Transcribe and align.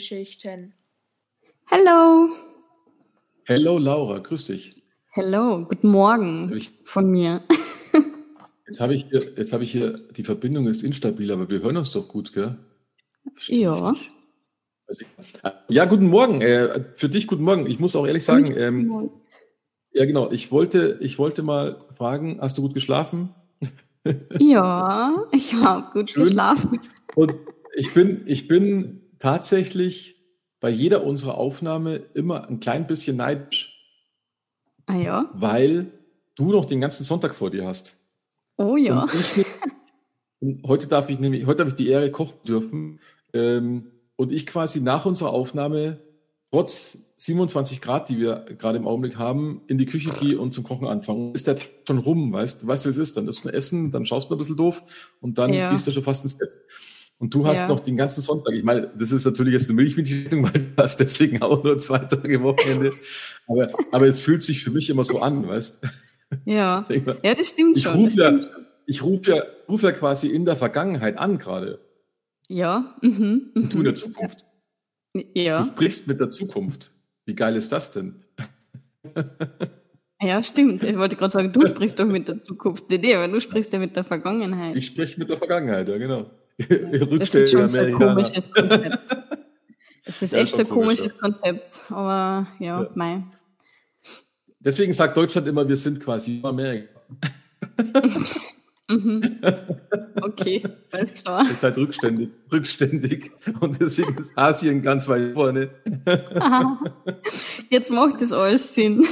Filmgeschichten. 0.00 0.72
Hello. 1.66 2.30
Hello 3.44 3.78
Laura, 3.78 4.18
grüß 4.18 4.46
dich. 4.46 4.82
Hello, 5.12 5.66
guten 5.68 5.88
Morgen 5.90 6.50
Ich- 6.56 6.72
von 6.84 7.10
mir. 7.10 7.42
Jetzt 8.66 8.80
habe 8.80 8.94
ich, 8.94 9.04
hier- 9.10 9.32
jetzt 9.36 9.52
habe 9.52 9.64
ich 9.64 9.72
hier, 9.72 9.98
die 10.16 10.22
Verbindung 10.22 10.68
ist 10.68 10.82
instabil, 10.84 11.30
aber 11.32 11.50
wir 11.50 11.60
hören 11.60 11.76
uns 11.76 11.90
doch 11.90 12.06
gut, 12.08 12.32
gell? 12.32 12.56
Verstehe 13.34 13.60
Ja. 13.62 13.94
Also 14.86 15.04
Ja, 15.68 15.84
guten 15.86 16.06
Morgen. 16.06 16.40
Äh, 16.40 16.84
für 16.94 17.08
dich 17.08 17.26
guten 17.26 17.42
Morgen. 17.42 17.66
Ich 17.66 17.78
muss 17.80 17.94
auch 17.96 18.06
ehrlich 18.06 18.24
sagen, 18.24 18.54
ähm, 18.56 19.10
ja 19.92 20.04
genau, 20.06 20.30
ich 20.30 20.50
wollte, 20.52 20.98
ich 21.02 21.18
wollte 21.18 21.42
mal 21.42 21.84
fragen, 21.96 22.38
hast 22.40 22.56
du 22.58 22.62
gut 22.62 22.72
geschlafen? 22.74 23.34
Ja, 24.38 25.26
ich 25.32 25.52
habe 25.54 25.90
gut 25.92 26.08
Schön. 26.10 26.24
geschlafen. 26.24 26.80
Und 27.16 27.34
ich 27.74 27.92
bin, 27.92 28.22
ich 28.26 28.46
bin 28.48 29.02
tatsächlich 29.20 30.16
bei 30.58 30.68
jeder 30.70 31.04
unserer 31.04 31.36
Aufnahme 31.36 31.96
immer 32.14 32.48
ein 32.48 32.58
klein 32.58 32.86
bisschen 32.88 33.16
neidisch, 33.16 33.76
Ah 34.86 34.96
ja. 34.96 35.30
weil 35.34 35.86
du 36.34 36.50
noch 36.50 36.64
den 36.64 36.80
ganzen 36.80 37.04
Sonntag 37.04 37.34
vor 37.36 37.50
dir 37.50 37.66
hast. 37.66 37.96
Oh 38.56 38.76
ja. 38.76 39.02
Und 39.04 39.14
ich, 39.14 39.46
und 40.40 40.66
heute 40.66 40.86
darf 40.88 41.08
ich 41.08 41.20
nämlich, 41.20 41.46
heute 41.46 41.58
darf 41.58 41.68
ich 41.68 41.74
die 41.74 41.88
Ehre 41.88 42.10
kochen 42.10 42.38
dürfen. 42.46 43.00
Ähm, 43.32 43.92
und 44.16 44.32
ich 44.32 44.46
quasi 44.46 44.80
nach 44.80 45.06
unserer 45.06 45.30
Aufnahme, 45.30 45.98
trotz 46.50 46.98
27 47.18 47.80
Grad, 47.80 48.08
die 48.08 48.18
wir 48.18 48.44
gerade 48.58 48.76
im 48.78 48.86
Augenblick 48.86 49.16
haben, 49.16 49.62
in 49.66 49.78
die 49.78 49.86
Küche 49.86 50.10
gehe 50.10 50.38
und 50.38 50.52
zum 50.52 50.64
Kochen 50.64 50.86
anfange. 50.88 51.32
Ist 51.32 51.46
der 51.46 51.56
Tag 51.56 51.68
schon 51.86 51.98
rum, 51.98 52.32
weißt 52.32 52.62
du, 52.62 52.66
weißt 52.66 52.84
du, 52.84 52.88
wie 52.88 52.92
es 52.92 52.98
ist? 52.98 53.16
Dann 53.16 53.28
isst 53.28 53.44
du 53.44 53.48
essen, 53.50 53.90
dann 53.92 54.04
schaust 54.04 54.28
du 54.30 54.34
ein 54.34 54.38
bisschen 54.38 54.56
doof 54.56 54.82
und 55.20 55.38
dann 55.38 55.52
Ja. 55.54 55.70
gehst 55.70 55.86
du 55.86 55.92
schon 55.92 56.02
fast 56.02 56.24
ins 56.24 56.36
Bett. 56.36 56.58
Und 57.20 57.34
du 57.34 57.46
hast 57.46 57.60
Ja. 57.60 57.68
noch 57.68 57.80
den 57.80 57.96
ganzen 57.96 58.22
Sonntag. 58.22 58.54
Ich 58.54 58.64
meine, 58.64 58.90
das 58.98 59.12
ist 59.12 59.24
natürlich 59.26 59.52
jetzt 59.52 59.68
eine 59.68 59.76
Milchmädchenstellung, 59.76 60.44
weil 60.54 60.62
du 60.74 60.82
hast 60.82 60.96
deswegen 60.98 61.40
auch 61.42 61.62
nur 61.62 61.78
zwei 61.78 61.98
Tage 61.98 62.42
Wochenende. 62.42 62.92
Aber, 63.46 63.68
aber 63.92 64.06
es 64.08 64.20
fühlt 64.20 64.42
sich 64.42 64.64
für 64.64 64.70
mich 64.70 64.88
immer 64.90 65.04
so 65.04 65.20
an, 65.20 65.46
weißt 65.46 65.84
Ja. 66.46 66.82
du? 66.88 66.94
Ja, 67.22 67.34
das 67.34 67.48
stimmt 67.48 67.76
Ich 67.76 67.84
schon. 67.84 68.02
das 68.04 68.16
ja, 68.16 68.26
stimmt 68.28 68.50
ich 68.86 69.02
rufe 69.04 69.30
ja, 69.30 69.42
ruf 69.68 69.82
ja 69.84 69.92
quasi 69.92 70.26
in 70.28 70.44
der 70.44 70.56
Vergangenheit 70.56 71.16
an 71.18 71.38
gerade 71.38 71.78
Ja. 72.48 72.96
Mhm. 73.02 73.50
und 73.54 73.72
du 73.72 73.76
in 73.76 73.80
Mhm. 73.80 73.84
der 73.84 73.94
Zukunft. 73.94 74.46
Du 75.14 75.22
Ja. 75.34 75.64
sprichst 75.66 76.08
mit 76.08 76.18
der 76.20 76.30
Zukunft. 76.30 76.90
Wie 77.26 77.34
geil 77.34 77.54
ist 77.54 77.70
das 77.70 77.92
denn? 77.92 78.24
Ja, 80.22 80.42
stimmt. 80.42 80.82
Ich 80.82 80.96
wollte 80.98 81.16
gerade 81.16 81.30
sagen, 81.32 81.52
du 81.52 81.66
sprichst 81.66 81.98
doch 82.00 82.06
mit 82.06 82.28
der 82.28 82.40
Zukunft. 82.40 82.84
Nee, 82.90 82.98
nee, 82.98 83.14
aber 83.14 83.28
du 83.28 83.40
sprichst 83.40 83.72
ja 83.72 83.78
mit 83.78 83.94
der 83.96 84.04
Vergangenheit. 84.04 84.76
Ich 84.76 84.86
spreche 84.86 85.18
mit 85.18 85.28
der 85.30 85.36
Vergangenheit, 85.36 85.88
ja 85.88 85.96
genau. 85.98 86.30
das 87.18 87.34
ist 87.34 87.50
schon 87.52 87.68
so 87.68 87.80
ein 87.80 87.94
komisches 87.94 88.50
Konzept. 88.50 89.16
Das 90.06 90.22
ist 90.22 90.32
Ja, 90.32 90.38
echt 90.40 90.56
so 90.56 90.62
ein 90.62 90.68
komisch, 90.68 90.98
komisches 91.00 91.18
Konzept. 91.18 91.82
Aber 91.90 92.46
ja, 92.58 92.82
Ja. 92.82 92.90
mei. 92.94 93.22
Deswegen 94.58 94.92
sagt 94.92 95.16
Deutschland 95.16 95.46
immer, 95.46 95.68
wir 95.68 95.76
sind 95.76 96.00
quasi 96.00 96.40
Amerika. 96.42 97.00
Mhm. 98.88 99.38
Okay, 100.20 100.64
alles 100.90 101.14
klar. 101.14 101.44
Ihr 101.48 101.54
seid 101.54 101.76
rückständig, 101.78 102.30
rückständig. 102.50 103.30
Und 103.60 103.80
deswegen 103.80 104.18
ist 104.20 104.36
Asien 104.36 104.82
ganz 104.82 105.06
weit 105.06 105.32
vorne. 105.34 105.70
Jetzt 107.68 107.92
macht 107.92 108.20
das 108.20 108.32
alles 108.32 108.74
Sinn. 108.74 109.04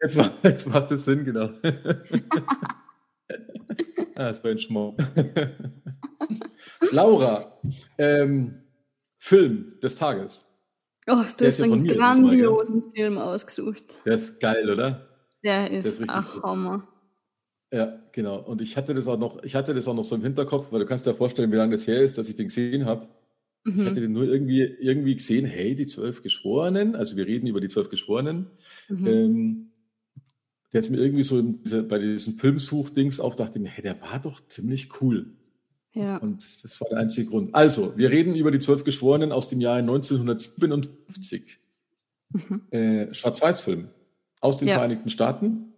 Jetzt 0.00 0.16
macht, 0.16 0.32
jetzt 0.44 0.68
macht 0.68 0.92
es 0.92 1.04
Sinn, 1.04 1.24
genau. 1.24 1.50
Ah, 4.22 4.28
das 4.28 4.42
war 4.44 4.50
ein 4.50 4.58
Schmuck. 4.58 4.96
Laura, 6.92 7.58
ähm, 7.98 8.62
Film 9.18 9.68
des 9.82 9.96
Tages. 9.96 10.48
Oh, 11.08 11.14
du 11.16 11.16
Der 11.16 11.24
hast 11.24 11.40
ist 11.40 11.58
ja 11.58 11.64
einen 11.64 11.84
gell? 11.84 11.96
grandiosen 11.96 12.92
Film 12.94 13.18
ausgesucht. 13.18 14.00
Der 14.04 14.14
ist 14.14 14.38
geil, 14.40 14.70
oder? 14.70 15.08
Der 15.42 15.70
ist 15.70 15.86
ist, 15.86 16.00
richtig 16.00 16.10
ein. 16.16 16.42
Hammer. 16.42 16.88
Ja, 17.72 18.00
genau. 18.12 18.38
Und 18.40 18.60
ich 18.60 18.76
hatte 18.76 18.94
das 18.94 19.08
auch 19.08 19.18
noch, 19.18 19.42
ich 19.42 19.54
hatte 19.54 19.74
das 19.74 19.88
auch 19.88 19.94
noch 19.94 20.04
so 20.04 20.14
im 20.14 20.22
Hinterkopf, 20.22 20.70
weil 20.70 20.80
du 20.80 20.86
kannst 20.86 21.06
dir 21.06 21.14
vorstellen, 21.14 21.50
wie 21.50 21.56
lange 21.56 21.72
das 21.72 21.86
her 21.86 22.02
ist, 22.02 22.18
dass 22.18 22.28
ich 22.28 22.36
den 22.36 22.48
gesehen 22.48 22.84
habe. 22.86 23.08
Ich 23.64 23.78
hatte 23.86 24.00
Mhm. 24.00 24.04
den 24.04 24.12
nur 24.12 24.24
irgendwie, 24.24 24.62
irgendwie 24.62 25.14
gesehen, 25.16 25.46
hey, 25.46 25.74
die 25.76 25.86
zwölf 25.86 26.22
Geschworenen, 26.22 26.96
also 26.96 27.16
wir 27.16 27.26
reden 27.26 27.46
über 27.46 27.60
die 27.60 27.68
zwölf 27.68 27.88
Geschworenen. 27.88 28.50
Mhm. 28.88 29.06
Ähm, 29.06 29.71
der 30.72 30.80
ist 30.80 30.90
mir 30.90 30.98
irgendwie 30.98 31.22
so 31.22 31.40
diese, 31.40 31.82
bei 31.82 31.98
diesem 31.98 32.38
Filmsuchdings 32.38 33.20
auch 33.20 33.34
dachte, 33.34 33.58
mir, 33.58 33.68
hey, 33.68 33.82
der 33.82 34.00
war 34.00 34.20
doch 34.20 34.46
ziemlich 34.48 35.00
cool. 35.00 35.26
Ja. 35.92 36.16
Und 36.16 36.64
das 36.64 36.80
war 36.80 36.88
der 36.88 36.98
einzige 36.98 37.28
Grund. 37.28 37.54
Also, 37.54 37.96
wir 37.98 38.10
reden 38.10 38.34
über 38.34 38.50
die 38.50 38.58
zwölf 38.58 38.82
Geschworenen 38.84 39.30
aus 39.30 39.48
dem 39.50 39.60
Jahr 39.60 39.76
1957. 39.76 41.58
Mhm. 42.30 42.62
Äh, 42.70 43.12
Schwarz-Weiß-Film 43.12 43.88
aus 44.40 44.56
den 44.56 44.68
Ja. 44.68 44.76
Vereinigten 44.76 45.10
Staaten. 45.10 45.74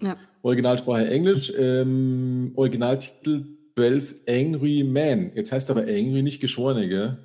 Ja. 0.00 0.16
Originalsprache 0.42 1.06
Englisch. 1.08 1.52
Ähm, 1.54 2.52
Originaltitel 2.54 3.44
12 3.76 4.14
Angry 4.26 4.82
Men. 4.84 5.32
Jetzt 5.34 5.52
heißt 5.52 5.70
aber 5.70 5.82
Angry 5.82 6.22
nicht 6.22 6.40
Geschworene, 6.40 6.88
gell? 6.88 7.18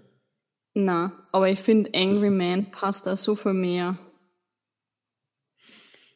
Na, 0.73 1.13
aber 1.31 1.49
ich 1.49 1.59
finde, 1.59 1.91
Angry 1.93 2.29
Man 2.29 2.65
passt 2.65 3.07
da 3.07 3.15
so 3.15 3.35
viel 3.35 3.53
mehr. 3.53 3.97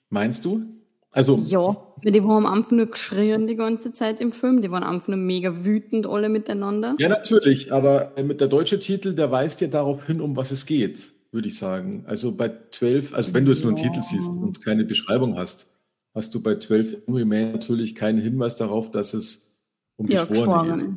Meinst 0.09 0.45
du? 0.45 0.76
Also, 1.17 1.39
Ja, 1.39 1.75
weil 2.03 2.11
die 2.11 2.21
haben 2.21 2.29
am 2.29 2.45
Anfang 2.45 2.77
nur 2.77 2.85
geschrien 2.85 3.47
die 3.47 3.55
ganze 3.55 3.91
Zeit 3.91 4.21
im 4.21 4.31
Film. 4.31 4.61
Die 4.61 4.69
waren 4.69 4.83
am 4.83 4.91
Anfang 4.95 5.15
nur 5.15 5.25
mega 5.25 5.65
wütend 5.65 6.05
alle 6.05 6.29
miteinander. 6.29 6.95
ja, 6.99 7.09
natürlich, 7.09 7.73
aber 7.73 8.15
äh, 8.17 8.21
mit 8.23 8.39
der 8.39 8.47
deutsche 8.47 8.77
Titel, 8.77 9.15
der 9.15 9.31
weist 9.31 9.59
ja 9.61 9.67
darauf 9.67 10.05
hin, 10.05 10.21
um 10.21 10.35
was 10.35 10.51
es 10.51 10.67
geht, 10.67 11.11
würde 11.31 11.47
ich 11.47 11.57
sagen. 11.57 12.03
Also 12.05 12.35
bei 12.37 12.51
12, 12.69 13.15
also 13.15 13.33
wenn 13.33 13.45
du 13.45 13.51
jetzt 13.51 13.63
nur 13.63 13.73
einen 13.73 13.83
Ja. 13.83 13.89
Titel 13.89 14.03
siehst 14.03 14.29
und 14.35 14.63
keine 14.63 14.85
Beschreibung 14.85 15.35
hast, 15.39 15.73
hast 16.13 16.35
du 16.35 16.39
bei 16.43 16.59
12 16.59 16.97
Angry 17.07 17.25
Men 17.25 17.51
natürlich 17.53 17.95
keinen 17.95 18.19
Hinweis 18.21 18.55
darauf, 18.55 18.91
dass 18.91 19.15
es 19.15 19.49
um 19.95 20.07
Ja, 20.07 20.23
Geschworene 20.23 20.77
geht. 20.77 20.89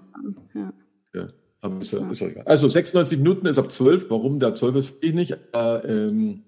Ja. 0.55 0.73
Ja, 1.15 1.29
aber 1.63 1.81
ist 1.81 1.93
ja, 1.93 2.11
ist 2.11 2.21
ja. 2.21 2.43
Also 2.45 2.69
96 2.69 3.17
Minuten 3.17 3.47
ist 3.47 3.57
ab 3.57 3.73
12. 3.73 4.11
Warum 4.11 4.39
der 4.39 4.55
12 4.55 4.77
ist, 4.77 4.95
ich 5.01 5.15
nicht. 5.15 5.39
Aber, 5.53 5.83
ähm, 5.89 6.43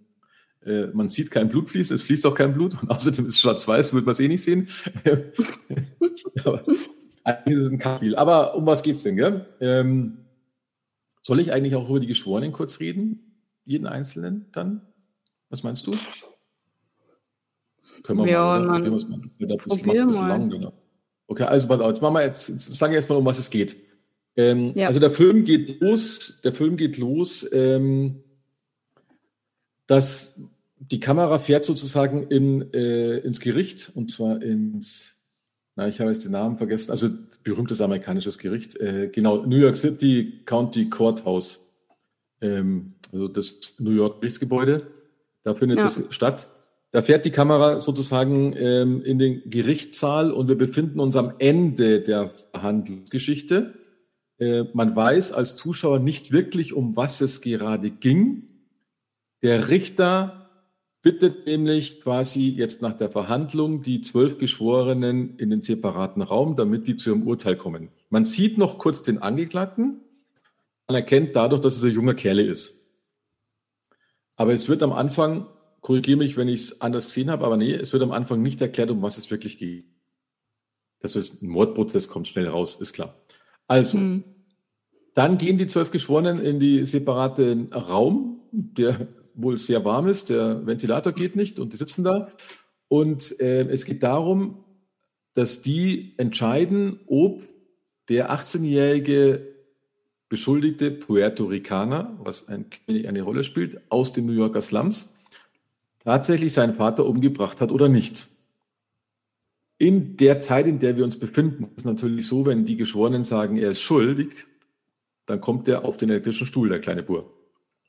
äh, 0.65 0.87
man 0.93 1.09
sieht 1.09 1.31
kein 1.31 1.49
Blut 1.49 1.69
fließen, 1.69 1.95
es 1.95 2.03
fließt 2.03 2.27
auch 2.27 2.34
kein 2.34 2.55
Blut. 2.55 2.81
Und 2.81 2.91
außerdem 2.91 3.27
ist 3.27 3.34
es 3.34 3.41
schwarz-weiß, 3.41 3.93
wird 3.95 4.05
man 4.05 4.12
es 4.12 4.21
eh 4.21 4.28
nicht 4.28 4.43
sehen. 4.43 4.69
aber 6.45 6.62
eigentlich 7.25 7.56
ist 7.56 7.62
es 7.62 7.71
ein 7.71 7.78
Kackspiel. 7.78 8.17
Aber 8.17 8.55
um 8.56 8.67
was 8.67 8.83
geht's 8.83 9.03
denn, 9.03 9.17
gell? 9.17 9.47
Ähm, 9.61 10.19
soll 11.23 11.41
ich 11.41 11.53
eigentlich 11.53 11.77
auch 11.77 11.89
über 11.89 12.00
die 12.00 12.06
Geschworenen 12.06 12.53
kurz 12.53 12.81
reden? 12.81 13.39
Jeden 13.65 13.87
Einzelnen 13.87 14.47
dann? 14.53 14.83
Was 15.50 15.62
meinst 15.62 15.87
du? 15.87 15.95
Können 18.03 18.25
wir 18.25 18.33
Ja, 18.33 18.59
mal, 18.59 18.84
wir's 18.91 19.06
mal. 19.06 19.21
Das 19.23 19.39
wird 19.39 19.53
ein 19.53 19.59
bisschen, 19.59 20.12
lang, 20.12 20.49
genau. 20.49 20.73
Okay, 21.29 21.44
also 21.44 21.69
pass 21.69 21.81
auf, 21.81 21.89
jetzt 21.89 22.03
machen 22.03 22.15
wir 22.15 22.23
jetzt, 22.23 22.49
jetzt 22.49 22.75
sagen 22.75 22.91
wir 22.91 22.97
erstmal, 22.97 23.19
um 23.19 23.25
was 23.25 23.39
es 23.39 23.50
geht. 23.50 23.77
Ähm, 24.37 24.73
Ja. 24.75 24.89
Also 24.89 24.99
der 24.99 25.11
Film 25.11 25.44
geht 25.44 25.81
los, 25.81 26.41
der 26.43 26.53
Film 26.53 26.77
geht 26.77 26.99
los, 26.99 27.49
ähm, 27.53 28.23
dass 29.87 30.41
die 30.90 31.00
Kamera 31.00 31.38
fährt 31.38 31.64
sozusagen 31.64 32.25
in, 32.25 32.73
äh, 32.73 33.19
ins 33.19 33.40
Gericht 33.40 33.93
und 33.94 34.11
zwar 34.11 34.43
ins, 34.43 35.14
na, 35.76 35.88
ich 35.88 36.00
habe 36.00 36.11
jetzt 36.11 36.25
den 36.25 36.32
Namen 36.32 36.58
vergessen, 36.58 36.90
also 36.90 37.08
berühmtes 37.44 37.81
amerikanisches 37.81 38.38
Gericht, 38.38 38.79
äh, 38.81 39.08
genau, 39.12 39.44
New 39.46 39.56
York 39.56 39.76
City 39.76 40.43
County 40.44 40.90
Courthouse, 40.90 41.61
ähm, 42.40 42.94
also 43.12 43.29
das 43.29 43.76
New 43.79 43.93
York 43.93 44.20
Gerichtsgebäude, 44.20 44.87
da 45.44 45.55
findet 45.55 45.79
Ja. 45.79 45.84
das 45.84 46.02
statt. 46.11 46.49
Da 46.90 47.00
fährt 47.00 47.25
die 47.25 47.31
Kamera 47.31 47.81
sozusagen 47.81 48.55
ähm, 48.56 49.02
in 49.02 49.19
den 49.19 49.49
Gerichtssaal 49.49 50.31
und 50.31 50.49
wir 50.49 50.58
befinden 50.58 51.00
uns 51.00 51.17
am 51.17 51.32
Ende 51.38 52.00
der 52.00 52.29
Verhandlungsgeschichte. 52.29 53.75
Äh, 54.38 54.64
man 54.75 54.94
weiß 54.94 55.32
als 55.32 55.56
Zuschauer 55.56 56.00
nicht 56.00 56.32
wirklich, 56.32 56.75
um 56.75 56.94
was 56.94 57.23
es 57.23 57.40
gerade 57.40 57.90
ging. 57.90 58.49
Der 59.43 59.69
Richter 59.70 60.42
bittet 61.02 61.46
nämlich 61.46 62.00
quasi 62.00 62.49
jetzt 62.49 62.81
nach 62.81 62.93
der 62.93 63.10
Verhandlung 63.10 63.82
die 63.82 64.00
zwölf 64.02 64.38
Geschworenen 64.38 65.37
in 65.37 65.50
den 65.50 65.60
separaten 65.60 66.22
Raum, 66.22 66.54
damit 66.54 66.87
die 66.87 66.96
zu 66.96 67.10
ihrem 67.10 67.26
Urteil 67.26 67.56
kommen. 67.56 67.88
Man 68.08 68.25
sieht 68.25 68.56
noch 68.56 68.78
kurz 68.78 69.02
den 69.02 69.19
Angeklagten. 69.19 70.00
Man 70.87 70.94
erkennt 70.94 71.34
dadurch, 71.34 71.60
dass 71.60 71.76
es 71.76 71.82
ein 71.82 71.90
junger 71.90 72.14
Kerle 72.14 72.43
ist. 72.43 72.78
Aber 74.37 74.52
es 74.52 74.69
wird 74.69 74.82
am 74.82 74.93
Anfang, 74.93 75.46
korrigiere 75.81 76.19
mich, 76.19 76.37
wenn 76.37 76.49
ich 76.49 76.60
es 76.60 76.81
anders 76.81 77.06
gesehen 77.06 77.31
habe, 77.31 77.44
aber 77.44 77.56
nee, 77.56 77.75
es 77.75 77.93
wird 77.93 78.02
am 78.02 78.12
Anfang 78.12 78.40
nicht 78.40 78.60
erklärt, 78.60 78.90
um 78.90 79.02
was 79.02 79.19
es 79.19 79.31
wirklich 79.31 79.58
geht. 79.58 79.84
Das 81.00 81.16
ist 81.16 81.43
ein 81.43 81.48
Mordprozess, 81.48 82.08
kommt 82.08 82.28
schnell 82.28 82.46
raus, 82.46 82.76
ist 82.81 82.93
klar. 82.93 83.16
Also, 83.66 83.98
Hm. 83.98 84.25
dann 85.14 85.37
gehen 85.37 85.58
die 85.58 85.66
zwölf 85.66 85.90
Geschworenen 85.90 86.40
in 86.40 86.60
die 86.60 86.87
separate 86.87 87.69
Raum, 87.72 88.40
der 88.52 89.08
wohl 89.34 89.58
sehr 89.58 89.84
warm 89.84 90.08
ist. 90.08 90.31
Der 90.31 90.67
Ventilator 90.67 91.12
geht 91.12 91.37
nicht 91.37 91.61
und 91.61 91.73
die 91.73 91.76
sitzen 91.76 92.05
da. 92.05 92.31
Und 92.88 93.40
äh, 93.40 93.62
es 93.69 93.84
geht 93.84 94.02
darum, 94.02 94.64
dass 95.34 95.62
die 95.62 96.14
entscheiden, 96.19 97.00
ob 97.06 97.43
der 98.08 98.31
18-jährige 98.31 99.49
beschuldigte 100.29 100.90
Puerto 100.90 101.44
Ricaner, 101.44 102.19
was 102.23 102.49
ein, 102.49 102.67
eine 102.87 103.23
Rolle 103.23 103.44
spielt, 103.44 103.81
aus 103.90 104.12
den 104.12 104.26
New 104.26 104.32
Yorker 104.32 104.61
Slums, 104.61 105.14
tatsächlich 106.05 106.52
seinen 106.52 106.75
Vater 106.75 107.06
umgebracht 107.06 107.61
hat 107.61 107.70
oder 107.70 107.88
nicht. 107.88 108.29
In 109.79 110.17
der 110.17 110.40
Zeit, 110.40 110.67
in 110.67 110.79
der 110.79 110.96
wir 110.96 111.05
uns 111.05 111.19
befinden, 111.19 111.69
ist 111.76 111.84
natürlich 111.84 112.26
so, 112.26 112.46
wenn 112.46 112.64
die 112.64 112.76
Geschworenen 112.76 113.25
sagen, 113.25 113.56
er 113.56 113.70
ist 113.73 113.81
schuldig, 113.81 114.46
dann 115.26 115.40
kommt 115.40 115.69
er 115.69 115.84
auf 115.84 115.96
den 115.96 116.11
elektrischen 116.11 116.46
Stuhl, 116.46 116.69
der 116.69 116.81
kleine 116.81 117.02
Bur. 117.02 117.32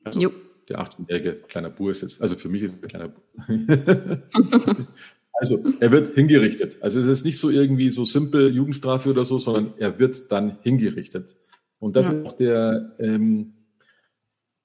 Also 0.02 0.20
jo. 0.20 0.30
Der 0.68 0.80
18-jährige 0.80 1.34
kleiner 1.48 1.70
Bur 1.70 1.90
ist 1.90 2.02
es. 2.02 2.20
Also 2.20 2.36
für 2.36 2.48
mich 2.48 2.62
ist 2.62 2.82
er 2.82 2.88
kleiner 2.88 3.08
Bur. 3.08 3.22
also 5.34 5.58
er 5.80 5.92
wird 5.92 6.14
hingerichtet. 6.14 6.78
Also 6.80 7.00
es 7.00 7.06
ist 7.06 7.24
nicht 7.24 7.38
so 7.38 7.50
irgendwie 7.50 7.90
so 7.90 8.04
simpel 8.04 8.54
Jugendstrafe 8.54 9.10
oder 9.10 9.24
so, 9.24 9.38
sondern 9.38 9.74
er 9.78 9.98
wird 9.98 10.30
dann 10.30 10.58
hingerichtet. 10.62 11.36
Und 11.80 11.96
das 11.96 12.10
ja. 12.10 12.14
ist 12.14 12.26
auch 12.26 12.32
der, 12.32 12.96
ähm, 12.98 13.54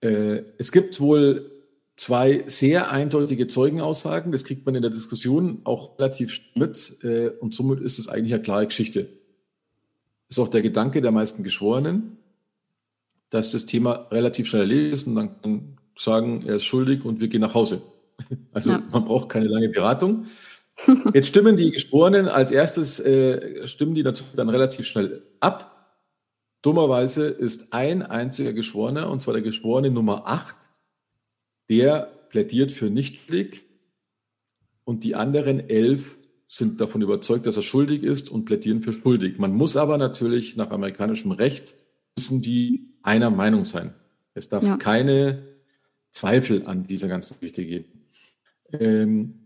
äh, 0.01 0.43
es 0.57 0.71
gibt 0.71 0.99
wohl 0.99 1.51
zwei 1.99 2.45
sehr 2.47 2.91
eindeutige 2.91 3.47
Zeugenaussagen. 3.47 4.31
Das 4.31 4.45
kriegt 4.45 4.65
man 4.65 4.75
in 4.75 4.81
der 4.81 4.91
Diskussion 4.91 5.61
auch 5.65 5.99
relativ 5.99 6.39
mit. 6.55 7.03
Äh, 7.03 7.29
und 7.39 7.53
somit 7.53 7.81
ist 7.81 7.99
es 7.99 8.07
eigentlich 8.07 8.33
eine 8.33 8.41
klare 8.41 8.67
Geschichte. 8.67 9.09
Ist 10.29 10.39
auch 10.39 10.47
der 10.47 10.61
Gedanke 10.61 11.01
der 11.01 11.11
meisten 11.11 11.43
Geschworenen, 11.43 12.17
dass 13.29 13.51
das 13.51 13.65
Thema 13.65 14.07
relativ 14.11 14.47
schnell 14.47 14.61
erledigt 14.61 14.93
ist 14.93 15.07
und 15.07 15.15
dann 15.15 15.41
kann 15.41 15.75
sagen, 15.99 16.43
er 16.45 16.55
ist 16.55 16.63
schuldig 16.63 17.05
und 17.05 17.19
wir 17.19 17.27
gehen 17.27 17.41
nach 17.41 17.53
Hause. 17.53 17.81
Also 18.51 18.71
ja. 18.71 18.83
man 18.91 19.05
braucht 19.05 19.29
keine 19.29 19.47
lange 19.47 19.69
Beratung. 19.69 20.25
Jetzt 21.13 21.27
stimmen 21.27 21.55
die 21.55 21.71
Geschworenen 21.71 22.27
als 22.27 22.51
erstes, 22.51 22.99
äh, 22.99 23.65
stimmen 23.67 23.93
die 23.93 24.03
natürlich 24.03 24.33
dann 24.33 24.49
relativ 24.49 24.85
schnell 24.87 25.21
ab. 25.39 25.97
Dummerweise 26.61 27.27
ist 27.27 27.73
ein 27.73 28.01
einziger 28.01 28.51
Geschworener, 28.51 29.09
und 29.09 29.21
zwar 29.21 29.33
der 29.33 29.43
Geschworene 29.43 29.89
Nummer 29.89 30.27
8, 30.27 30.55
der 31.69 32.11
plädiert 32.29 32.71
für 32.71 32.89
nicht 32.89 33.21
schuldig 33.21 33.61
und 34.83 35.03
die 35.03 35.15
anderen 35.15 35.69
elf 35.69 36.17
sind 36.45 36.81
davon 36.81 37.01
überzeugt, 37.01 37.45
dass 37.45 37.55
er 37.55 37.61
schuldig 37.61 38.03
ist 38.03 38.29
und 38.29 38.45
plädieren 38.45 38.81
für 38.81 38.91
schuldig. 38.91 39.37
Man 39.37 39.53
muss 39.53 39.77
aber 39.77 39.97
natürlich 39.97 40.57
nach 40.57 40.71
amerikanischem 40.71 41.31
Recht 41.31 41.75
müssen 42.17 42.41
die 42.41 42.95
einer 43.03 43.29
Meinung 43.29 43.65
sein. 43.65 43.93
Es 44.33 44.49
darf 44.49 44.63
ja. 44.63 44.77
keine 44.77 45.43
Zweifel 46.11 46.65
an 46.65 46.83
dieser 46.83 47.07
ganzen 47.07 47.39
Geschichte 47.39 47.65
geben. 47.65 47.85
Ähm, 48.71 49.39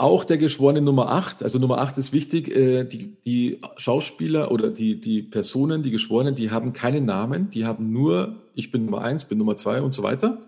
auch 0.00 0.22
der 0.22 0.38
Geschworene 0.38 0.80
Nummer 0.80 1.10
8, 1.10 1.42
also 1.42 1.58
Nummer 1.58 1.78
8 1.78 1.98
ist 1.98 2.12
wichtig, 2.12 2.54
äh, 2.54 2.84
die, 2.84 3.20
die 3.20 3.60
Schauspieler 3.76 4.52
oder 4.52 4.70
die, 4.70 5.00
die 5.00 5.22
Personen, 5.22 5.82
die 5.82 5.90
Geschworenen, 5.90 6.36
die 6.36 6.52
haben 6.52 6.72
keine 6.72 7.00
Namen, 7.00 7.50
die 7.50 7.66
haben 7.66 7.92
nur, 7.92 8.36
ich 8.54 8.70
bin 8.70 8.84
Nummer 8.84 9.02
1, 9.02 9.24
bin 9.24 9.38
Nummer 9.38 9.56
2 9.56 9.82
und 9.82 9.94
so 9.94 10.02
weiter. 10.02 10.38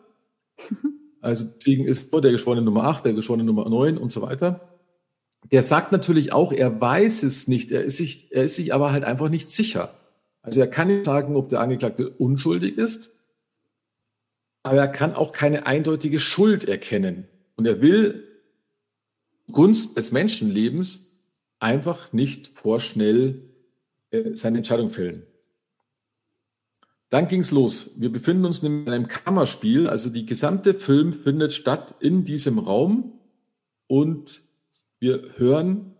Also 1.23 1.45
deswegen 1.45 1.85
ist 1.85 2.13
nur 2.13 2.23
der 2.23 2.33
Geschworene 2.33 2.63
Nummer 2.63 2.85
8, 2.85 3.05
der 3.05 3.13
Geschworene 3.13 3.45
Nummer 3.45 3.69
9 3.69 3.99
und 3.99 4.11
so 4.11 4.23
weiter. 4.23 4.57
Der 5.51 5.63
sagt 5.63 5.93
natürlich 5.93 6.33
auch, 6.33 6.51
er 6.51 6.81
weiß 6.81 7.25
es 7.25 7.47
nicht, 7.47 7.71
er 7.71 7.83
ist 7.83 7.99
sich, 7.99 8.33
er 8.33 8.45
ist 8.45 8.57
sich 8.57 8.73
aber 8.73 8.91
halt 8.91 9.05
einfach 9.05 9.29
nicht 9.29 9.51
sicher. 9.51 9.93
Also 10.41 10.61
er 10.61 10.67
kann 10.67 10.89
nicht 10.89 11.05
sagen, 11.05 11.37
ob 11.37 11.51
der 11.51 11.61
Angeklagte 11.61 12.09
unschuldig 12.09 12.79
ist, 12.79 13.20
aber 14.63 14.79
er 14.79 14.89
kann 14.89 15.15
auch 15.15 15.33
keine 15.33 15.67
eindeutige 15.67 16.21
Schuld 16.21 16.65
erkennen. 16.65 17.27
Und 17.57 17.67
er 17.67 17.81
will 17.81 18.27
Gunst 19.53 19.97
des 19.97 20.13
Menschenlebens 20.13 21.11
einfach 21.59 22.13
nicht 22.13 22.49
vorschnell 22.49 23.43
äh, 24.11 24.35
seine 24.35 24.59
Entscheidung 24.59 24.89
fällen. 24.89 25.25
Dann 27.11 27.27
ging 27.27 27.41
es 27.41 27.51
los. 27.51 27.91
Wir 27.97 28.11
befinden 28.13 28.45
uns 28.45 28.63
in 28.63 28.87
einem 28.87 29.09
Kammerspiel, 29.09 29.89
also 29.89 30.11
die 30.11 30.27
gesamte 30.27 30.75
Film 30.75 31.13
findet 31.13 31.53
statt 31.53 31.97
in 32.01 32.25
diesem 32.25 32.59
Raum 32.59 33.19
und 33.89 34.43
wir 35.01 35.33
hören 35.37 35.97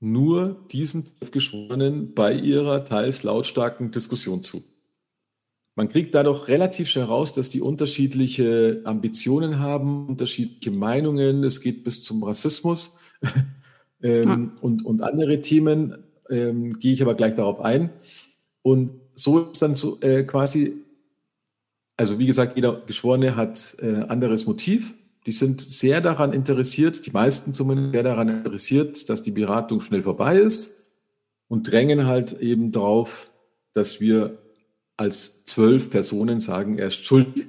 nur 0.00 0.66
diesen 0.72 1.04
Geschworenen 1.30 2.14
bei 2.14 2.32
ihrer 2.32 2.84
teils 2.84 3.22
lautstarken 3.22 3.92
Diskussion 3.92 4.42
zu. 4.42 4.64
Man 5.80 5.88
kriegt 5.88 6.14
dadurch 6.14 6.46
relativ 6.46 6.90
schnell 6.90 7.06
raus, 7.06 7.32
dass 7.32 7.48
die 7.48 7.62
unterschiedliche 7.62 8.82
Ambitionen 8.84 9.60
haben, 9.60 10.08
unterschiedliche 10.08 10.70
Meinungen. 10.70 11.42
Es 11.42 11.62
geht 11.62 11.84
bis 11.84 12.04
zum 12.04 12.22
Rassismus 12.22 12.94
ähm, 14.02 14.28
ja. 14.28 14.60
und, 14.60 14.84
und 14.84 15.00
andere 15.00 15.40
Themen. 15.40 15.96
Ähm, 16.28 16.78
gehe 16.78 16.92
ich 16.92 17.00
aber 17.00 17.14
gleich 17.14 17.34
darauf 17.34 17.60
ein. 17.60 17.88
Und 18.60 18.90
so 19.14 19.38
ist 19.38 19.62
dann 19.62 19.74
so 19.74 19.98
äh, 20.02 20.24
quasi, 20.24 20.74
also 21.96 22.18
wie 22.18 22.26
gesagt, 22.26 22.56
jeder 22.56 22.82
Geschworene 22.82 23.34
hat 23.34 23.74
äh, 23.80 24.00
anderes 24.00 24.44
Motiv. 24.44 24.94
Die 25.24 25.32
sind 25.32 25.62
sehr 25.62 26.02
daran 26.02 26.34
interessiert, 26.34 27.06
die 27.06 27.10
meisten 27.10 27.54
zumindest 27.54 27.94
sehr 27.94 28.02
daran 28.02 28.28
interessiert, 28.28 29.08
dass 29.08 29.22
die 29.22 29.30
Beratung 29.30 29.80
schnell 29.80 30.02
vorbei 30.02 30.40
ist 30.40 30.72
und 31.48 31.72
drängen 31.72 32.04
halt 32.04 32.38
eben 32.38 32.70
darauf, 32.70 33.30
dass 33.72 34.02
wir 34.02 34.36
als 35.00 35.46
zwölf 35.46 35.88
Personen 35.88 36.40
sagen, 36.40 36.78
er 36.78 36.88
ist 36.88 37.02
schuldig. 37.02 37.46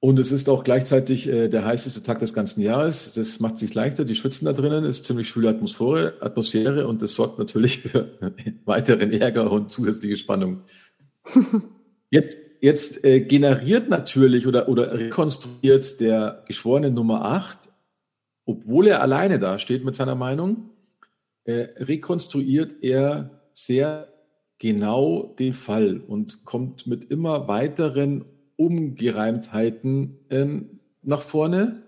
Und 0.00 0.18
es 0.18 0.32
ist 0.32 0.48
auch 0.50 0.64
gleichzeitig 0.64 1.28
äh, 1.28 1.48
der 1.48 1.64
heißeste 1.64 2.02
Tag 2.02 2.18
des 2.18 2.34
ganzen 2.34 2.60
Jahres. 2.60 3.14
Das 3.14 3.40
macht 3.40 3.58
sich 3.58 3.72
leichter. 3.72 4.04
Die 4.04 4.14
schwitzen 4.14 4.44
da 4.44 4.52
drinnen, 4.52 4.84
ist 4.84 5.06
ziemlich 5.06 5.28
schwüle 5.28 5.48
Atmosphäre, 5.48 6.14
Atmosphäre 6.20 6.86
und 6.88 7.00
das 7.00 7.14
sorgt 7.14 7.38
natürlich 7.38 7.80
für 7.80 8.18
weiteren 8.66 9.12
Ärger 9.12 9.50
und 9.50 9.70
zusätzliche 9.70 10.16
Spannung. 10.16 10.62
Jetzt, 12.10 12.36
jetzt 12.60 13.06
äh, 13.06 13.20
generiert 13.20 13.88
natürlich 13.88 14.46
oder, 14.46 14.68
oder 14.68 14.92
rekonstruiert 14.92 15.98
der 15.98 16.44
Geschworene 16.46 16.90
Nummer 16.90 17.24
8, 17.24 17.58
obwohl 18.44 18.88
er 18.88 19.00
alleine 19.00 19.38
da 19.38 19.58
steht 19.58 19.82
mit 19.82 19.94
seiner 19.94 20.14
Meinung, 20.14 20.68
äh, 21.44 21.68
rekonstruiert 21.78 22.82
er 22.82 23.40
sehr 23.54 24.11
genau 24.62 25.34
den 25.40 25.54
Fall 25.54 26.00
und 26.06 26.44
kommt 26.44 26.86
mit 26.86 27.10
immer 27.10 27.48
weiteren 27.48 28.24
Ungereimtheiten 28.54 30.18
ähm, 30.30 30.78
nach 31.02 31.20
vorne. 31.20 31.82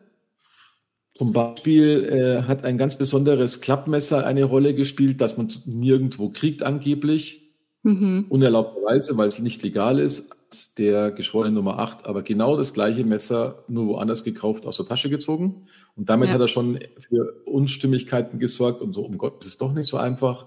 Zum 1.14 1.32
Beispiel 1.32 2.04
äh, 2.04 2.42
hat 2.42 2.64
ein 2.64 2.76
ganz 2.76 2.98
besonderes 2.98 3.60
Klappmesser 3.60 4.26
eine 4.26 4.42
Rolle 4.42 4.74
gespielt, 4.74 5.20
dass 5.20 5.36
man 5.36 5.52
nirgendwo 5.66 6.30
kriegt 6.30 6.64
angeblich, 6.64 7.54
mhm. 7.84 8.26
unerlaubterweise, 8.28 9.16
weil 9.16 9.28
es 9.28 9.38
nicht 9.38 9.62
legal 9.62 10.00
ist. 10.00 10.34
Der 10.76 11.12
Geschworene 11.12 11.52
Nummer 11.52 11.78
8 11.78 12.06
aber 12.06 12.22
genau 12.22 12.56
das 12.56 12.72
gleiche 12.72 13.04
Messer 13.04 13.62
nur 13.68 13.86
woanders 13.86 14.24
gekauft, 14.24 14.66
aus 14.66 14.78
der 14.78 14.86
Tasche 14.86 15.10
gezogen. 15.10 15.66
Und 15.94 16.08
damit 16.08 16.26
ja. 16.28 16.34
hat 16.34 16.40
er 16.40 16.48
schon 16.48 16.80
für 16.98 17.40
Unstimmigkeiten 17.44 18.40
gesorgt 18.40 18.82
und 18.82 18.94
so, 18.94 19.02
um 19.02 19.16
Gott, 19.16 19.42
das 19.44 19.50
ist 19.50 19.62
doch 19.62 19.72
nicht 19.72 19.86
so 19.86 19.96
einfach. 19.96 20.46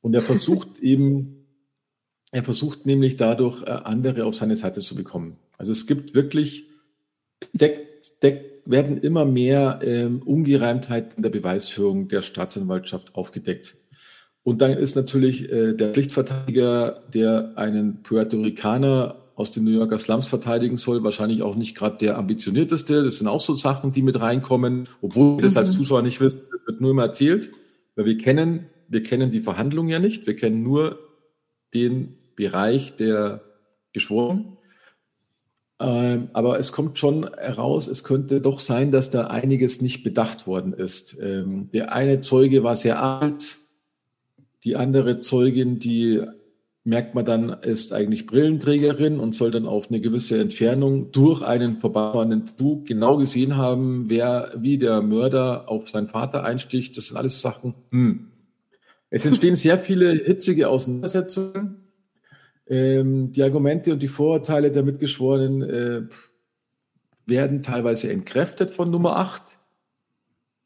Und 0.00 0.14
er 0.14 0.22
versucht 0.22 0.78
eben 0.80 1.36
er 2.32 2.44
versucht 2.44 2.86
nämlich 2.86 3.16
dadurch, 3.16 3.62
äh, 3.62 3.70
andere 3.70 4.24
auf 4.24 4.34
seine 4.34 4.56
Seite 4.56 4.80
zu 4.80 4.94
bekommen. 4.94 5.36
Also 5.58 5.72
es 5.72 5.86
gibt 5.86 6.14
wirklich, 6.14 6.66
deck, 7.52 8.02
deck, 8.22 8.62
werden 8.66 8.98
immer 8.98 9.24
mehr 9.24 9.78
ähm, 9.82 10.20
Ungereimtheiten 10.22 11.18
in 11.18 11.22
der 11.22 11.30
Beweisführung 11.30 12.08
der 12.08 12.22
Staatsanwaltschaft 12.22 13.14
aufgedeckt. 13.14 13.76
Und 14.42 14.60
dann 14.60 14.72
ist 14.72 14.96
natürlich 14.96 15.50
äh, 15.50 15.72
der 15.72 15.92
Pflichtverteidiger, 15.92 17.00
der 17.14 17.52
einen 17.54 18.02
Puerto 18.02 18.40
Ricaner 18.40 19.22
aus 19.36 19.52
den 19.52 19.64
New 19.64 19.70
Yorker 19.70 19.98
Slums 19.98 20.26
verteidigen 20.26 20.76
soll, 20.76 21.04
wahrscheinlich 21.04 21.42
auch 21.42 21.54
nicht 21.54 21.76
gerade 21.76 21.96
der 21.98 22.18
ambitionierteste. 22.18 23.04
Das 23.04 23.16
sind 23.16 23.28
auch 23.28 23.40
so 23.40 23.54
Sachen, 23.54 23.92
die 23.92 24.02
mit 24.02 24.20
reinkommen, 24.20 24.88
obwohl 25.00 25.38
wir 25.38 25.42
das 25.42 25.56
als 25.56 25.72
mhm. 25.72 25.78
Zuschauer 25.78 26.02
nicht 26.02 26.20
wissen. 26.20 26.40
Das 26.50 26.66
wird 26.66 26.80
nur 26.80 26.90
immer 26.90 27.04
erzählt, 27.04 27.50
weil 27.94 28.06
wir 28.06 28.16
kennen, 28.16 28.66
wir 28.88 29.02
kennen 29.02 29.30
die 29.30 29.40
Verhandlung 29.40 29.88
ja 29.88 29.98
nicht. 29.98 30.26
Wir 30.26 30.36
kennen 30.36 30.62
nur 30.62 30.98
den 31.74 32.16
Bereich 32.36 32.96
der 32.96 33.42
Geschworenen. 33.92 34.56
Ähm, 35.78 36.28
aber 36.32 36.58
es 36.58 36.72
kommt 36.72 36.98
schon 36.98 37.28
heraus, 37.36 37.86
es 37.86 38.02
könnte 38.02 38.40
doch 38.40 38.60
sein, 38.60 38.92
dass 38.92 39.10
da 39.10 39.26
einiges 39.26 39.82
nicht 39.82 40.02
bedacht 40.02 40.46
worden 40.46 40.72
ist. 40.72 41.18
Ähm, 41.20 41.68
der 41.70 41.92
eine 41.92 42.20
Zeuge 42.20 42.62
war 42.62 42.76
sehr 42.76 43.02
alt, 43.02 43.58
die 44.64 44.76
andere 44.76 45.20
Zeugin, 45.20 45.78
die 45.78 46.22
merkt 46.82 47.14
man 47.14 47.26
dann, 47.26 47.50
ist 47.50 47.92
eigentlich 47.92 48.26
Brillenträgerin 48.26 49.18
und 49.18 49.34
soll 49.34 49.50
dann 49.50 49.66
auf 49.66 49.90
eine 49.90 50.00
gewisse 50.00 50.40
Entfernung 50.40 51.10
durch 51.10 51.42
einen 51.42 51.80
vorbeifahrenden 51.80 52.46
Zug 52.46 52.86
genau 52.86 53.16
gesehen 53.16 53.56
haben, 53.56 54.08
wer, 54.08 54.54
wie 54.56 54.78
der 54.78 55.02
Mörder 55.02 55.68
auf 55.68 55.90
seinen 55.90 56.06
Vater 56.06 56.44
einsticht. 56.44 56.96
Das 56.96 57.08
sind 57.08 57.16
alles 57.16 57.40
Sachen. 57.40 57.74
Hm. 57.90 58.30
Es 59.16 59.24
entstehen 59.24 59.56
sehr 59.66 59.78
viele 59.78 60.12
hitzige 60.12 60.68
Auseinandersetzungen. 60.68 61.78
Ähm, 62.68 63.32
die 63.32 63.42
Argumente 63.42 63.92
und 63.92 64.02
die 64.02 64.08
Vorurteile 64.08 64.70
der 64.70 64.82
Mitgeschworenen 64.82 65.62
äh, 65.62 66.02
werden 67.24 67.62
teilweise 67.62 68.12
entkräftet 68.12 68.72
von 68.72 68.90
Nummer 68.90 69.16
8. 69.16 69.42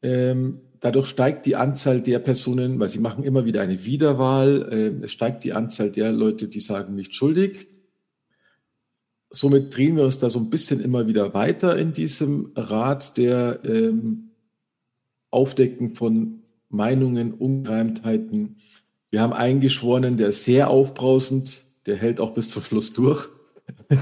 Ähm, 0.01 0.61
dadurch 0.81 1.07
steigt 1.07 1.45
die 1.45 1.55
Anzahl 1.55 2.01
der 2.01 2.19
Personen, 2.19 2.77
weil 2.79 2.89
sie 2.89 2.99
machen 2.99 3.23
immer 3.23 3.45
wieder 3.45 3.61
eine 3.61 3.85
Wiederwahl, 3.85 4.67
äh, 4.69 5.05
es 5.05 5.13
steigt 5.13 5.45
die 5.45 5.53
Anzahl 5.53 5.89
der 5.89 6.11
Leute, 6.11 6.49
die 6.49 6.59
sagen 6.59 6.95
nicht 6.95 7.15
schuldig. 7.15 7.67
Somit 9.29 9.75
drehen 9.75 9.95
wir 9.95 10.03
uns 10.03 10.19
da 10.19 10.29
so 10.29 10.39
ein 10.39 10.49
bisschen 10.49 10.81
immer 10.81 11.07
wieder 11.07 11.33
weiter 11.33 11.77
in 11.77 11.93
diesem 11.93 12.51
Rat 12.55 13.17
der 13.17 13.61
ähm, 13.63 14.31
Aufdecken 15.29 15.95
von 15.95 16.40
Meinungen, 16.71 17.33
Ungereimtheiten. 17.33 18.57
Wir 19.09 19.21
haben 19.21 19.33
einen 19.33 19.59
Geschworenen, 19.59 20.17
der 20.17 20.29
ist 20.29 20.45
sehr 20.45 20.69
aufbrausend, 20.69 21.63
der 21.85 21.97
hält 21.97 22.19
auch 22.19 22.33
bis 22.33 22.49
zum 22.49 22.61
Schluss 22.61 22.93
durch. 22.93 23.27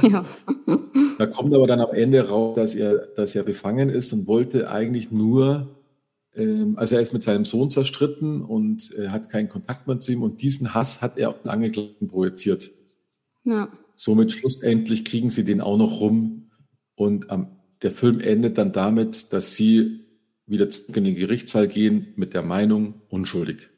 Ja. 0.02 0.26
da 1.18 1.26
kommt 1.26 1.54
aber 1.54 1.68
dann 1.68 1.80
am 1.80 1.94
Ende 1.94 2.28
raus, 2.28 2.56
dass 2.56 2.76
er, 2.76 3.08
dass 3.16 3.36
er 3.36 3.44
befangen 3.44 3.90
ist 3.90 4.14
und 4.14 4.28
wollte 4.28 4.70
eigentlich 4.70 5.12
nur, 5.12 5.80
ähm, 6.36 6.76
also 6.78 6.96
er 6.96 7.02
ist 7.02 7.14
mit 7.14 7.24
seinem 7.24 7.46
Sohn 7.46 7.72
zerstritten 7.72 8.44
und 8.44 8.94
äh, 8.98 9.10
hat 9.10 9.30
keinen 9.30 9.50
Kontakt 9.50 9.88
mehr 9.88 10.00
zu 10.00 10.12
ihm 10.12 10.24
und 10.24 10.42
diesen 10.42 10.74
Hass 10.74 11.02
hat 11.02 11.18
er 11.18 11.30
auf 11.30 11.42
den 11.42 11.50
Angeklagten 11.50 12.08
projiziert. 12.08 12.72
Ja. 13.44 13.70
Somit 13.96 14.32
schlussendlich 14.32 15.06
kriegen 15.06 15.30
sie 15.30 15.44
den 15.44 15.62
auch 15.62 15.78
noch 15.78 16.00
rum 16.00 16.52
und 16.96 17.28
ähm, 17.30 17.48
der 17.82 17.92
Film 17.92 18.20
endet 18.20 18.58
dann 18.58 18.72
damit, 18.74 19.34
dass 19.34 19.56
sie 19.56 20.06
wieder 20.50 20.70
zurück 20.70 20.98
in 20.98 21.04
den 21.04 21.16
Gerichtssaal 21.16 21.68
gehen 21.68 22.14
mit 22.16 22.34
der 22.34 22.42
Meinung 22.42 23.02
unschuldig. 23.10 23.70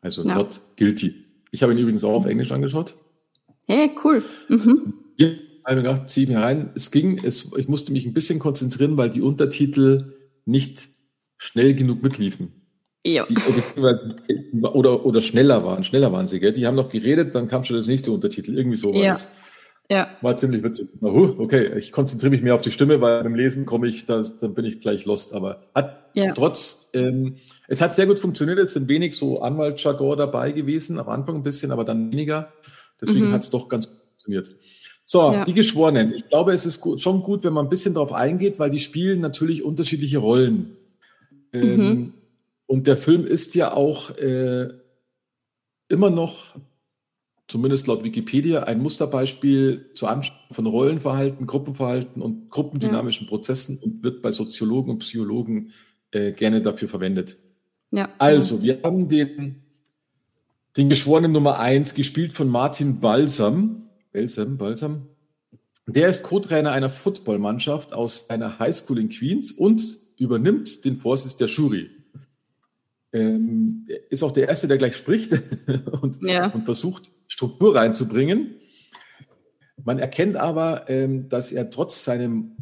Also 0.00 0.26
ja. 0.26 0.36
not 0.36 0.60
guilty. 0.76 1.14
Ich 1.50 1.62
habe 1.62 1.72
ihn 1.72 1.78
übrigens 1.78 2.04
auch 2.04 2.14
auf 2.14 2.26
Englisch 2.26 2.52
angeschaut. 2.52 2.94
Hey, 3.66 3.90
cool. 4.04 4.24
Mhm. 4.48 4.94
Ja, 5.16 5.28
habe 5.64 5.76
mir 5.76 5.82
gedacht, 5.82 6.10
zieh 6.10 6.26
mir 6.26 6.38
rein. 6.38 6.70
Es 6.74 6.90
ging, 6.90 7.18
es, 7.24 7.50
ich 7.56 7.68
musste 7.68 7.92
mich 7.92 8.06
ein 8.06 8.14
bisschen 8.14 8.38
konzentrieren, 8.38 8.96
weil 8.96 9.10
die 9.10 9.22
Untertitel 9.22 10.14
nicht 10.44 10.88
schnell 11.38 11.74
genug 11.74 12.02
mitliefen. 12.02 12.52
Ja. 13.04 13.26
Die, 13.26 13.36
oder, 14.62 15.04
oder 15.04 15.20
schneller 15.20 15.64
waren. 15.64 15.84
Schneller 15.84 16.12
waren 16.12 16.26
sie, 16.26 16.40
gell? 16.40 16.52
Die 16.52 16.66
haben 16.66 16.76
noch 16.76 16.88
geredet, 16.88 17.34
dann 17.34 17.48
kam 17.48 17.64
schon 17.64 17.76
das 17.76 17.86
nächste 17.86 18.12
Untertitel. 18.12 18.56
Irgendwie 18.56 18.76
so 18.76 18.94
war 18.94 19.02
ja. 19.02 19.10
das. 19.12 19.28
Ja. 19.88 20.10
War 20.20 20.34
ziemlich 20.36 20.62
witzig. 20.62 20.88
Okay, 21.00 21.78
ich 21.78 21.92
konzentriere 21.92 22.30
mich 22.30 22.42
mehr 22.42 22.54
auf 22.54 22.60
die 22.60 22.72
Stimme, 22.72 23.00
weil 23.00 23.22
beim 23.22 23.34
Lesen 23.34 23.66
komme 23.66 23.86
ich, 23.86 24.06
da, 24.06 24.22
dann 24.40 24.54
bin 24.54 24.64
ich 24.64 24.80
gleich 24.80 25.04
lost. 25.04 25.32
Aber 25.32 25.64
hat 25.74 26.10
ja. 26.14 26.32
trotz, 26.32 26.88
ähm, 26.92 27.36
es 27.68 27.80
hat 27.80 27.94
sehr 27.94 28.06
gut 28.06 28.18
funktioniert. 28.18 28.58
Es 28.58 28.72
sind 28.72 28.88
wenig 28.88 29.14
so 29.14 29.40
Anwaltsjargon 29.40 30.18
dabei 30.18 30.52
gewesen, 30.52 30.98
am 30.98 31.08
Anfang 31.08 31.36
ein 31.36 31.42
bisschen, 31.42 31.70
aber 31.70 31.84
dann 31.84 32.10
weniger. 32.10 32.52
Deswegen 33.00 33.28
mhm. 33.28 33.32
hat 33.32 33.42
es 33.42 33.50
doch 33.50 33.68
ganz 33.68 33.88
gut 33.88 33.98
funktioniert. 34.08 34.56
So, 35.04 35.32
ja. 35.32 35.44
die 35.44 35.54
Geschworenen. 35.54 36.12
Ich 36.14 36.28
glaube, 36.28 36.52
es 36.52 36.66
ist 36.66 36.80
gut, 36.80 37.00
schon 37.00 37.22
gut, 37.22 37.44
wenn 37.44 37.52
man 37.52 37.66
ein 37.66 37.70
bisschen 37.70 37.94
darauf 37.94 38.12
eingeht, 38.12 38.58
weil 38.58 38.70
die 38.70 38.80
spielen 38.80 39.20
natürlich 39.20 39.62
unterschiedliche 39.62 40.18
Rollen. 40.18 40.76
Ähm, 41.52 41.76
mhm. 41.76 42.14
Und 42.66 42.88
der 42.88 42.96
Film 42.96 43.24
ist 43.24 43.54
ja 43.54 43.72
auch 43.72 44.10
äh, 44.16 44.68
immer 45.88 46.10
noch 46.10 46.56
zumindest 47.48 47.86
laut 47.86 48.02
Wikipedia, 48.02 48.64
ein 48.64 48.80
Musterbeispiel 48.80 49.90
zur 49.94 50.10
Anschauung 50.10 50.38
von 50.50 50.66
Rollenverhalten, 50.66 51.46
Gruppenverhalten 51.46 52.22
und 52.22 52.50
gruppendynamischen 52.50 53.26
ja. 53.26 53.30
Prozessen 53.30 53.78
und 53.78 54.02
wird 54.02 54.22
bei 54.22 54.32
Soziologen 54.32 54.90
und 54.90 54.98
Psychologen 54.98 55.72
äh, 56.10 56.32
gerne 56.32 56.62
dafür 56.62 56.88
verwendet. 56.88 57.36
Ja, 57.90 58.12
also, 58.18 58.62
wir 58.62 58.80
haben 58.82 59.08
den, 59.08 59.62
den 60.76 60.88
Geschworenen 60.88 61.32
Nummer 61.32 61.58
eins 61.60 61.94
gespielt 61.94 62.32
von 62.32 62.48
Martin 62.48 63.00
Balsam. 63.00 63.84
Balsam, 64.12 64.56
Balsam. 64.56 65.06
Der 65.86 66.08
ist 66.08 66.24
Co-Trainer 66.24 66.72
einer 66.72 66.88
Footballmannschaft 66.88 67.92
aus 67.92 68.28
einer 68.28 68.58
Highschool 68.58 68.98
in 68.98 69.08
Queens 69.08 69.52
und 69.52 69.82
übernimmt 70.18 70.84
den 70.84 70.96
Vorsitz 70.96 71.36
der 71.36 71.46
Jury. 71.46 71.90
Ähm, 73.12 73.86
ist 74.10 74.24
auch 74.24 74.32
der 74.32 74.48
Erste, 74.48 74.66
der 74.66 74.78
gleich 74.78 74.96
spricht 74.96 75.32
und, 76.02 76.18
ja. 76.22 76.48
und 76.52 76.64
versucht, 76.64 77.10
Struktur 77.28 77.74
reinzubringen. 77.74 78.56
Man 79.84 79.98
erkennt 79.98 80.36
aber, 80.36 80.88
ähm, 80.88 81.28
dass 81.28 81.52
er 81.52 81.70
trotz 81.70 82.04
seinem 82.04 82.52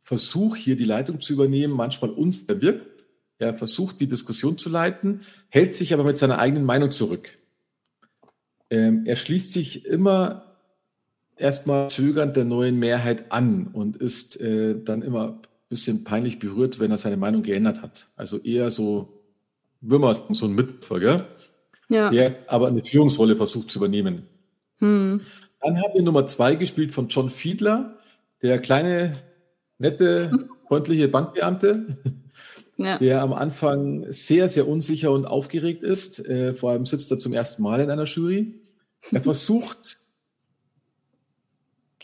Versuch, 0.00 0.56
hier 0.56 0.76
die 0.76 0.84
Leitung 0.84 1.20
zu 1.20 1.32
übernehmen, 1.32 1.74
manchmal 1.74 2.10
uns 2.10 2.44
erwirkt. 2.44 3.04
Er 3.38 3.54
versucht, 3.54 4.00
die 4.00 4.06
Diskussion 4.06 4.58
zu 4.58 4.68
leiten, 4.68 5.22
hält 5.48 5.74
sich 5.74 5.94
aber 5.94 6.04
mit 6.04 6.18
seiner 6.18 6.38
eigenen 6.38 6.64
Meinung 6.64 6.90
zurück. 6.90 7.38
Ähm, 8.70 9.02
er 9.04 9.16
schließt 9.16 9.52
sich 9.52 9.84
immer 9.84 10.56
erstmal 11.36 11.88
zögernd 11.88 12.36
der 12.36 12.44
neuen 12.44 12.78
Mehrheit 12.78 13.32
an 13.32 13.68
und 13.72 13.96
ist 13.96 14.40
äh, 14.40 14.80
dann 14.82 15.02
immer 15.02 15.28
ein 15.28 15.38
bisschen 15.68 16.04
peinlich 16.04 16.38
berührt, 16.38 16.78
wenn 16.78 16.90
er 16.90 16.98
seine 16.98 17.16
Meinung 17.16 17.42
geändert 17.42 17.82
hat. 17.82 18.08
Also 18.16 18.38
eher 18.38 18.70
so, 18.70 19.18
Wimmer, 19.80 20.14
so 20.14 20.46
ein 20.46 20.54
Mitfolger 20.54 21.26
ja. 21.92 22.10
der 22.10 22.38
aber 22.46 22.68
eine 22.68 22.82
Führungsrolle 22.82 23.36
versucht 23.36 23.70
zu 23.70 23.78
übernehmen. 23.78 24.26
Hm. 24.78 25.20
Dann 25.60 25.76
haben 25.76 25.94
wir 25.94 26.02
Nummer 26.02 26.26
zwei 26.26 26.56
gespielt 26.56 26.92
von 26.92 27.08
John 27.08 27.30
Fiedler, 27.30 27.98
der 28.42 28.58
kleine, 28.58 29.16
nette, 29.78 30.48
freundliche 30.68 31.08
Bankbeamte, 31.08 31.98
ja. 32.76 32.98
der 32.98 33.22
am 33.22 33.32
Anfang 33.32 34.10
sehr, 34.10 34.48
sehr 34.48 34.66
unsicher 34.66 35.12
und 35.12 35.26
aufgeregt 35.26 35.82
ist. 35.82 36.26
Äh, 36.26 36.54
vor 36.54 36.70
allem 36.72 36.86
sitzt 36.86 37.10
er 37.10 37.18
zum 37.18 37.32
ersten 37.32 37.62
Mal 37.62 37.80
in 37.80 37.90
einer 37.90 38.04
Jury. 38.04 38.60
Er 39.12 39.22
versucht 39.22 39.98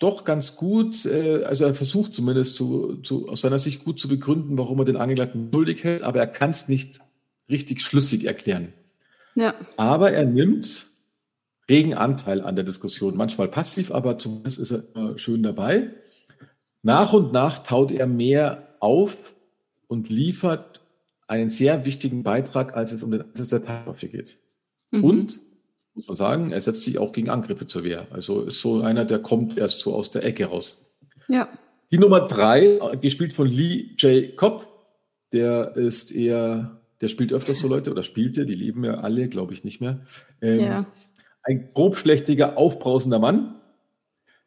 doch 0.01 0.25
ganz 0.25 0.55
gut, 0.55 1.05
äh, 1.07 1.43
also 1.45 1.65
er 1.65 1.75
versucht 1.75 2.15
zumindest 2.15 2.55
zu, 2.55 2.97
zu, 3.03 3.29
aus 3.29 3.41
seiner 3.41 3.59
Sicht 3.59 3.85
gut 3.85 3.99
zu 3.99 4.07
begründen, 4.07 4.57
warum 4.57 4.79
er 4.79 4.85
den 4.85 4.97
Angeklagten 4.97 5.51
schuldig 5.53 5.83
hält, 5.83 6.03
aber 6.03 6.21
er 6.21 6.29
kann 6.29 6.51
es 6.51 6.69
nicht 6.69 7.01
richtig 7.49 7.81
schlüssig 7.81 8.25
erklären. 8.25 8.73
Ja. 9.39 9.55
Aber 9.77 10.11
er 10.11 10.25
nimmt 10.25 10.87
regen 11.71 11.95
Anteil 11.95 12.43
an 12.43 12.57
der 12.57 12.65
Diskussion. 12.65 13.17
Manchmal 13.17 13.49
passiv, 13.49 13.93
aber 13.93 14.19
zumindest 14.19 14.59
ist 14.59 14.73
er 14.73 14.85
immer 14.95 15.17
schön 15.17 15.43
dabei. 15.43 15.91
Nach 16.83 17.13
und 17.13 17.33
nach 17.33 17.63
taut 17.63 17.93
er 17.93 18.07
mehr 18.07 18.75
auf 18.81 19.35
und 19.87 20.09
liefert 20.09 20.81
einen 21.29 21.49
sehr 21.49 21.85
wichtigen 21.85 22.23
Beitrag, 22.25 22.77
als 22.77 22.93
es 22.93 23.03
um 23.03 23.13
den 23.13 23.23
Einsatz 23.23 23.51
der 23.51 23.65
Tatwaffe 23.65 24.09
geht. 24.09 24.39
Mhm. 24.91 25.05
Und, 25.05 25.41
muss 25.95 26.09
man 26.09 26.17
sagen, 26.17 26.51
er 26.51 26.61
setzt 26.61 26.83
sich 26.83 26.99
auch 26.99 27.13
gegen 27.13 27.31
Angriffe 27.31 27.67
zur 27.67 27.85
Wehr. 27.85 28.09
Also 28.11 28.43
ist 28.43 28.61
so 28.61 28.81
einer, 28.81 29.05
der 29.05 29.21
kommt 29.21 29.57
erst 29.57 29.81
so 29.81 29.95
aus 29.95 30.11
der 30.11 30.25
Ecke 30.25 30.47
raus. 30.47 30.85
Ja. 31.29 31.49
Die 31.91 31.99
Nummer 31.99 32.27
drei, 32.27 32.79
gespielt 33.01 33.33
von 33.33 33.47
Lee 33.47 33.95
J. 33.99 34.37
Cobb, 34.37 34.67
der 35.33 35.77
ist 35.77 36.11
eher 36.11 36.78
der 37.01 37.09
spielt 37.09 37.33
öfters 37.33 37.61
so 37.61 37.69
Leute 37.69 37.91
oder 37.91 38.03
spielte, 38.03 38.45
die 38.45 38.55
leben 38.55 38.85
ja 38.85 38.95
alle, 38.95 39.29
glaube 39.29 39.53
ich, 39.53 39.65
nicht 39.65 39.81
mehr. 39.81 40.01
Ähm, 40.41 40.61
ja. 40.61 40.87
Ein 41.43 41.71
grobschlächtiger, 41.73 42.59
aufbrausender 42.59 43.19
Mann, 43.19 43.61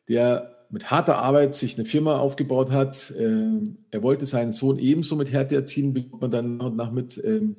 der 0.08 0.65
mit 0.70 0.89
harter 0.89 1.17
Arbeit 1.17 1.55
sich 1.55 1.77
eine 1.77 1.86
Firma 1.86 2.20
aufgebaut 2.20 2.72
hat. 2.72 3.13
Ähm, 3.17 3.77
er 3.91 4.03
wollte 4.03 4.25
seinen 4.25 4.51
Sohn 4.51 4.79
ebenso 4.79 5.15
mit 5.15 5.31
Härte 5.31 5.55
erziehen, 5.55 5.93
bekommt 5.93 6.22
man 6.22 6.31
dann 6.31 6.58
nach 6.58 6.65
und 6.67 6.75
nach 6.75 6.91
mit. 6.91 7.22
Ähm, 7.24 7.55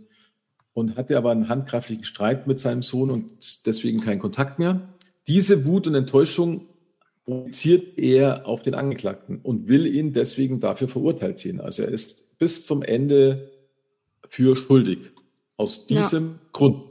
und 0.74 0.96
hatte 0.96 1.16
aber 1.18 1.30
einen 1.30 1.48
handgreiflichen 1.48 2.04
Streit 2.04 2.46
mit 2.46 2.58
seinem 2.58 2.82
Sohn 2.82 3.10
und 3.10 3.66
deswegen 3.66 4.00
keinen 4.00 4.18
Kontakt 4.18 4.58
mehr. 4.58 4.88
Diese 5.26 5.66
Wut 5.66 5.86
und 5.86 5.94
Enttäuschung 5.94 6.66
projiziert 7.24 7.98
er 7.98 8.46
auf 8.46 8.62
den 8.62 8.74
Angeklagten 8.74 9.40
und 9.42 9.68
will 9.68 9.86
ihn 9.86 10.12
deswegen 10.12 10.60
dafür 10.60 10.88
verurteilt 10.88 11.38
sehen. 11.38 11.60
Also 11.60 11.82
er 11.82 11.88
ist 11.88 12.38
bis 12.38 12.64
zum 12.64 12.82
Ende 12.82 13.51
für 14.32 14.56
schuldig. 14.56 15.12
Aus 15.58 15.86
diesem 15.86 16.28
ja. 16.28 16.38
Grund. 16.52 16.84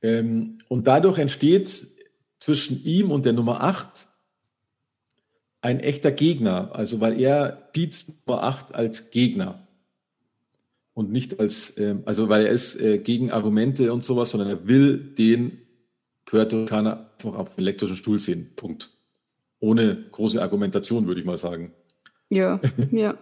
Ähm, 0.00 0.58
und 0.68 0.86
dadurch 0.86 1.18
entsteht 1.18 1.88
zwischen 2.38 2.84
ihm 2.84 3.10
und 3.10 3.26
der 3.26 3.32
Nummer 3.32 3.62
8 3.62 4.06
ein 5.60 5.80
echter 5.80 6.12
Gegner. 6.12 6.70
Also 6.74 7.00
weil 7.00 7.20
er 7.20 7.68
sieht 7.74 8.06
Nummer 8.24 8.44
8 8.44 8.76
als 8.76 9.10
Gegner. 9.10 9.66
Und 10.94 11.10
nicht 11.10 11.40
als, 11.40 11.76
ähm, 11.78 12.04
also 12.06 12.28
weil 12.28 12.46
er 12.46 12.52
ist 12.52 12.80
äh, 12.80 12.98
gegen 12.98 13.32
Argumente 13.32 13.92
und 13.92 14.04
sowas, 14.04 14.30
sondern 14.30 14.48
er 14.48 14.68
will 14.68 14.98
den 14.98 15.62
Ricaner 16.32 17.10
einfach 17.12 17.34
auf 17.34 17.56
dem 17.56 17.62
elektrischen 17.62 17.96
Stuhl 17.96 18.20
sehen. 18.20 18.52
Punkt. 18.54 18.90
Ohne 19.58 20.04
große 20.12 20.40
Argumentation, 20.40 21.08
würde 21.08 21.20
ich 21.20 21.26
mal 21.26 21.38
sagen. 21.38 21.72
Ja, 22.28 22.60
ja. 22.92 23.18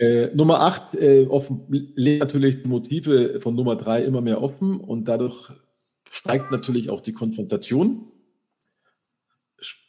Äh, 0.00 0.34
Nummer 0.34 0.60
8 0.60 0.94
äh, 0.94 1.28
natürlich 2.18 2.62
die 2.62 2.68
Motive 2.68 3.38
von 3.42 3.54
Nummer 3.54 3.76
3 3.76 4.02
immer 4.02 4.22
mehr 4.22 4.40
offen 4.42 4.80
und 4.80 5.04
dadurch 5.04 5.50
steigt 6.10 6.50
natürlich 6.50 6.88
auch 6.88 7.02
die 7.02 7.12
Konfrontation. 7.12 8.06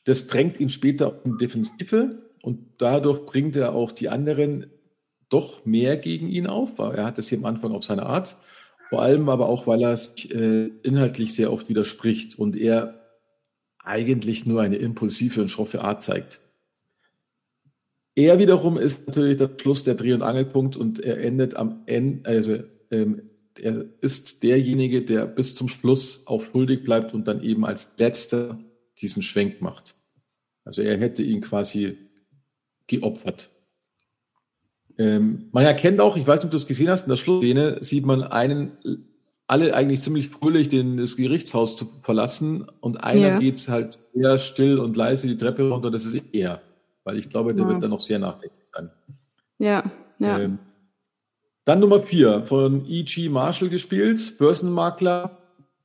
Das 0.03 0.27
drängt 0.27 0.59
ihn 0.59 0.67
später 0.67 1.21
in 1.23 1.37
Defensive 1.37 2.29
und 2.43 2.59
dadurch 2.77 3.25
bringt 3.25 3.55
er 3.55 3.73
auch 3.73 3.93
die 3.93 4.09
anderen 4.09 4.69
doch 5.29 5.63
mehr 5.63 5.95
gegen 5.95 6.27
ihn 6.27 6.47
auf. 6.47 6.77
Er 6.77 7.05
hat 7.05 7.17
es 7.17 7.29
hier 7.29 7.37
am 7.37 7.45
Anfang 7.45 7.71
auf 7.71 7.85
seine 7.85 8.05
Art. 8.05 8.35
Vor 8.89 9.01
allem 9.01 9.29
aber 9.29 9.47
auch, 9.47 9.65
weil 9.65 9.81
er 9.81 9.93
es 9.93 10.13
äh, 10.25 10.69
inhaltlich 10.83 11.33
sehr 11.33 11.53
oft 11.53 11.69
widerspricht 11.69 12.37
und 12.37 12.57
er 12.57 12.99
eigentlich 13.81 14.45
nur 14.45 14.61
eine 14.61 14.75
impulsive 14.75 15.39
und 15.39 15.47
schroffe 15.47 15.81
Art 15.81 16.03
zeigt. 16.03 16.41
Er 18.21 18.37
wiederum 18.37 18.77
ist 18.77 19.07
natürlich 19.07 19.37
der 19.37 19.49
Schluss 19.59 19.81
der 19.83 19.95
Dreh- 19.95 20.13
und 20.13 20.21
Angelpunkt 20.21 20.77
und 20.77 20.99
er 20.99 21.23
endet 21.23 21.55
am 21.55 21.81
Ende, 21.87 22.29
also 22.29 22.57
ähm, 22.91 23.23
er 23.59 23.85
ist 24.01 24.43
derjenige, 24.43 25.01
der 25.01 25.25
bis 25.25 25.55
zum 25.55 25.67
Schluss 25.67 26.27
auch 26.27 26.45
schuldig 26.45 26.83
bleibt 26.83 27.15
und 27.15 27.27
dann 27.27 27.41
eben 27.41 27.65
als 27.65 27.93
letzter 27.97 28.59
diesen 29.01 29.23
Schwenk 29.23 29.59
macht. 29.59 29.95
Also 30.65 30.83
er 30.83 30.99
hätte 30.99 31.23
ihn 31.23 31.41
quasi 31.41 31.97
geopfert. 32.85 33.49
Ähm, 34.99 35.49
man 35.51 35.65
erkennt 35.65 35.99
auch, 35.99 36.15
ich 36.15 36.27
weiß 36.27 36.41
nicht, 36.41 36.45
ob 36.45 36.51
du 36.51 36.57
es 36.57 36.67
gesehen 36.67 36.89
hast, 36.89 37.03
in 37.03 37.09
der 37.09 37.15
Schlussszene 37.15 37.77
sieht 37.81 38.05
man 38.05 38.21
einen, 38.21 38.73
alle 39.47 39.73
eigentlich 39.73 40.01
ziemlich 40.01 40.29
fröhlich 40.29 40.69
den, 40.69 40.97
das 40.97 41.17
Gerichtshaus 41.17 41.75
zu 41.75 41.89
verlassen 42.03 42.67
und 42.81 43.03
einer 43.03 43.19
ja. 43.19 43.39
geht 43.39 43.67
halt 43.67 43.97
sehr 44.13 44.37
still 44.37 44.77
und 44.77 44.95
leise 44.95 45.27
die 45.27 45.37
Treppe 45.37 45.67
runter, 45.67 45.89
das 45.89 46.05
ist 46.05 46.21
er, 46.33 46.61
weil 47.03 47.17
ich 47.17 47.29
glaube, 47.29 47.53
der 47.53 47.65
ja. 47.65 47.71
wird 47.71 47.83
dann 47.83 47.89
noch 47.89 47.99
sehr 47.99 48.19
nachdenklich 48.19 48.67
sein. 48.71 48.91
Ja, 49.57 49.83
ja. 50.19 50.39
Ähm, 50.39 50.59
dann 51.65 51.79
Nummer 51.79 51.99
vier 51.99 52.43
von 52.45 52.85
E.G. 52.87 53.29
Marshall 53.29 53.69
gespielt, 53.69 54.37
Börsenmakler, 54.39 55.37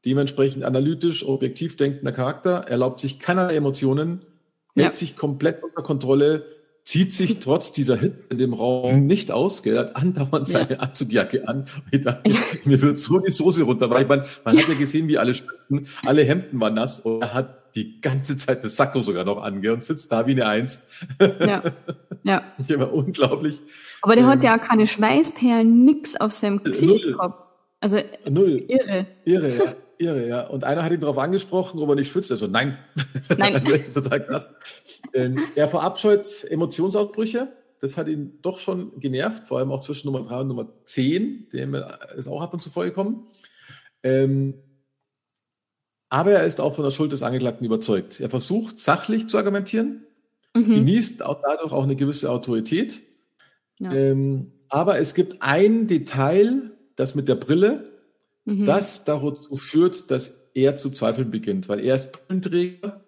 dementsprechend 0.06 0.64
analytisch, 0.64 1.26
objektiv 1.26 1.76
denkender 1.76 2.12
Charakter, 2.12 2.64
erlaubt 2.68 3.00
sich 3.00 3.18
keinerlei 3.18 3.56
Emotionen, 3.56 4.20
ja. 4.74 4.84
hält 4.84 4.96
sich 4.96 5.16
komplett 5.16 5.62
unter 5.62 5.82
Kontrolle, 5.82 6.46
zieht 6.82 7.12
sich 7.12 7.38
trotz 7.40 7.72
dieser 7.72 7.96
Hitze 7.96 8.24
in 8.30 8.38
dem 8.38 8.54
Raum 8.54 9.06
nicht 9.06 9.30
aus, 9.30 9.62
gell, 9.62 9.78
hat 9.78 9.96
andauernd 9.96 10.46
seine 10.46 10.70
ja. 10.72 10.78
Anzugjacke 10.78 11.46
an. 11.46 11.66
Ich 11.90 12.00
dachte, 12.00 12.30
mir 12.64 12.80
wird 12.80 12.96
so 12.96 13.18
die 13.18 13.30
Soße 13.30 13.64
runter, 13.64 13.90
weil 13.90 14.06
man, 14.06 14.24
man 14.44 14.56
hat 14.56 14.68
ja 14.68 14.74
gesehen, 14.74 15.08
wie 15.08 15.18
alle 15.18 15.34
schwitzen, 15.34 15.86
alle 16.04 16.24
Hemden 16.24 16.58
waren 16.58 16.74
nass 16.74 17.00
und 17.00 17.20
er 17.20 17.34
hat 17.34 17.55
die 17.76 18.00
ganze 18.00 18.36
Zeit 18.36 18.64
das 18.64 18.76
Sakko 18.76 19.00
sogar 19.00 19.24
noch 19.24 19.42
ange 19.42 19.72
und 19.72 19.84
sitzt 19.84 20.10
da 20.10 20.26
wie 20.26 20.32
eine 20.32 20.46
Eins. 20.46 20.82
Ja, 21.20 21.62
ja. 22.24 22.42
Ich 22.58 22.78
war 22.78 22.92
unglaublich. 22.92 23.60
Aber 24.02 24.14
der 24.14 24.24
ähm, 24.24 24.30
hat 24.30 24.42
ja 24.42 24.56
auch 24.56 24.60
keine 24.60 24.86
Schweißperlen, 24.86 25.84
nix 25.84 26.16
auf 26.16 26.32
seinem 26.32 26.62
Gesicht 26.64 27.04
null. 27.04 27.12
gehabt. 27.12 27.42
Also 27.80 27.98
null. 28.28 28.64
irre. 28.68 29.06
Irre, 29.24 29.56
ja. 29.56 29.74
Irre, 29.98 30.26
ja. 30.26 30.46
Und 30.46 30.64
einer 30.64 30.82
hat 30.82 30.92
ihn 30.92 31.00
darauf 31.00 31.18
angesprochen, 31.18 31.78
ob 31.80 31.88
er 31.90 31.94
nicht 31.94 32.10
schwitzt. 32.10 32.30
Also 32.30 32.46
nein. 32.46 32.78
Nein. 33.36 33.54
also, 33.66 33.92
total 33.92 34.22
krass. 34.22 34.50
Ähm, 35.12 35.38
er 35.54 35.68
verabscheut 35.68 36.26
Emotionsausbrüche. 36.48 37.52
Das 37.80 37.98
hat 37.98 38.08
ihn 38.08 38.38
doch 38.40 38.58
schon 38.58 38.98
genervt, 39.00 39.46
vor 39.46 39.58
allem 39.58 39.70
auch 39.70 39.80
zwischen 39.80 40.10
Nummer 40.10 40.26
3 40.26 40.40
und 40.40 40.48
Nummer 40.48 40.72
10, 40.84 41.50
dem 41.52 41.76
ist 42.16 42.26
auch 42.26 42.40
ab 42.40 42.54
und 42.54 42.62
zu 42.62 42.70
vorgekommen. 42.70 43.26
Ähm, 44.02 44.54
aber 46.08 46.32
er 46.32 46.46
ist 46.46 46.60
auch 46.60 46.74
von 46.74 46.84
der 46.84 46.90
Schuld 46.90 47.12
des 47.12 47.22
Angeklagten 47.22 47.64
überzeugt. 47.66 48.20
Er 48.20 48.30
versucht, 48.30 48.78
sachlich 48.78 49.26
zu 49.26 49.38
argumentieren, 49.38 50.04
mhm. 50.54 50.74
genießt 50.74 51.24
auch 51.24 51.42
dadurch 51.42 51.72
auch 51.72 51.84
eine 51.84 51.96
gewisse 51.96 52.30
Autorität. 52.30 53.02
Ja. 53.78 53.92
Ähm, 53.92 54.52
aber 54.68 54.98
es 54.98 55.14
gibt 55.14 55.42
ein 55.42 55.86
Detail, 55.86 56.72
das 56.96 57.14
mit 57.14 57.28
der 57.28 57.34
Brille, 57.34 57.92
mhm. 58.44 58.66
das 58.66 59.04
dazu 59.04 59.56
führt, 59.56 60.10
dass 60.10 60.50
er 60.54 60.76
zu 60.76 60.90
zweifeln 60.90 61.30
beginnt, 61.30 61.68
weil 61.68 61.80
er 61.80 61.94
ist 61.94 62.12
Brillenträger 62.12 63.04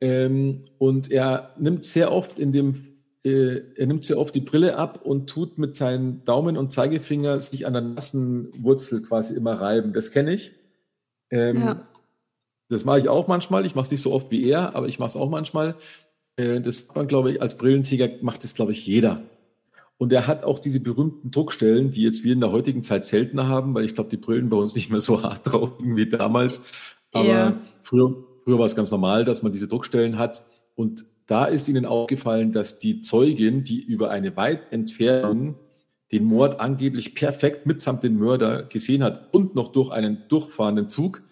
ähm, 0.00 0.64
und 0.78 1.10
er 1.10 1.54
nimmt 1.58 1.84
sehr 1.84 2.12
oft 2.12 2.38
in 2.38 2.52
dem 2.52 2.86
äh, 3.22 3.60
er 3.76 3.86
nimmt 3.86 4.04
sehr 4.04 4.18
oft 4.18 4.34
die 4.34 4.40
Brille 4.40 4.76
ab 4.76 5.04
und 5.04 5.28
tut 5.28 5.58
mit 5.58 5.76
seinen 5.76 6.24
Daumen 6.24 6.56
und 6.56 6.72
Zeigefinger 6.72 7.38
sich 7.40 7.66
an 7.66 7.74
der 7.74 7.82
nassen 7.82 8.50
Wurzel 8.62 9.02
quasi 9.02 9.34
immer 9.34 9.60
reiben. 9.60 9.92
Das 9.92 10.10
kenne 10.10 10.32
ich. 10.32 10.52
Ähm, 11.30 11.58
ja. 11.58 11.88
Das 12.70 12.84
mache 12.84 13.00
ich 13.00 13.08
auch 13.08 13.28
manchmal. 13.28 13.66
Ich 13.66 13.74
mache 13.74 13.86
es 13.86 13.90
nicht 13.90 14.00
so 14.00 14.12
oft 14.12 14.30
wie 14.30 14.48
er, 14.48 14.74
aber 14.74 14.88
ich 14.88 14.98
mache 14.98 15.10
es 15.10 15.16
auch 15.16 15.28
manchmal. 15.28 15.74
Äh, 16.36 16.60
das 16.60 16.86
man, 16.94 17.08
glaube 17.08 17.32
ich, 17.32 17.42
als 17.42 17.58
Brillenträger 17.58 18.08
macht 18.22 18.44
es, 18.44 18.54
glaube 18.54 18.72
ich, 18.72 18.86
jeder. 18.86 19.22
Und 19.98 20.12
er 20.14 20.26
hat 20.26 20.44
auch 20.44 20.58
diese 20.58 20.80
berühmten 20.80 21.30
Druckstellen, 21.30 21.90
die 21.90 22.02
jetzt 22.02 22.24
wir 22.24 22.32
in 22.32 22.40
der 22.40 22.52
heutigen 22.52 22.82
Zeit 22.82 23.04
seltener 23.04 23.48
haben, 23.48 23.74
weil 23.74 23.84
ich 23.84 23.94
glaube, 23.94 24.08
die 24.08 24.16
Brillen 24.16 24.48
bei 24.48 24.56
uns 24.56 24.74
nicht 24.74 24.88
mehr 24.88 25.02
so 25.02 25.22
hart 25.24 25.52
draugen 25.52 25.96
wie 25.96 26.08
damals. 26.08 26.62
Aber 27.12 27.28
ja. 27.28 27.60
früher, 27.82 28.24
früher 28.44 28.58
war 28.58 28.66
es 28.66 28.76
ganz 28.76 28.90
normal, 28.90 29.24
dass 29.24 29.42
man 29.42 29.52
diese 29.52 29.68
Druckstellen 29.68 30.16
hat. 30.16 30.46
Und 30.76 31.04
da 31.26 31.44
ist 31.44 31.68
ihnen 31.68 31.86
aufgefallen, 31.86 32.52
dass 32.52 32.78
die 32.78 33.00
Zeugin, 33.00 33.64
die 33.64 33.82
über 33.82 34.10
eine 34.10 34.36
weit 34.36 34.72
Entfernung 34.72 35.56
den 36.12 36.24
Mord 36.24 36.60
angeblich 36.60 37.14
perfekt 37.14 37.66
mitsamt 37.66 38.02
dem 38.02 38.16
Mörder 38.18 38.62
gesehen 38.62 39.02
hat 39.02 39.34
und 39.34 39.54
noch 39.54 39.68
durch 39.68 39.90
einen 39.90 40.22
durchfahrenden 40.28 40.88
Zug, 40.88 41.22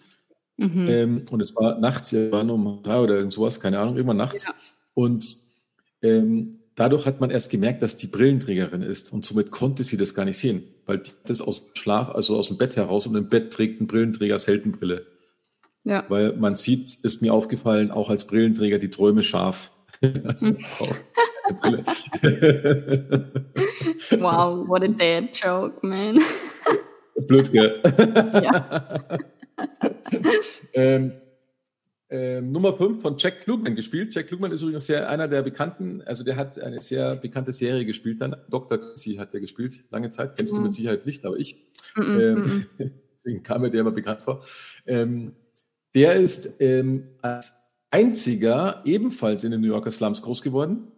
mhm. 0.59 0.87
ähm, 0.87 1.23
und 1.31 1.41
es 1.41 1.55
war 1.55 1.79
nachts, 1.79 2.13
es 2.13 2.31
war 2.31 2.47
um 2.49 2.81
drei 2.83 2.99
oder 2.99 3.15
irgend 3.15 3.33
sowas, 3.33 3.59
keine 3.59 3.79
Ahnung, 3.79 3.97
immer 3.97 4.13
nachts. 4.13 4.45
Ja. 4.45 4.53
Und 4.93 5.37
ähm, 6.01 6.59
Dadurch 6.79 7.05
hat 7.05 7.19
man 7.19 7.29
erst 7.29 7.51
gemerkt, 7.51 7.81
dass 7.81 7.97
die 7.97 8.07
Brillenträgerin 8.07 8.83
ist 8.83 9.11
und 9.11 9.25
somit 9.25 9.51
konnte 9.51 9.83
sie 9.83 9.97
das 9.97 10.15
gar 10.15 10.23
nicht 10.23 10.37
sehen, 10.37 10.63
weil 10.85 10.99
die 10.99 11.11
das 11.25 11.41
aus 11.41 11.59
dem 11.59 11.75
Schlaf, 11.75 12.07
also 12.07 12.37
aus 12.37 12.47
dem 12.47 12.57
Bett 12.57 12.77
heraus 12.77 13.05
und 13.05 13.17
im 13.17 13.27
Bett 13.27 13.51
trägt 13.51 13.81
ein 13.81 13.87
Brillenträger 13.87 14.39
selten 14.39 14.71
Brille. 14.71 15.05
Ja. 15.83 16.05
Weil 16.07 16.37
man 16.37 16.55
sieht, 16.55 16.97
ist 17.03 17.21
mir 17.21 17.33
aufgefallen, 17.33 17.91
auch 17.91 18.09
als 18.09 18.25
Brillenträger 18.25 18.79
die 18.79 18.89
Träume 18.89 19.23
scharf. 19.23 19.73
also, 20.23 20.47
hm. 20.47 20.57
wow, 24.21 24.65
what 24.65 24.81
a 24.81 24.87
dad 24.87 25.35
joke, 25.35 25.85
man. 25.85 26.21
Blöd, 27.27 27.51
gell? 27.51 27.81
ja. 28.41 29.19
ähm, 30.73 31.13
ähm, 32.11 32.51
Nummer 32.51 32.75
5 32.75 33.01
von 33.01 33.17
Jack 33.17 33.41
Klugman 33.41 33.75
gespielt. 33.75 34.13
Jack 34.13 34.27
Klugman 34.27 34.51
ist 34.51 34.63
übrigens 34.63 34.87
sehr, 34.87 35.09
einer 35.09 35.27
der 35.27 35.43
bekannten, 35.43 36.01
also 36.01 36.23
der 36.23 36.35
hat 36.35 36.59
eine 36.59 36.81
sehr 36.81 37.15
bekannte 37.15 37.51
Serie 37.51 37.85
gespielt 37.85 38.21
dann. 38.21 38.35
Dr. 38.49 38.79
Chrissy 38.79 39.15
hat 39.15 39.33
der 39.33 39.41
gespielt, 39.41 39.83
lange 39.91 40.09
Zeit. 40.09 40.35
Kennst 40.35 40.53
mhm. 40.53 40.57
du 40.57 40.63
mit 40.63 40.73
Sicherheit 40.73 41.05
nicht, 41.05 41.25
aber 41.25 41.37
ich. 41.37 41.71
Mhm. 41.95 42.19
Ähm, 42.19 42.65
deswegen 43.15 43.43
kam 43.43 43.61
mir 43.61 43.69
der 43.69 43.81
immer 43.81 43.91
bekannt 43.91 44.21
vor. 44.21 44.43
Ähm, 44.87 45.35
der 45.93 46.15
ist 46.15 46.49
ähm, 46.59 47.09
als 47.21 47.53
einziger 47.91 48.81
ebenfalls 48.85 49.43
in 49.43 49.51
den 49.51 49.61
New 49.61 49.67
Yorker 49.67 49.91
Slums 49.91 50.21
groß 50.21 50.41
geworden. 50.41 50.91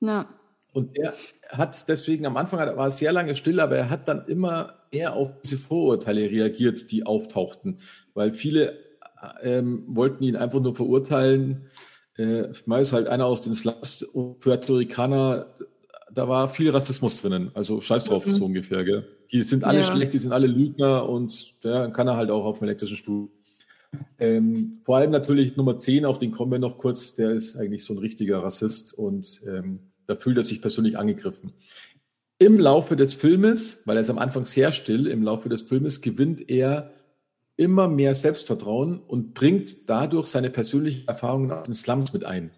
Ja. 0.00 0.28
Und 0.72 0.96
der 0.96 1.14
hat 1.48 1.88
deswegen 1.88 2.26
am 2.26 2.36
Anfang 2.36 2.60
war 2.60 2.76
er 2.76 2.90
sehr 2.90 3.12
lange 3.12 3.34
still, 3.34 3.60
aber 3.60 3.76
er 3.76 3.90
hat 3.90 4.06
dann 4.06 4.26
immer 4.26 4.74
eher 4.90 5.14
auf 5.14 5.30
diese 5.42 5.58
Vorurteile 5.58 6.30
reagiert, 6.30 6.90
die 6.90 7.06
auftauchten, 7.06 7.78
weil 8.14 8.32
viele 8.32 8.78
ähm, 9.42 9.84
wollten 9.88 10.22
ihn 10.24 10.36
einfach 10.36 10.60
nur 10.60 10.76
verurteilen. 10.76 11.66
Äh, 12.16 12.48
meist 12.66 12.92
halt 12.92 13.08
einer 13.08 13.26
aus 13.26 13.40
den 13.40 13.54
Slums 13.54 14.02
und 14.02 14.40
Puerto 14.40 14.74
Ricaner, 14.74 15.54
da 16.12 16.28
war 16.28 16.48
viel 16.48 16.70
Rassismus 16.70 17.20
drinnen. 17.20 17.50
Also 17.54 17.80
scheiß 17.80 18.04
drauf, 18.04 18.26
mhm. 18.26 18.32
so 18.32 18.44
ungefähr. 18.44 18.84
Gell? 18.84 19.06
Die 19.30 19.42
sind 19.42 19.64
alle 19.64 19.80
ja. 19.80 19.84
schlecht, 19.84 20.12
die 20.14 20.18
sind 20.18 20.32
alle 20.32 20.46
Lügner 20.46 21.08
und 21.08 21.62
ja, 21.62 21.82
dann 21.82 21.92
kann 21.92 22.08
er 22.08 22.16
halt 22.16 22.30
auch 22.30 22.44
auf 22.44 22.58
dem 22.58 22.64
elektrischen 22.64 22.96
Stuhl. 22.96 23.28
Ähm, 24.18 24.80
vor 24.82 24.96
allem 24.96 25.10
natürlich 25.10 25.56
Nummer 25.56 25.78
10, 25.78 26.04
auf 26.04 26.18
den 26.18 26.32
kommen 26.32 26.52
wir 26.52 26.58
noch 26.58 26.76
kurz, 26.76 27.14
der 27.14 27.30
ist 27.30 27.56
eigentlich 27.56 27.84
so 27.84 27.94
ein 27.94 27.98
richtiger 27.98 28.42
Rassist 28.42 28.92
und 28.92 29.40
ähm, 29.46 29.87
da 30.08 30.16
fühlt 30.16 30.38
er 30.38 30.42
sich 30.42 30.60
persönlich 30.60 30.98
angegriffen. 30.98 31.52
Im 32.38 32.58
Laufe 32.58 32.96
des 32.96 33.14
Filmes, 33.14 33.82
weil 33.84 33.96
er 33.96 34.00
ist 34.00 34.10
am 34.10 34.18
Anfang 34.18 34.46
sehr 34.46 34.72
still, 34.72 35.06
im 35.06 35.22
Laufe 35.22 35.48
des 35.48 35.62
Filmes 35.62 36.00
gewinnt 36.00 36.48
er 36.50 36.92
immer 37.56 37.88
mehr 37.88 38.14
Selbstvertrauen 38.14 39.00
und 39.00 39.34
bringt 39.34 39.88
dadurch 39.88 40.28
seine 40.28 40.48
persönlichen 40.48 41.06
Erfahrungen 41.06 41.50
aus 41.50 41.64
den 41.64 41.74
Slums 41.74 42.12
mit 42.12 42.24
ein. 42.24 42.50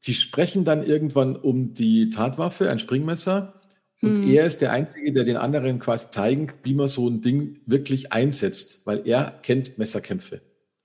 Sie 0.00 0.14
sprechen 0.14 0.64
dann 0.64 0.84
irgendwann 0.84 1.36
um 1.36 1.74
die 1.74 2.10
Tatwaffe, 2.10 2.70
ein 2.70 2.78
Springmesser, 2.78 3.60
und 4.02 4.22
hm. 4.22 4.30
er 4.30 4.46
ist 4.46 4.62
der 4.62 4.72
Einzige, 4.72 5.12
der 5.12 5.24
den 5.24 5.36
anderen 5.36 5.78
quasi 5.78 6.06
zeigen, 6.10 6.52
wie 6.62 6.74
man 6.74 6.88
so 6.88 7.06
ein 7.08 7.20
Ding 7.20 7.60
wirklich 7.66 8.12
einsetzt, 8.12 8.86
weil 8.86 9.06
er 9.06 9.38
kennt 9.42 9.78
Messerkämpfe. 9.78 10.40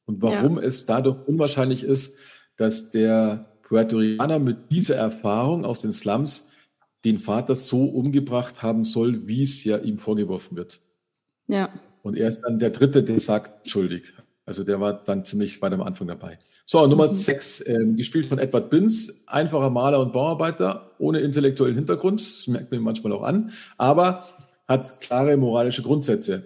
Und 0.05 0.21
warum 0.21 0.57
ja. 0.57 0.63
es 0.63 0.85
dadurch 0.85 1.25
unwahrscheinlich 1.25 1.83
ist, 1.83 2.17
dass 2.57 2.89
der 2.89 3.54
Puerto 3.65 3.97
Ricaner 3.97 4.39
mit 4.39 4.71
dieser 4.71 4.95
Erfahrung 4.95 5.65
aus 5.65 5.81
den 5.81 5.91
Slums 5.91 6.51
den 7.03 7.17
Vater 7.17 7.55
so 7.55 7.85
umgebracht 7.85 8.63
haben 8.63 8.83
soll, 8.83 9.27
wie 9.27 9.43
es 9.43 9.63
ja 9.63 9.77
ihm 9.77 9.99
vorgeworfen 9.99 10.55
wird. 10.55 10.79
Ja. 11.47 11.69
Und 12.01 12.17
er 12.17 12.27
ist 12.27 12.41
dann 12.41 12.59
der 12.59 12.69
Dritte, 12.69 13.03
der 13.03 13.19
sagt, 13.19 13.69
schuldig. 13.69 14.13
Also 14.45 14.63
der 14.63 14.79
war 14.79 15.01
dann 15.01 15.25
ziemlich 15.25 15.61
weit 15.61 15.73
am 15.73 15.81
Anfang 15.81 16.07
dabei. 16.07 16.37
So, 16.65 16.85
Nummer 16.85 17.07
mhm. 17.07 17.15
sechs, 17.15 17.61
äh, 17.61 17.85
gespielt 17.95 18.27
von 18.27 18.37
Edward 18.37 18.69
Binz, 18.69 19.23
einfacher 19.25 19.71
Maler 19.71 19.99
und 19.99 20.13
Bauarbeiter, 20.13 20.91
ohne 20.99 21.19
intellektuellen 21.19 21.75
Hintergrund, 21.75 22.21
das 22.21 22.47
merkt 22.47 22.71
man 22.71 22.81
manchmal 22.81 23.13
auch 23.13 23.23
an, 23.23 23.51
aber 23.77 24.27
hat 24.67 25.01
klare 25.01 25.37
moralische 25.37 25.81
Grundsätze. 25.81 26.43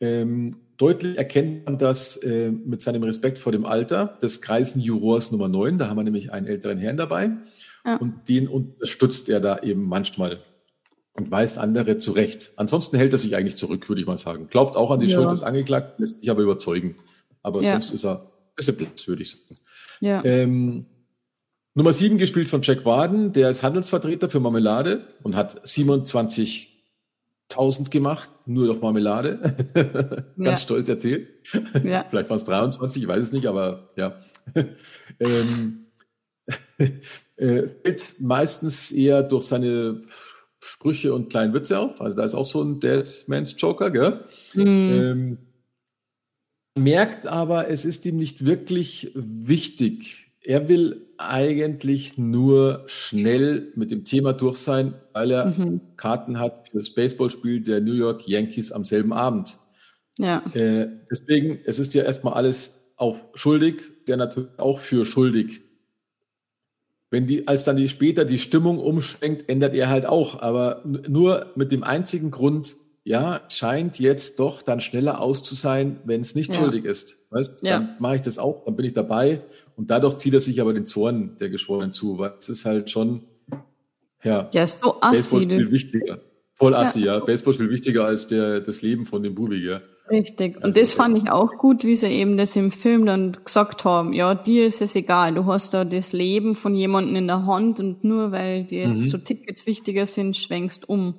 Ähm, 0.00 0.56
deutlich 0.80 1.18
erkennt 1.18 1.66
man 1.66 1.78
das 1.78 2.16
äh, 2.16 2.50
mit 2.50 2.80
seinem 2.82 3.02
Respekt 3.02 3.38
vor 3.38 3.52
dem 3.52 3.64
Alter 3.64 4.18
des 4.22 4.40
Kreisen 4.40 4.80
Jurors 4.80 5.30
Nummer 5.30 5.48
9, 5.48 5.78
da 5.78 5.88
haben 5.88 5.96
wir 5.96 6.04
nämlich 6.04 6.32
einen 6.32 6.46
älteren 6.46 6.78
Herrn 6.78 6.96
dabei 6.96 7.30
ja. 7.84 7.96
und 7.96 8.28
den 8.28 8.48
unterstützt 8.48 9.28
er 9.28 9.40
da 9.40 9.58
eben 9.58 9.84
manchmal 9.84 10.42
und 11.12 11.30
weist 11.30 11.58
andere 11.58 11.98
zurecht. 11.98 12.52
Ansonsten 12.56 12.96
hält 12.96 13.12
er 13.12 13.18
sich 13.18 13.36
eigentlich 13.36 13.56
zurück, 13.56 13.88
würde 13.88 14.00
ich 14.00 14.06
mal 14.06 14.16
sagen. 14.16 14.48
Glaubt 14.48 14.76
auch 14.76 14.90
an 14.90 15.00
die 15.00 15.06
ja. 15.06 15.16
Schuld 15.16 15.30
des 15.30 15.42
Angeklagten, 15.42 16.02
lässt 16.02 16.20
sich 16.20 16.30
aber 16.30 16.42
überzeugen. 16.42 16.96
Aber 17.42 17.62
ja. 17.62 17.72
sonst 17.72 17.92
ist 17.92 18.04
er 18.04 18.30
besser 18.56 18.72
Platz, 18.72 19.06
würde 19.06 19.22
ich 19.22 19.30
sagen. 19.30 19.60
Ja. 20.00 20.24
Ähm, 20.24 20.86
Nummer 21.74 21.92
sieben 21.92 22.18
gespielt 22.18 22.48
von 22.48 22.62
Jack 22.62 22.84
Warden, 22.84 23.32
der 23.32 23.50
ist 23.50 23.62
Handelsvertreter 23.62 24.28
für 24.28 24.40
Marmelade 24.40 25.06
und 25.22 25.36
hat 25.36 25.66
27 25.68 26.69
1000 27.50 27.90
gemacht, 27.90 28.30
nur 28.46 28.66
noch 28.66 28.80
Marmelade. 28.80 29.56
Ganz 29.74 30.36
ja. 30.36 30.56
stolz 30.56 30.88
erzählt. 30.88 31.28
Ja. 31.84 32.04
Vielleicht 32.10 32.30
waren 32.30 32.36
es 32.36 32.44
23, 32.44 33.02
ich 33.02 33.08
weiß 33.08 33.24
es 33.24 33.32
nicht, 33.32 33.46
aber 33.46 33.90
ja. 33.96 34.20
ähm, 35.20 35.86
äh, 36.78 37.68
fällt 37.82 38.20
meistens 38.20 38.92
eher 38.92 39.22
durch 39.22 39.44
seine 39.44 40.00
Sprüche 40.60 41.14
und 41.14 41.30
kleinen 41.30 41.54
Witze 41.54 41.78
auf. 41.78 42.00
Also 42.00 42.16
da 42.16 42.24
ist 42.24 42.34
auch 42.34 42.44
so 42.44 42.62
ein 42.62 42.80
Dead 42.80 43.08
Man's 43.26 43.54
Joker, 43.58 43.90
gell? 43.90 44.24
Mhm. 44.54 44.66
Ähm, 44.66 45.38
merkt 46.76 47.26
aber, 47.26 47.68
es 47.68 47.84
ist 47.84 48.06
ihm 48.06 48.16
nicht 48.16 48.44
wirklich 48.44 49.12
wichtig. 49.14 50.32
Er 50.42 50.68
will 50.68 51.09
eigentlich 51.20 52.16
nur 52.16 52.84
schnell 52.86 53.72
mit 53.76 53.90
dem 53.90 54.04
Thema 54.04 54.32
durch 54.32 54.56
sein, 54.56 54.94
weil 55.12 55.30
er 55.30 55.46
mhm. 55.46 55.80
Karten 55.96 56.38
hat 56.38 56.68
für 56.70 56.78
das 56.78 56.90
Baseballspiel 56.90 57.62
der 57.62 57.80
New 57.80 57.92
York 57.92 58.26
Yankees 58.26 58.72
am 58.72 58.84
selben 58.84 59.12
Abend. 59.12 59.58
Ja. 60.18 60.42
Äh, 60.54 60.88
deswegen, 61.10 61.60
es 61.64 61.78
ist 61.78 61.94
ja 61.94 62.04
erstmal 62.04 62.34
alles 62.34 62.92
auf 62.96 63.18
schuldig, 63.34 63.82
der 64.08 64.16
natürlich 64.16 64.50
auch 64.58 64.80
für 64.80 65.04
schuldig. 65.04 65.62
Wenn 67.10 67.26
die, 67.26 67.48
als 67.48 67.64
dann 67.64 67.76
die 67.76 67.88
später 67.88 68.24
die 68.24 68.38
Stimmung 68.38 68.78
umschwenkt, 68.78 69.48
ändert 69.48 69.74
er 69.74 69.88
halt 69.88 70.06
auch, 70.06 70.40
aber 70.40 70.82
nur 70.84 71.52
mit 71.56 71.72
dem 71.72 71.82
einzigen 71.82 72.30
Grund, 72.30 72.76
ja, 73.02 73.40
scheint 73.50 73.98
jetzt 73.98 74.38
doch 74.38 74.62
dann 74.62 74.80
schneller 74.80 75.20
aus 75.20 75.42
zu 75.42 75.54
sein, 75.54 76.00
wenn 76.04 76.20
es 76.20 76.34
nicht 76.34 76.50
ja. 76.50 76.60
schuldig 76.60 76.84
ist. 76.84 77.18
Weißt? 77.30 77.62
Ja. 77.62 77.78
Dann 77.78 77.96
mache 78.00 78.16
ich 78.16 78.22
das 78.22 78.38
auch, 78.38 78.64
dann 78.64 78.76
bin 78.76 78.84
ich 78.84 78.92
dabei 78.92 79.42
und 79.80 79.90
dadurch 79.90 80.18
zieht 80.18 80.34
er 80.34 80.40
sich 80.40 80.60
aber 80.60 80.74
den 80.74 80.84
Zorn 80.84 81.38
der 81.40 81.48
Geschworenen 81.48 81.90
zu, 81.90 82.18
weil 82.18 82.34
es 82.38 82.50
ist 82.50 82.66
halt 82.66 82.90
schon, 82.90 83.22
ja, 84.22 84.50
ja 84.52 84.62
ist 84.62 84.82
so 84.82 85.00
assi, 85.00 85.38
Baseball 85.38 85.42
viel 85.56 85.72
wichtiger. 85.72 86.20
Voll 86.52 86.74
assi, 86.74 87.00
ja. 87.00 87.14
ja. 87.16 87.24
Baseball 87.24 87.54
viel 87.54 87.70
wichtiger 87.70 88.04
als 88.04 88.26
der, 88.26 88.60
das 88.60 88.82
Leben 88.82 89.06
von 89.06 89.22
dem 89.22 89.34
Bubi, 89.34 89.56
ja. 89.56 89.80
Richtig. 90.10 90.56
Und 90.56 90.64
also, 90.64 90.80
das 90.80 90.92
fand 90.92 91.16
ich 91.16 91.30
auch 91.30 91.56
gut, 91.56 91.82
wie 91.84 91.96
sie 91.96 92.08
eben 92.08 92.36
das 92.36 92.54
im 92.56 92.72
Film 92.72 93.06
dann 93.06 93.38
gesagt 93.42 93.86
haben. 93.86 94.12
Ja, 94.12 94.34
dir 94.34 94.66
ist 94.66 94.82
es 94.82 94.94
egal. 94.96 95.32
Du 95.32 95.46
hast 95.46 95.72
da 95.72 95.86
das 95.86 96.12
Leben 96.12 96.56
von 96.56 96.74
jemandem 96.74 97.16
in 97.16 97.26
der 97.26 97.46
Hand 97.46 97.80
und 97.80 98.04
nur 98.04 98.32
weil 98.32 98.64
dir 98.64 98.88
jetzt 98.88 99.00
mhm. 99.00 99.08
so 99.08 99.16
Tickets 99.16 99.64
wichtiger 99.64 100.04
sind, 100.04 100.36
schwenkst 100.36 100.86
um. 100.86 101.14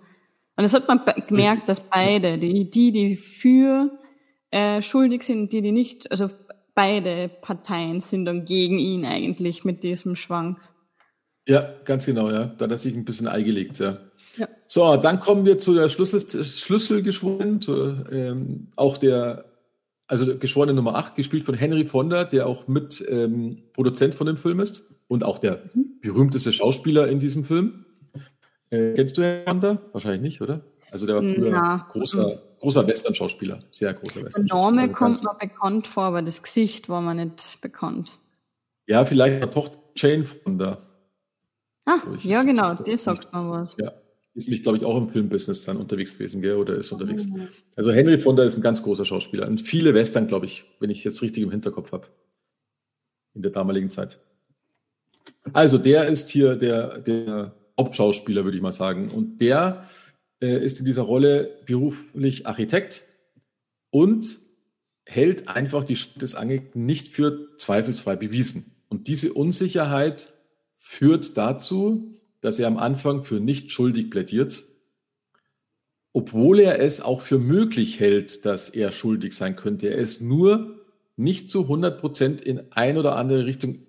Und 0.56 0.64
das 0.64 0.76
hat 0.76 0.88
man 0.88 1.02
gemerkt, 1.28 1.68
dass 1.68 1.80
beide, 1.80 2.38
die, 2.38 2.70
die, 2.70 2.92
die 2.92 3.16
für 3.16 3.90
äh, 4.52 4.84
schuldig 4.84 5.24
sind, 5.24 5.52
die, 5.52 5.64
die 5.64 5.72
nicht, 5.72 6.12
also 6.12 6.30
beide 6.82 7.30
Parteien 7.30 8.00
sind 8.02 8.26
dann 8.26 8.44
gegen 8.44 8.80
ihn 8.80 9.06
eigentlich 9.06 9.64
mit 9.64 9.84
diesem 9.84 10.16
Schwank. 10.16 10.58
Ja, 11.48 11.70
ganz 11.86 12.08
genau, 12.08 12.32
ja. 12.32 12.46
Da 12.46 12.66
hat 12.66 12.72
er 12.72 12.78
sich 12.78 12.96
ein 12.96 13.06
bisschen 13.06 13.28
eingelegt, 13.28 13.78
ja. 13.78 14.00
ja. 14.38 14.48
So, 14.66 14.96
dann 14.98 15.20
kommen 15.20 15.46
wir 15.46 15.60
zu 15.60 15.76
der 15.76 15.90
Schlüssel, 15.90 16.44
Schlüsselgeschworenen, 16.44 17.62
zu, 17.62 18.04
ähm, 18.12 18.72
auch 18.76 18.98
der, 18.98 19.46
also 20.08 20.36
Geschworene 20.40 20.74
Nummer 20.74 20.96
8, 20.96 21.14
gespielt 21.14 21.44
von 21.44 21.54
Henry 21.54 21.86
Fonda, 21.86 22.24
der 22.24 22.48
auch 22.48 22.68
mit 22.68 23.06
ähm, 23.08 23.62
Produzent 23.74 24.16
von 24.16 24.26
dem 24.26 24.38
Film 24.38 24.60
ist 24.60 24.92
und 25.08 25.24
auch 25.24 25.38
der 25.38 25.62
mhm. 25.76 26.00
berühmteste 26.02 26.52
Schauspieler 26.52 27.08
in 27.10 27.20
diesem 27.20 27.44
Film. 27.44 27.86
Äh, 28.72 28.94
kennst 28.96 29.20
du 29.20 29.22
Herrn 29.22 29.46
Fonda? 29.46 29.82
Wahrscheinlich 29.92 30.22
nicht, 30.22 30.42
oder? 30.42 30.62
Also 30.92 31.06
der 31.06 31.16
war 31.16 31.24
früher 31.24 31.52
Na. 31.52 31.88
großer, 31.90 32.42
großer 32.60 32.86
Western-Schauspieler, 32.86 33.64
sehr 33.72 33.94
großer 33.94 34.24
Western. 34.26 34.46
Der 34.46 34.56
Name 34.56 34.82
also 34.82 34.94
kommt 34.94 35.24
mir 35.24 35.36
bekannt 35.40 35.88
vor, 35.88 36.04
aber 36.04 36.22
das 36.22 36.44
Gesicht 36.44 36.90
war 36.90 37.02
mir 37.02 37.16
nicht 37.16 37.60
bekannt. 37.62 38.20
Ja, 38.88 39.06
vielleicht 39.06 39.42
der 39.42 39.50
Tochter 39.50 39.78
Jane 39.96 40.26
Fonda. 40.26 40.80
Ah, 41.86 42.00
ja 42.20 42.44
genau, 42.44 42.74
die 42.74 42.98
sagt 42.98 43.32
man 43.32 43.50
was. 43.50 43.76
Ja, 43.78 43.94
ist 44.34 44.50
mich, 44.50 44.64
glaube 44.64 44.78
ich, 44.78 44.86
auch 44.86 44.98
im 44.98 45.10
Filmbusiness 45.10 45.64
dann 45.64 45.78
unterwegs 45.78 46.14
gewesen, 46.14 46.42
gell? 46.42 46.58
oder 46.58 46.76
ist 46.76 46.92
unterwegs. 46.92 47.26
Mhm. 47.26 47.48
Also 47.76 47.92
Henry 47.92 48.20
Fonda 48.20 48.44
ist 48.44 48.58
ein 48.58 48.62
ganz 48.62 48.84
großer 48.84 49.06
Schauspieler 49.06 49.48
und 49.48 49.62
viele 49.62 49.94
Western, 49.94 50.28
glaube 50.28 50.46
ich, 50.46 50.66
wenn 50.80 50.90
ich 50.90 51.04
jetzt 51.06 51.22
richtig 51.22 51.44
im 51.44 51.52
Hinterkopf 51.52 51.94
habe, 51.94 52.08
in 53.34 53.42
der 53.42 53.52
damaligen 53.52 53.90
Zeit. 53.90 54.20
Also 55.54 55.78
der 55.78 56.08
ist 56.08 56.30
hier 56.30 56.56
der, 56.56 57.00
der 57.00 57.56
Hauptschauspieler, 57.80 58.44
würde 58.44 58.58
ich 58.58 58.64
mal 58.64 58.74
sagen. 58.74 59.10
Und 59.10 59.40
der 59.40 59.88
äh, 60.42 60.64
ist 60.64 60.80
in 60.80 60.86
dieser 60.86 61.04
Rolle 61.04 61.60
beruflich 61.66 62.48
Architekt 62.48 63.04
und 63.90 64.40
hält 65.06 65.48
einfach 65.48 65.84
die 65.84 65.96
Schuld 65.96 66.22
des 66.22 66.36
Angeklagten 66.36 66.86
nicht 66.86 67.10
für 67.10 67.56
zweifelsfrei 67.58 68.16
bewiesen. 68.16 68.76
Und 68.90 69.08
diese 69.08 69.34
Unsicherheit 69.34 70.34
führt 70.76 71.38
dazu, 71.38 72.14
dass 72.42 72.60
er 72.60 72.68
am 72.68 72.78
Anfang 72.78 73.24
für 73.24 73.40
nicht 73.40 73.72
schuldig 73.72 74.10
plädiert, 74.10 74.64
obwohl 76.14 76.60
er 76.60 76.82
es 76.82 77.02
auch 77.02 77.22
für 77.22 77.40
möglich 77.40 78.00
hält, 78.00 78.46
dass 78.46 78.70
er 78.70 78.92
schuldig 78.92 79.34
sein 79.34 79.56
könnte. 79.56 79.88
Er 79.90 79.98
ist 79.98 80.22
nur 80.22 80.82
nicht 81.16 81.50
zu 81.50 81.64
100 81.64 82.00
Prozent 82.00 82.42
in 82.42 82.72
ein 82.72 82.98
oder 82.98 83.16
andere 83.16 83.46
Richtung 83.46 83.80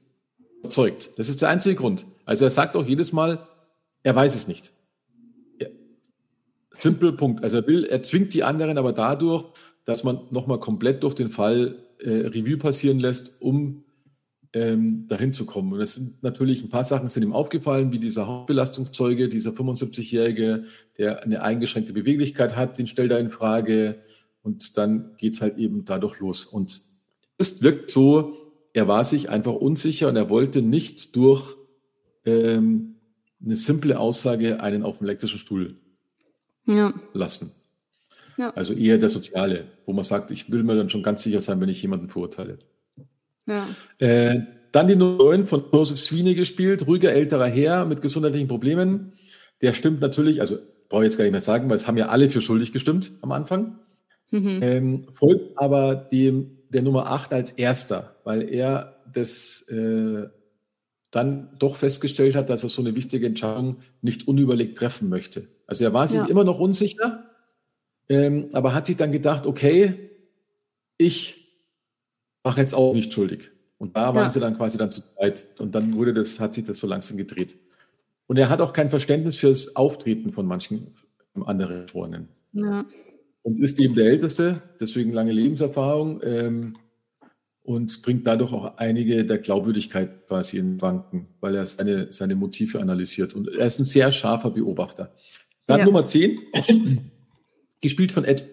überzeugt. 0.58 1.10
Das 1.16 1.28
ist 1.28 1.42
der 1.42 1.48
einzige 1.48 1.74
Grund. 1.74 2.06
Also 2.24 2.44
er 2.44 2.50
sagt 2.50 2.76
auch 2.76 2.86
jedes 2.86 3.12
Mal, 3.12 3.46
er 4.02 4.14
weiß 4.14 4.34
es 4.34 4.46
nicht. 4.46 4.72
Simple 6.82 7.12
Punkt. 7.12 7.44
Also 7.44 7.58
er 7.58 7.66
will, 7.68 7.84
er 7.84 8.02
zwingt 8.02 8.34
die 8.34 8.42
anderen 8.42 8.76
aber 8.76 8.92
dadurch, 8.92 9.44
dass 9.84 10.02
man 10.02 10.22
nochmal 10.30 10.58
komplett 10.58 11.04
durch 11.04 11.14
den 11.14 11.28
Fall 11.28 11.76
äh, 12.00 12.10
Revue 12.10 12.56
passieren 12.56 12.98
lässt, 12.98 13.40
um 13.40 13.84
ähm, 14.52 15.06
dahin 15.06 15.32
zu 15.32 15.46
kommen. 15.46 15.72
Und 15.72 15.80
es 15.80 15.94
sind 15.94 16.24
natürlich 16.24 16.60
ein 16.60 16.70
paar 16.70 16.82
Sachen 16.82 17.08
sind 17.08 17.22
ihm 17.22 17.32
aufgefallen, 17.32 17.92
wie 17.92 18.00
dieser 18.00 18.26
Hauptbelastungszeuge, 18.26 19.28
dieser 19.28 19.52
75-Jährige, 19.52 20.64
der 20.98 21.22
eine 21.22 21.42
eingeschränkte 21.42 21.92
Beweglichkeit 21.92 22.56
hat, 22.56 22.78
den 22.78 22.88
stellt 22.88 23.12
er 23.12 23.20
in 23.20 23.30
Frage 23.30 24.02
und 24.42 24.76
dann 24.76 25.14
geht 25.18 25.34
es 25.34 25.40
halt 25.40 25.58
eben 25.58 25.84
dadurch 25.84 26.18
los. 26.18 26.44
Und 26.44 26.82
es 27.38 27.62
wirkt 27.62 27.90
so, 27.90 28.34
er 28.72 28.88
war 28.88 29.04
sich 29.04 29.30
einfach 29.30 29.54
unsicher 29.54 30.08
und 30.08 30.16
er 30.16 30.28
wollte 30.28 30.62
nicht 30.62 31.14
durch 31.14 31.54
ähm, 32.24 32.96
eine 33.40 33.54
simple 33.54 34.00
Aussage 34.00 34.60
einen 34.60 34.82
auf 34.82 34.98
dem 34.98 35.06
elektrischen 35.06 35.38
Stuhl 35.38 35.76
ja. 36.66 36.92
lassen. 37.12 37.52
Ja. 38.36 38.50
Also 38.50 38.74
eher 38.74 38.98
der 38.98 39.08
Soziale, 39.08 39.66
wo 39.86 39.92
man 39.92 40.04
sagt, 40.04 40.30
ich 40.30 40.50
will 40.50 40.62
mir 40.62 40.74
dann 40.74 40.90
schon 40.90 41.02
ganz 41.02 41.22
sicher 41.22 41.40
sein, 41.40 41.60
wenn 41.60 41.68
ich 41.68 41.82
jemanden 41.82 42.08
verurteile. 42.08 42.58
Ja. 43.46 43.68
Äh, 43.98 44.40
dann 44.72 44.86
die 44.86 44.96
Nummer 44.96 45.24
9 45.24 45.46
von 45.46 45.64
Joseph 45.72 45.98
Sweeney 45.98 46.34
gespielt, 46.34 46.86
ruhiger 46.86 47.12
älterer 47.12 47.46
Herr 47.46 47.84
mit 47.84 48.00
gesundheitlichen 48.00 48.48
Problemen. 48.48 49.12
Der 49.60 49.74
stimmt 49.74 50.00
natürlich, 50.00 50.40
also 50.40 50.56
brauche 50.88 51.02
ich 51.02 51.06
jetzt 51.06 51.18
gar 51.18 51.24
nicht 51.24 51.32
mehr 51.32 51.40
sagen, 51.40 51.68
weil 51.68 51.76
es 51.76 51.86
haben 51.86 51.98
ja 51.98 52.06
alle 52.06 52.30
für 52.30 52.40
schuldig 52.40 52.72
gestimmt 52.72 53.12
am 53.20 53.32
Anfang. 53.32 53.78
Mhm. 54.30 54.60
Ähm, 54.62 55.06
folgt 55.10 55.58
aber 55.58 55.94
dem 55.94 56.58
der 56.70 56.82
Nummer 56.82 57.06
8 57.06 57.34
als 57.34 57.50
erster, 57.52 58.16
weil 58.24 58.50
er 58.50 59.02
das 59.12 59.62
äh, 59.68 60.26
dann 61.12 61.50
doch 61.58 61.76
festgestellt 61.76 62.34
hat, 62.34 62.50
dass 62.50 62.64
er 62.64 62.70
so 62.70 62.82
eine 62.82 62.96
wichtige 62.96 63.26
Entscheidung 63.26 63.76
nicht 64.00 64.26
unüberlegt 64.26 64.78
treffen 64.78 65.08
möchte. 65.08 65.46
Also 65.66 65.84
er 65.84 65.92
war 65.92 66.08
sich 66.08 66.18
ja. 66.18 66.26
immer 66.26 66.42
noch 66.42 66.58
unsicher, 66.58 67.30
ähm, 68.08 68.48
aber 68.52 68.74
hat 68.74 68.86
sich 68.86 68.96
dann 68.96 69.12
gedacht, 69.12 69.46
okay, 69.46 70.10
ich 70.96 71.42
mache 72.42 72.60
jetzt 72.60 72.74
auch 72.74 72.94
nicht 72.94 73.12
schuldig. 73.12 73.50
Und 73.78 73.96
da 73.96 74.14
waren 74.14 74.30
sie 74.30 74.40
dann 74.40 74.56
quasi 74.56 74.78
dann 74.78 74.90
zu 74.90 75.02
zweit. 75.02 75.46
Und 75.58 75.74
dann 75.74 75.94
wurde 75.94 76.14
das, 76.14 76.40
hat 76.40 76.54
sich 76.54 76.64
das 76.64 76.78
so 76.78 76.86
langsam 76.86 77.16
gedreht. 77.16 77.56
Und 78.26 78.38
er 78.38 78.48
hat 78.48 78.60
auch 78.60 78.72
kein 78.72 78.90
Verständnis 78.90 79.36
für 79.36 79.48
das 79.48 79.76
Auftreten 79.76 80.32
von 80.32 80.46
manchen 80.46 80.94
anderen 81.44 81.82
Geschworenen. 81.82 82.28
Ja. 82.52 82.86
Und 83.42 83.58
ist 83.58 83.78
eben 83.80 83.94
der 83.94 84.06
Älteste, 84.06 84.62
deswegen 84.80 85.12
lange 85.12 85.32
Lebenserfahrung. 85.32 86.20
Ähm, 86.22 86.76
und 87.64 88.02
bringt 88.02 88.26
dadurch 88.26 88.52
auch 88.52 88.76
einige 88.76 89.24
der 89.24 89.38
Glaubwürdigkeit 89.38 90.26
quasi 90.26 90.58
in 90.58 90.80
Wanken, 90.80 91.28
weil 91.40 91.54
er 91.54 91.66
seine, 91.66 92.12
seine 92.12 92.34
Motive 92.34 92.80
analysiert. 92.80 93.34
Und 93.34 93.48
er 93.48 93.66
ist 93.66 93.78
ein 93.78 93.84
sehr 93.84 94.10
scharfer 94.10 94.50
Beobachter. 94.50 95.12
Dann 95.66 95.80
ja. 95.80 95.84
Nummer 95.84 96.06
10, 96.06 96.38
gespielt 97.80 98.12
von 98.12 98.24
Ed 98.24 98.48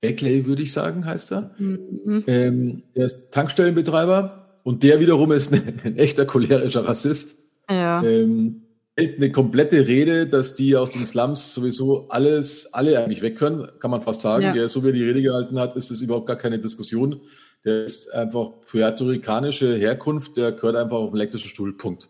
Beckley, 0.00 0.44
würde 0.46 0.62
ich 0.62 0.72
sagen, 0.72 1.06
heißt 1.06 1.32
er. 1.32 1.54
Mhm. 1.58 2.24
Ähm, 2.26 2.82
er 2.94 3.06
ist 3.06 3.30
Tankstellenbetreiber 3.30 4.60
und 4.64 4.82
der 4.82 5.00
wiederum 5.00 5.32
ist 5.32 5.52
ein, 5.52 5.80
ein 5.84 5.96
echter 5.96 6.26
cholerischer 6.26 6.84
Rassist. 6.84 7.38
Ja. 7.70 8.02
Ähm, 8.02 8.62
hält 8.96 9.16
eine 9.16 9.32
komplette 9.32 9.86
Rede, 9.86 10.26
dass 10.26 10.54
die 10.54 10.76
aus 10.76 10.90
den 10.90 11.04
Slums 11.04 11.54
sowieso 11.54 12.08
alles, 12.08 12.72
alle 12.72 13.02
eigentlich 13.02 13.22
weg 13.22 13.36
können, 13.36 13.68
kann 13.78 13.90
man 13.90 14.02
fast 14.02 14.20
sagen. 14.20 14.44
Ja. 14.44 14.54
Ja, 14.54 14.68
so 14.68 14.82
wie 14.82 14.88
er 14.88 14.92
die 14.92 15.04
Rede 15.04 15.22
gehalten 15.22 15.58
hat, 15.58 15.76
ist 15.76 15.90
es 15.90 16.00
überhaupt 16.00 16.26
gar 16.26 16.36
keine 16.36 16.58
Diskussion. 16.58 17.20
Der 17.64 17.84
ist 17.84 18.12
einfach 18.12 18.52
puerto-ricanische 18.66 19.74
Herkunft, 19.76 20.36
der 20.36 20.52
gehört 20.52 20.76
einfach 20.76 20.96
auf 20.96 21.10
den 21.10 21.16
elektrischen 21.16 21.48
Stuhl, 21.48 21.76
Punkt. 21.76 22.08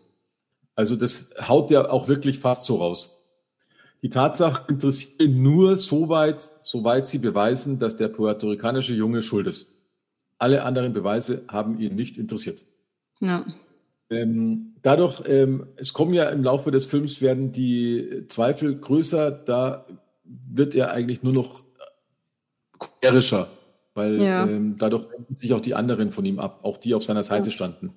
Also 0.75 0.95
das 0.95 1.29
haut 1.47 1.71
ja 1.71 1.89
auch 1.89 2.07
wirklich 2.07 2.39
fast 2.39 2.65
so 2.65 2.77
raus. 2.77 3.15
Die 4.01 4.09
Tatsache 4.09 4.63
interessiert 4.69 5.21
ihn 5.21 5.41
nur 5.41 5.77
so 5.77 6.09
weit, 6.09 6.49
soweit 6.61 7.07
sie 7.07 7.19
beweisen, 7.19 7.79
dass 7.79 7.95
der 7.95 8.09
puerto-ricanische 8.09 8.93
Junge 8.93 9.23
schuld 9.23 9.47
ist. 9.47 9.67
Alle 10.37 10.63
anderen 10.63 10.93
Beweise 10.93 11.43
haben 11.47 11.79
ihn 11.79 11.95
nicht 11.95 12.17
interessiert. 12.17 12.65
Ja. 13.21 13.45
Ähm, 14.09 14.75
dadurch, 14.81 15.23
ähm, 15.25 15.67
es 15.77 15.93
kommen 15.93 16.13
ja 16.13 16.29
im 16.29 16.43
Laufe 16.43 16.69
des 16.69 16.85
Films 16.85 17.21
werden 17.21 17.51
die 17.51 18.25
Zweifel 18.27 18.77
größer, 18.77 19.31
da 19.31 19.87
wird 20.23 20.75
er 20.75 20.91
eigentlich 20.91 21.23
nur 21.23 21.33
noch 21.33 21.63
cholerischer, 22.77 23.47
weil 23.95 24.21
ja. 24.21 24.45
ähm, 24.45 24.75
dadurch 24.77 25.09
wenden 25.09 25.33
sich 25.33 25.53
auch 25.53 25.61
die 25.61 25.73
anderen 25.73 26.11
von 26.11 26.25
ihm 26.25 26.37
ab, 26.37 26.59
auch 26.63 26.77
die 26.77 26.93
auf 26.93 27.03
seiner 27.03 27.23
Seite 27.23 27.49
standen. 27.49 27.93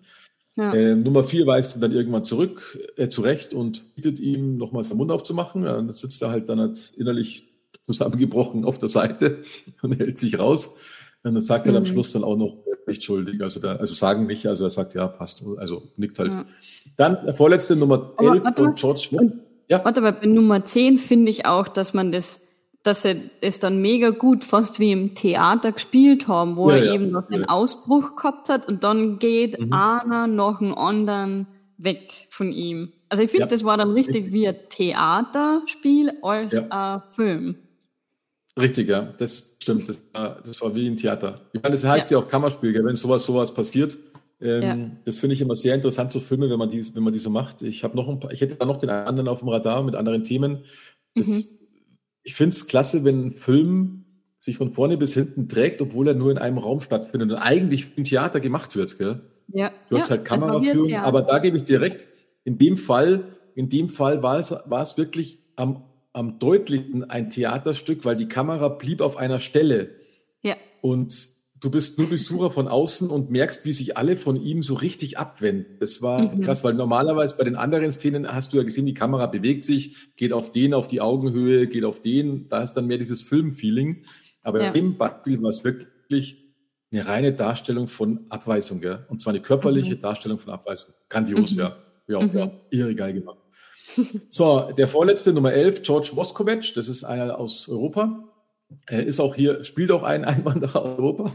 Ja. 0.57 0.75
Ähm, 0.75 1.03
Nummer 1.03 1.23
vier 1.23 1.47
weist 1.47 1.77
ihn 1.77 1.81
dann 1.81 1.93
irgendwann 1.93 2.25
zurück, 2.25 2.79
äh, 2.97 3.09
zurecht 3.09 3.55
und 3.55 3.95
bietet 3.95 4.19
ihm 4.19 4.57
nochmals 4.57 4.89
den 4.89 4.97
Mund 4.97 5.11
aufzumachen. 5.13 5.63
Dann 5.63 5.93
sitzt 5.93 6.23
er 6.23 6.31
halt 6.31 6.49
dann 6.49 6.59
halt 6.59 6.93
innerlich 6.97 7.45
zusammengebrochen 7.87 8.65
auf 8.65 8.79
der 8.79 8.89
Seite 8.89 9.43
und 9.83 9.99
hält 9.99 10.19
sich 10.19 10.39
raus. 10.39 10.77
Und 11.23 11.35
dann 11.35 11.43
sagt 11.43 11.67
mhm. 11.67 11.75
er 11.75 11.79
am 11.79 11.85
Schluss 11.85 12.13
dann 12.13 12.25
auch 12.25 12.37
noch 12.37 12.57
nicht 12.87 13.05
schuldig. 13.05 13.41
Also, 13.43 13.61
da, 13.61 13.77
also 13.77 13.95
sagen 13.95 14.27
nicht, 14.27 14.47
also 14.47 14.65
er 14.65 14.71
sagt, 14.71 14.95
ja, 14.95 15.07
passt. 15.07 15.45
Also 15.59 15.83
nickt 15.97 16.19
halt. 16.19 16.35
Ja. 16.35 16.45
Dann 16.97 17.25
der 17.25 17.35
vorletzte 17.35 17.77
Nummer 17.77 18.15
11 18.19 18.43
von 18.57 18.75
George 18.75 19.01
Schmidt. 19.01 19.33
Ja. 19.69 19.85
Warte, 19.85 20.01
aber 20.01 20.13
bei 20.13 20.27
Nummer 20.27 20.65
10 20.65 20.99
finde 20.99 21.31
ich 21.31 21.45
auch, 21.45 21.69
dass 21.69 21.93
man 21.93 22.11
das 22.11 22.41
dass 22.83 23.03
sie 23.03 23.31
das 23.41 23.59
dann 23.59 23.81
mega 23.81 24.11
gut 24.11 24.45
fast 24.45 24.81
wie 24.81 24.93
im 24.93 25.15
Theater 25.15 25.73
gespielt 25.73 26.29
haben, 26.29 26.57
wo 26.57 26.71
ja, 26.71 26.77
er 26.77 26.85
ja, 26.87 26.95
eben 26.95 27.11
noch 27.11 27.29
einen. 27.29 27.45
Ausbruch 27.45 28.17
gehabt 28.17 28.49
hat 28.49 28.69
und 28.69 28.85
dann 28.85 29.19
geht 29.19 29.61
mhm. 29.61 29.73
einer 29.73 30.27
noch 30.27 30.61
einen 30.61 30.75
anderen 30.75 31.47
weg 31.77 32.29
von 32.31 32.53
ihm. 32.53 32.93
Also 33.09 33.23
ich 33.23 33.31
finde, 33.31 33.47
das 33.47 33.65
war 33.65 33.77
dann 33.77 33.93
richtig 33.93 34.33
wie 34.33 34.49
ein 34.49 34.57
Theaterspiel 34.69 36.13
als 36.23 36.55
ein 36.71 37.03
Film. 37.11 37.57
Richtig, 38.59 38.89
ja, 38.89 39.03
das 39.19 39.57
stimmt. 39.63 39.89
Das 39.89 40.03
war, 40.13 40.41
das 40.45 40.61
war 40.61 40.75
wie 40.75 40.89
ein 40.89 40.97
Theater. 40.97 41.43
Ich 41.53 41.63
meine, 41.63 41.75
das 41.75 41.85
heißt 41.85 42.11
ja, 42.11 42.19
auch 42.19 42.29
Kammerspiel, 42.29 42.73
gell? 42.73 42.85
wenn 42.85 42.97
sowas 42.97 43.25
sowas 43.25 43.55
passiert. 43.55 43.97
Ähm, 44.41 44.99
das 45.05 45.17
finde 45.17 45.35
ich 45.35 45.41
immer 45.41 45.55
sehr 45.55 45.75
interessant 45.75 46.13
zu 46.13 46.21
filmen, 46.21 46.51
wenn 46.51 46.59
man 46.59 46.69
die, 46.69 46.95
wenn 46.95 47.03
man 47.03 47.13
die 47.13 47.19
so 47.19 47.31
macht. 47.31 47.63
Ich 47.63 47.83
habe 47.83 47.97
noch 47.97 48.09
ein 48.09 48.21
paar, 48.21 48.33
ich 48.33 48.41
hätte 48.41 48.57
da 48.57 48.65
noch 48.67 48.79
den 48.79 48.91
anderen 48.91 49.29
auf 49.29 49.41
dem 49.41 49.49
Radar 49.49 49.83
mit 49.83 49.95
anderen 49.95 50.23
Themen. 50.23 50.65
Das 51.15 51.27
mhm 51.27 51.58
ich 52.29 52.35
finde 52.35 52.55
es 52.55 52.67
klasse, 52.67 53.07
wenn 53.07 53.29
ein 53.29 53.31
Film 53.31 54.05
sich 54.39 54.59
von 54.59 54.75
vorne 54.75 54.99
bis 54.99 55.15
hinten 55.15 55.49
trägt, 55.49 55.81
obwohl 55.81 56.09
er 56.09 56.15
nur 56.15 56.31
in 56.31 56.37
einem 56.37 56.59
Raum 56.59 56.83
stattfindet 56.83 57.31
und 57.31 57.39
eigentlich 57.39 57.97
im 57.97 58.05
Theater 58.05 58.39
gemacht 58.39 58.77
wird. 58.77 58.99
Gell? 58.99 59.23
Ja. 59.47 59.73
Du 59.89 59.97
hast 59.97 60.11
ja, 60.11 60.17
halt 60.17 60.27
Kameraführung, 60.27 60.95
aber 60.95 61.23
da 61.23 61.39
gebe 61.39 61.57
ich 61.57 61.65
dir 61.65 61.81
recht. 61.81 62.07
In 62.45 62.59
dem 62.59 62.77
Fall, 62.77 63.25
in 63.55 63.71
dem 63.71 63.89
Fall 63.89 64.23
war 64.23 64.39
es, 64.39 64.51
war 64.51 64.83
es 64.83 64.99
wirklich 64.99 65.39
am, 65.57 65.85
am 66.13 66.39
deutlichsten 66.39 67.09
ein 67.09 67.31
Theaterstück, 67.31 68.05
weil 68.05 68.17
die 68.17 68.29
Kamera 68.29 68.69
blieb 68.69 69.01
auf 69.01 69.17
einer 69.17 69.41
Stelle. 69.41 69.93
Ja. 70.43 70.57
Und 70.83 71.31
du 71.61 71.71
bist 71.71 71.99
nur 71.99 72.09
Besucher 72.09 72.51
von 72.51 72.69
außen 72.69 73.11
und 73.11 73.31
merkst, 73.31 73.65
wie 73.65 73.73
sich 73.73 73.97
alle 73.97 74.17
von 74.17 74.37
ihm 74.37 74.63
so 74.63 74.75
richtig 74.75 75.19
abwenden. 75.19 75.77
Das 75.81 76.03
war 76.03 76.21
mhm. 76.21 76.43
krass, 76.43 76.65
weil 76.65 76.75
normalerweise 76.75 77.37
bei 77.37 77.45
den 77.45 77.57
anderen 77.57 77.91
Szenen 77.91 78.29
hast 78.29 78.53
du 78.53 78.57
ja 78.59 78.63
gesehen, 78.63 78.87
die 78.87 78.95
Kamera 78.95 79.27
bewegt 79.27 79.65
sich, 79.65 80.15
geht 80.17 80.33
auf 80.33 80.53
den 80.53 80.75
auf 80.75 80.87
die 80.87 81.01
Augenhöhe, 81.01 81.67
geht 81.67 81.85
auf 81.85 82.01
den. 82.01 82.49
Da 82.49 82.63
ist 82.63 82.75
dann 82.75 82.87
mehr 82.87 82.99
dieses 82.99 83.21
Filmfeeling. 83.21 84.05
Aber 84.43 84.63
ja. 84.63 84.71
im 84.73 84.97
Beispiel 84.97 85.43
war 85.43 85.51
es 85.51 85.65
wirklich 85.65 86.45
eine 86.91 87.07
reine 87.07 87.33
Darstellung 87.33 87.87
von 87.87 88.25
Abweisung, 88.31 88.81
gell? 88.81 89.05
und 89.09 89.21
zwar 89.21 89.33
eine 89.33 89.43
körperliche 89.43 89.97
mhm. 89.97 90.01
Darstellung 90.01 90.39
von 90.39 90.53
Abweisung. 90.53 90.95
Grandios, 91.09 91.53
mhm. 91.53 91.59
ja. 91.59 91.77
Ja, 92.07 92.21
mhm. 92.21 92.31
ja, 92.33 92.51
irre 92.71 92.95
geil 92.95 93.13
gemacht. 93.13 93.39
So, 94.29 94.71
der 94.77 94.89
vorletzte, 94.89 95.33
Nummer 95.33 95.53
11, 95.53 95.83
George 95.83 96.11
Voskovic, 96.15 96.73
das 96.75 96.89
ist 96.89 97.05
einer 97.05 97.39
aus 97.39 97.69
Europa. 97.69 98.28
Er 98.87 99.05
ist 99.05 99.21
auch 99.21 99.35
hier, 99.35 99.65
spielt 99.65 99.91
auch 99.91 100.03
ein 100.03 100.25
Einwanderer 100.27 100.83
aus 100.83 100.99
Europa. 100.99 101.33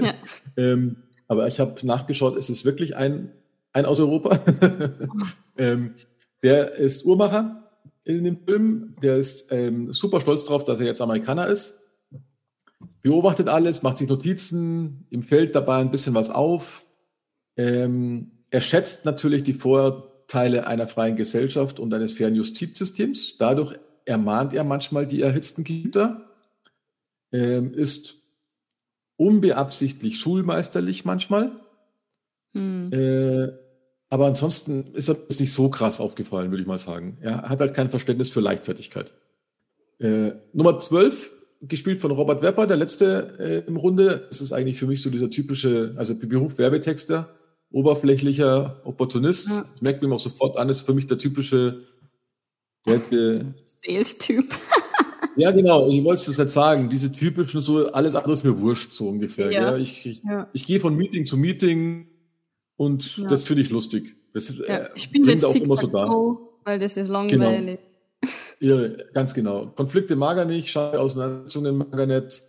Ja. 0.00 0.14
ähm, 0.56 0.96
aber 1.28 1.46
ich 1.46 1.60
habe 1.60 1.74
nachgeschaut, 1.86 2.36
es 2.36 2.50
ist 2.50 2.64
wirklich 2.64 2.96
ein, 2.96 3.32
ein 3.72 3.86
aus 3.86 4.00
Europa. 4.00 4.40
ähm, 5.56 5.94
der 6.42 6.74
ist 6.74 7.04
Uhrmacher 7.04 7.70
in 8.04 8.24
dem 8.24 8.38
Film. 8.44 8.96
Der 9.02 9.16
ist 9.16 9.52
ähm, 9.52 9.92
super 9.92 10.20
stolz 10.20 10.44
darauf, 10.44 10.64
dass 10.64 10.80
er 10.80 10.86
jetzt 10.86 11.00
Amerikaner 11.00 11.46
ist. 11.46 11.80
Beobachtet 13.00 13.48
alles, 13.48 13.82
macht 13.82 13.98
sich 13.98 14.08
Notizen, 14.08 15.06
ihm 15.10 15.22
fällt 15.22 15.54
dabei 15.54 15.78
ein 15.78 15.90
bisschen 15.90 16.14
was 16.14 16.30
auf. 16.30 16.84
Ähm, 17.56 18.32
er 18.50 18.60
schätzt 18.60 19.04
natürlich 19.04 19.42
die 19.42 19.54
Vorteile 19.54 20.66
einer 20.66 20.86
freien 20.86 21.16
Gesellschaft 21.16 21.80
und 21.80 21.94
eines 21.94 22.12
fairen 22.12 22.34
Justizsystems. 22.34 23.38
Dadurch 23.38 23.78
ermahnt 24.04 24.52
er 24.52 24.64
manchmal 24.64 25.06
die 25.06 25.22
erhitzten 25.22 25.64
Güter 25.64 26.31
ähm, 27.32 27.72
ist 27.74 28.16
unbeabsichtlich 29.16 30.18
schulmeisterlich 30.18 31.04
manchmal. 31.04 31.52
Hm. 32.54 32.92
Äh, 32.92 33.52
aber 34.08 34.26
ansonsten 34.26 34.92
ist 34.92 35.08
er 35.08 35.16
jetzt 35.28 35.40
nicht 35.40 35.52
so 35.52 35.70
krass 35.70 36.00
aufgefallen, 36.00 36.50
würde 36.50 36.60
ich 36.60 36.68
mal 36.68 36.78
sagen. 36.78 37.16
Er 37.20 37.48
hat 37.48 37.60
halt 37.60 37.72
kein 37.72 37.90
Verständnis 37.90 38.30
für 38.30 38.40
Leichtfertigkeit. 38.40 39.14
Äh, 39.98 40.32
Nummer 40.52 40.78
12, 40.78 41.32
gespielt 41.62 42.00
von 42.00 42.10
Robert 42.10 42.42
Wepper, 42.42 42.66
der 42.66 42.76
letzte 42.76 43.38
äh, 43.38 43.66
im 43.66 43.76
Runde. 43.76 44.26
Das 44.28 44.40
ist 44.40 44.52
eigentlich 44.52 44.78
für 44.78 44.86
mich 44.86 45.00
so 45.00 45.08
dieser 45.08 45.30
typische, 45.30 45.94
also 45.96 46.14
Beruf 46.14 46.58
Werbetexter, 46.58 47.34
oberflächlicher 47.70 48.82
Opportunist. 48.84 49.48
Ja. 49.48 49.64
Das 49.72 49.80
merkt 49.80 50.02
man 50.02 50.12
auch 50.12 50.20
sofort 50.20 50.56
an, 50.56 50.68
ist 50.68 50.82
für 50.82 50.92
mich 50.92 51.06
der 51.06 51.18
typische 51.18 51.84
Sales-Typ. 53.84 54.54
Ja, 55.36 55.50
genau, 55.50 55.88
ich 55.88 56.04
wollte 56.04 56.30
es 56.30 56.36
jetzt 56.36 56.52
sagen, 56.52 56.90
diese 56.90 57.10
typischen, 57.10 57.60
so 57.60 57.86
alles 57.92 58.14
andere 58.14 58.32
ist 58.32 58.44
mir 58.44 58.58
wurscht, 58.60 58.92
so 58.92 59.08
ungefähr. 59.08 59.50
Ja. 59.50 59.76
Ich, 59.76 60.04
ich, 60.04 60.22
ja. 60.24 60.48
ich 60.52 60.66
gehe 60.66 60.80
von 60.80 60.94
Meeting 60.94 61.24
zu 61.24 61.36
Meeting 61.36 62.08
und 62.76 63.16
ja. 63.16 63.26
das 63.26 63.44
finde 63.44 63.62
ich 63.62 63.70
lustig. 63.70 64.16
Das 64.34 64.54
ja, 64.56 64.64
äh, 64.64 64.90
ich 64.94 65.10
bin 65.10 65.24
jetzt 65.24 65.44
auch 65.44 65.54
immer 65.54 65.76
so 65.76 65.86
da. 65.86 66.08
Weil 66.64 66.78
das 66.78 66.96
ist 66.96 67.08
langweilig. 67.08 67.78
Genau. 67.78 67.88
Ja, 68.60 68.86
ganz 69.12 69.34
genau. 69.34 69.66
Konflikte 69.66 70.14
mag 70.14 70.36
er 70.36 70.44
nicht, 70.44 70.70
schade 70.70 71.00
Auseinandersetzungen 71.00 71.78
mag 71.78 71.98
er 71.98 72.06
nicht, 72.06 72.42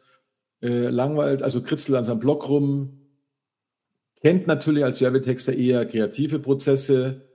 äh, 0.62 0.89
langweilt, 0.89 1.41
also 1.41 1.63
kritzelt 1.63 1.98
an 1.98 2.04
seinem 2.04 2.19
Blog 2.19 2.48
rum, 2.48 3.00
kennt 4.22 4.46
natürlich 4.46 4.84
als 4.84 5.02
Werbetexter 5.02 5.54
eher 5.54 5.88
kreative 5.88 6.38
Prozesse, 6.38 7.28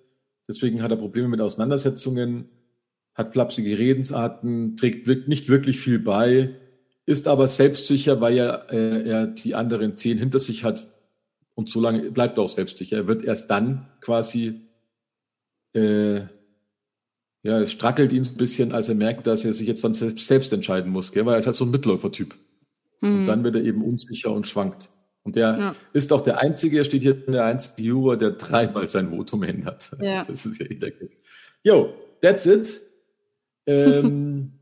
deswegen 0.46 0.80
hat 0.80 0.92
er 0.92 0.96
Probleme 0.96 1.26
mit 1.26 1.40
Auseinandersetzungen 1.40 2.48
hat 3.18 3.32
flapsige 3.32 3.76
Redensarten, 3.76 4.76
trägt 4.76 5.28
nicht 5.28 5.48
wirklich 5.48 5.80
viel 5.80 5.98
bei, 5.98 6.54
ist 7.04 7.26
aber 7.26 7.48
selbstsicher, 7.48 8.20
weil 8.20 8.38
er, 8.38 8.66
äh, 8.70 9.08
er 9.08 9.26
die 9.26 9.54
anderen 9.54 9.96
zehn 9.96 10.18
hinter 10.18 10.38
sich 10.38 10.62
hat 10.62 10.86
und 11.54 11.68
so 11.68 11.80
lange 11.80 12.12
bleibt 12.12 12.38
er 12.38 12.44
auch 12.44 12.48
selbstsicher. 12.48 12.98
Er 12.98 13.06
wird 13.08 13.24
erst 13.24 13.50
dann 13.50 13.88
quasi, 14.00 14.60
äh, 15.74 16.20
ja, 17.42 17.66
strackelt 17.66 18.12
ihn 18.12 18.24
ein 18.24 18.36
bisschen, 18.36 18.72
als 18.72 18.88
er 18.88 18.94
merkt, 18.94 19.26
dass 19.26 19.44
er 19.44 19.52
sich 19.52 19.66
jetzt 19.66 19.82
dann 19.82 19.94
selbst, 19.94 20.26
selbst 20.26 20.52
entscheiden 20.52 20.92
muss, 20.92 21.10
gell? 21.10 21.26
weil 21.26 21.34
er 21.34 21.38
ist 21.38 21.46
halt 21.46 21.56
so 21.56 21.64
ein 21.64 21.70
Mitläufertyp. 21.70 22.36
Mhm. 23.00 23.20
Und 23.20 23.26
dann 23.26 23.42
wird 23.42 23.56
er 23.56 23.64
eben 23.64 23.82
unsicher 23.82 24.30
und 24.32 24.46
schwankt. 24.46 24.90
Und 25.24 25.34
der 25.36 25.58
ja. 25.58 25.76
ist 25.92 26.12
auch 26.12 26.20
der 26.20 26.38
Einzige, 26.38 26.78
er 26.78 26.84
steht 26.84 27.02
hier 27.02 27.14
der 27.14 27.44
einzige 27.44 27.88
Juror, 27.88 28.16
der 28.16 28.30
dreimal 28.30 28.88
sein 28.88 29.10
Votum 29.10 29.42
ändert. 29.42 29.90
Ja. 30.00 30.24
Das 30.24 30.46
ist 30.46 30.60
ja 30.60 30.66
der 30.68 30.92
Kick. 30.92 31.18
Yo, 31.64 31.92
that's 32.20 32.46
it. 32.46 32.87
Ähm, 33.68 34.52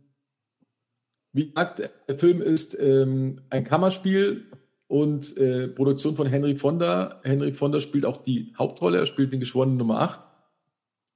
wie 1.32 1.48
gesagt, 1.48 1.90
der 2.08 2.18
Film 2.18 2.42
ist 2.42 2.76
ähm, 2.78 3.42
ein 3.50 3.64
Kammerspiel 3.64 4.46
und 4.88 5.36
äh, 5.36 5.68
Produktion 5.68 6.16
von 6.16 6.26
Henry 6.26 6.56
Fonda. 6.56 7.20
Henry 7.24 7.52
Fonda 7.52 7.78
spielt 7.80 8.04
auch 8.04 8.16
die 8.16 8.52
Hauptrolle, 8.58 8.98
er 8.98 9.06
spielt 9.06 9.32
den 9.32 9.40
Geschworenen 9.40 9.76
Nummer 9.76 10.00
8. 10.00 10.26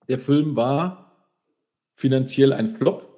Der 0.09 0.19
Film 0.19 0.57
war 0.57 1.17
finanziell 1.95 2.53
ein 2.53 2.69
Flop. 2.69 3.09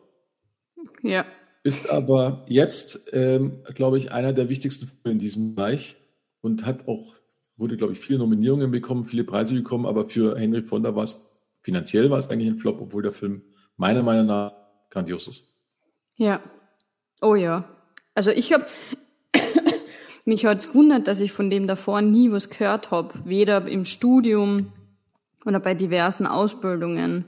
Ja. 1.03 1.27
Ist 1.65 1.91
aber 1.91 2.45
jetzt, 2.49 3.11
ähm, 3.13 3.63
glaube 3.75 3.99
ich, 3.99 4.13
einer 4.13 4.33
der 4.33 4.49
wichtigsten 4.49 4.87
Filme 4.87 5.13
in 5.13 5.19
diesem 5.19 5.55
Bereich 5.55 5.97
und 6.41 6.67
hat 6.67 6.89
auch, 6.89 7.17
wurde, 7.57 7.77
glaube 7.77 7.93
ich, 7.93 7.99
viele 7.99 8.19
Nominierungen 8.19 8.71
bekommen, 8.71 9.05
viele 9.05 9.25
Preise 9.25 9.55
bekommen, 9.55 9.87
aber 9.87 10.09
für 10.09 10.39
Henry 10.39 10.63
Fonda 10.63 10.95
war 10.95 11.05
es, 11.05 11.31
finanziell 11.63 12.11
war 12.11 12.19
es 12.19 12.31
eigentlich 12.31 12.49
ein 12.49 12.59
Flop, 12.59 12.81
obwohl 12.81 13.03
der 13.03 13.13
Film 13.13 13.43
meiner 13.77 14.03
Meinung 14.03 14.27
nach 14.27 14.62
grandios 14.93 15.27
ist. 15.27 15.45
Ja. 16.17 16.41
Oh 17.21 17.35
ja. 17.35 17.65
Also 18.15 18.31
ich 18.31 18.53
habe 18.53 18.67
mich 20.25 20.45
hat 20.45 20.59
es 20.59 20.69
gewundert, 20.69 21.09
dass 21.09 21.21
ich 21.21 21.33
von 21.33 21.51
dem 21.51 21.67
davor 21.67 22.03
nie 22.03 22.31
was 22.31 22.51
gehört 22.51 22.91
habe, 22.91 23.15
weder 23.25 23.67
im 23.67 23.85
Studium 23.85 24.73
oder 25.45 25.59
bei 25.59 25.75
diversen 25.75 26.27
Ausbildungen. 26.27 27.25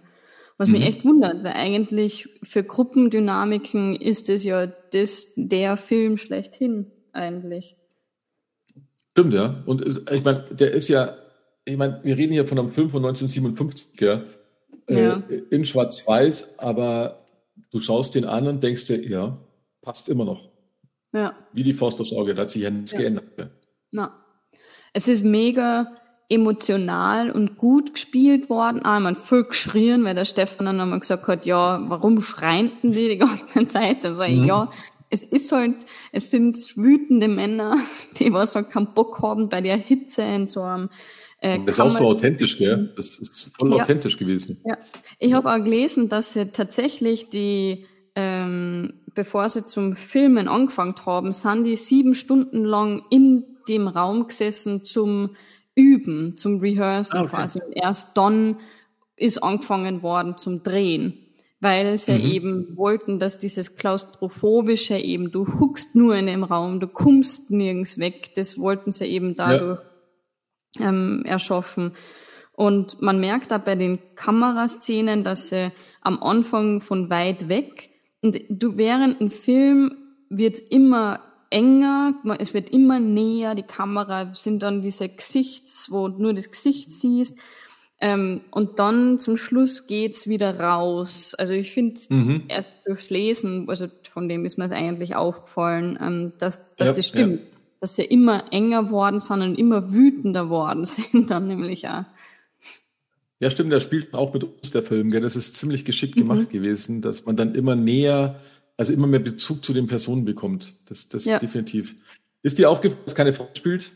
Was 0.56 0.68
mhm. 0.68 0.74
mich 0.74 0.86
echt 0.86 1.04
wundert, 1.04 1.42
weil 1.42 1.54
eigentlich 1.54 2.28
für 2.42 2.62
Gruppendynamiken 2.62 3.96
ist 3.96 4.28
es 4.28 4.44
ja 4.44 4.66
das, 4.66 5.28
der 5.34 5.76
Film 5.76 6.16
schlechthin 6.16 6.92
eigentlich. 7.12 7.76
Stimmt, 9.12 9.34
ja. 9.34 9.62
Und 9.66 10.08
ich 10.12 10.22
meine, 10.22 10.44
der 10.50 10.72
ist 10.72 10.88
ja, 10.88 11.16
ich 11.64 11.76
meine, 11.76 12.00
wir 12.04 12.16
reden 12.16 12.32
hier 12.32 12.46
von 12.46 12.58
einem 12.58 12.70
Film 12.70 12.90
von 12.90 13.04
1957, 13.04 14.00
ja, 14.00 14.22
ja. 14.88 15.22
Äh, 15.28 15.42
in 15.50 15.64
Schwarz-Weiß, 15.64 16.58
aber 16.58 17.23
du 17.74 17.80
schaust 17.80 18.14
den 18.14 18.24
an 18.24 18.46
und 18.46 18.62
denkst 18.62 18.84
dir, 18.84 19.06
ja, 19.06 19.36
passt 19.82 20.08
immer 20.08 20.24
noch. 20.24 20.48
Ja. 21.12 21.34
Wie 21.52 21.64
die 21.64 21.72
Faust 21.72 22.00
aufs 22.00 22.12
Auge, 22.12 22.34
da 22.34 22.42
hat 22.42 22.50
sich 22.50 22.62
ja 22.62 22.70
nichts 22.70 22.92
ja. 22.92 22.98
geändert. 22.98 23.50
Na. 23.90 24.14
Es 24.92 25.08
ist 25.08 25.24
mega 25.24 25.92
emotional 26.28 27.32
und 27.32 27.56
gut 27.58 27.94
gespielt 27.94 28.48
worden. 28.48 28.84
Ah, 28.84 29.00
man 29.00 29.16
voll 29.16 29.44
geschrien, 29.44 30.04
weil 30.04 30.14
der 30.14 30.24
Stefan 30.24 30.66
dann 30.66 30.80
einmal 30.80 31.00
gesagt 31.00 31.26
hat, 31.26 31.46
ja, 31.46 31.82
warum 31.88 32.20
schreinten 32.20 32.92
die 32.92 33.08
die 33.08 33.18
ganze 33.18 33.66
Zeit? 33.66 34.04
Dann 34.04 34.16
sage 34.16 34.32
ich, 34.32 34.40
mhm. 34.40 34.46
ja, 34.46 34.70
es 35.10 35.24
ist 35.24 35.50
halt, 35.50 35.84
es 36.12 36.30
sind 36.30 36.76
wütende 36.76 37.26
Männer, 37.26 37.78
die 38.20 38.32
was 38.32 38.54
halt 38.54 38.70
keinen 38.70 38.94
Bock 38.94 39.20
haben 39.20 39.48
bei 39.48 39.60
der 39.60 39.76
Hitze 39.76 40.22
in 40.22 40.46
so 40.46 40.62
einem 40.62 40.90
äh, 41.44 41.60
das 41.66 41.74
ist 41.74 41.80
auch 41.80 41.90
so 41.90 42.06
authentisch, 42.06 42.56
gell? 42.56 42.90
Das 42.96 43.18
ist 43.18 43.50
voll 43.58 43.70
ja. 43.70 43.82
authentisch 43.82 44.16
gewesen. 44.16 44.62
Ja. 44.64 44.78
Ich 45.18 45.34
habe 45.34 45.52
auch 45.52 45.62
gelesen, 45.62 46.08
dass 46.08 46.32
sie 46.32 46.46
tatsächlich 46.46 47.28
die, 47.28 47.84
ähm, 48.14 48.94
bevor 49.14 49.50
sie 49.50 49.66
zum 49.66 49.94
Filmen 49.94 50.48
angefangen 50.48 50.94
haben, 51.04 51.32
sind 51.34 51.64
die 51.64 51.76
sieben 51.76 52.14
Stunden 52.14 52.64
lang 52.64 53.02
in 53.10 53.44
dem 53.68 53.88
Raum 53.88 54.26
gesessen 54.26 54.84
zum 54.84 55.36
Üben, 55.74 56.38
zum 56.38 56.60
Rehearsal 56.60 57.20
ah, 57.20 57.22
okay. 57.24 57.36
quasi. 57.36 57.60
Und 57.60 57.72
erst 57.76 58.16
dann 58.16 58.56
ist 59.16 59.42
angefangen 59.42 60.02
worden 60.02 60.38
zum 60.38 60.62
Drehen 60.62 61.18
weil 61.60 61.96
sie 61.96 62.12
mhm. 62.12 62.30
eben 62.30 62.76
wollten, 62.76 63.18
dass 63.18 63.38
dieses 63.38 63.76
klaustrophobische 63.76 64.98
eben, 64.98 65.30
du 65.30 65.46
huckst 65.58 65.94
nur 65.94 66.14
in 66.14 66.26
dem 66.26 66.44
Raum, 66.44 66.78
du 66.78 66.86
kommst 66.86 67.50
nirgends 67.50 67.98
weg, 67.98 68.32
das 68.34 68.58
wollten 68.58 68.92
sie 68.92 69.06
eben 69.06 69.34
dadurch 69.34 69.78
ja. 69.78 69.93
Ähm, 70.80 71.22
erschaffen. 71.24 71.92
Und 72.52 73.02
man 73.02 73.18
merkt 73.20 73.50
da 73.50 73.58
bei 73.58 73.74
den 73.74 73.98
Kameraszenen, 74.14 75.24
dass 75.24 75.48
sie 75.48 75.72
am 76.00 76.22
Anfang 76.22 76.80
von 76.80 77.10
weit 77.10 77.48
weg 77.48 77.90
und 78.22 78.38
du 78.48 78.76
während 78.76 79.20
dem 79.20 79.30
Film 79.30 79.96
wird 80.30 80.58
immer 80.58 81.20
enger, 81.50 82.14
es 82.38 82.54
wird 82.54 82.70
immer 82.70 82.98
näher, 82.98 83.54
die 83.54 83.62
Kamera 83.62 84.32
sind 84.34 84.62
dann 84.62 84.82
diese 84.82 85.08
Gesichts, 85.08 85.88
wo 85.90 86.08
du 86.08 86.22
nur 86.22 86.32
das 86.32 86.50
Gesicht 86.50 86.90
siehst 86.90 87.38
ähm, 88.00 88.40
und 88.50 88.78
dann 88.78 89.18
zum 89.18 89.36
Schluss 89.36 89.86
geht's 89.86 90.26
wieder 90.26 90.58
raus. 90.58 91.34
Also 91.34 91.54
ich 91.54 91.72
finde 91.72 92.00
mhm. 92.08 92.44
erst 92.48 92.72
durchs 92.86 93.10
Lesen, 93.10 93.68
also 93.68 93.86
von 94.10 94.28
dem 94.28 94.44
ist 94.44 94.58
mir 94.58 94.64
es 94.64 94.72
eigentlich 94.72 95.16
aufgefallen, 95.16 95.98
ähm, 96.00 96.32
dass, 96.38 96.74
dass 96.76 96.88
ja, 96.88 96.94
das 96.94 97.08
stimmt. 97.08 97.42
Ja. 97.42 97.48
Dass 97.84 97.96
sie 97.96 98.04
immer 98.04 98.50
enger 98.50 98.90
worden 98.90 99.20
sind 99.20 99.42
und 99.42 99.56
immer 99.56 99.92
wütender 99.92 100.48
worden 100.48 100.84
sind 100.86 101.28
dann 101.28 101.48
nämlich 101.48 101.86
auch. 101.86 102.04
Ja, 103.40 103.50
stimmt, 103.50 103.72
der 103.72 103.80
spielt 103.80 104.14
auch 104.14 104.32
mit 104.32 104.42
uns, 104.42 104.70
der 104.70 104.82
Film. 104.82 105.10
Gell? 105.10 105.20
Das 105.20 105.36
ist 105.36 105.54
ziemlich 105.54 105.84
geschickt 105.84 106.16
gemacht 106.16 106.38
mhm. 106.38 106.48
gewesen, 106.48 107.02
dass 107.02 107.26
man 107.26 107.36
dann 107.36 107.54
immer 107.54 107.76
näher, 107.76 108.40
also 108.78 108.94
immer 108.94 109.06
mehr 109.06 109.20
Bezug 109.20 109.62
zu 109.62 109.74
den 109.74 109.86
Personen 109.86 110.24
bekommt. 110.24 110.76
Das, 110.86 111.10
das 111.10 111.26
ja. 111.26 111.38
definitiv. 111.38 111.94
Ist 112.42 112.58
dir 112.58 112.70
aufgefallen, 112.70 113.02
dass 113.04 113.14
keine 113.14 113.34
Frau 113.34 113.50
spielt? 113.52 113.90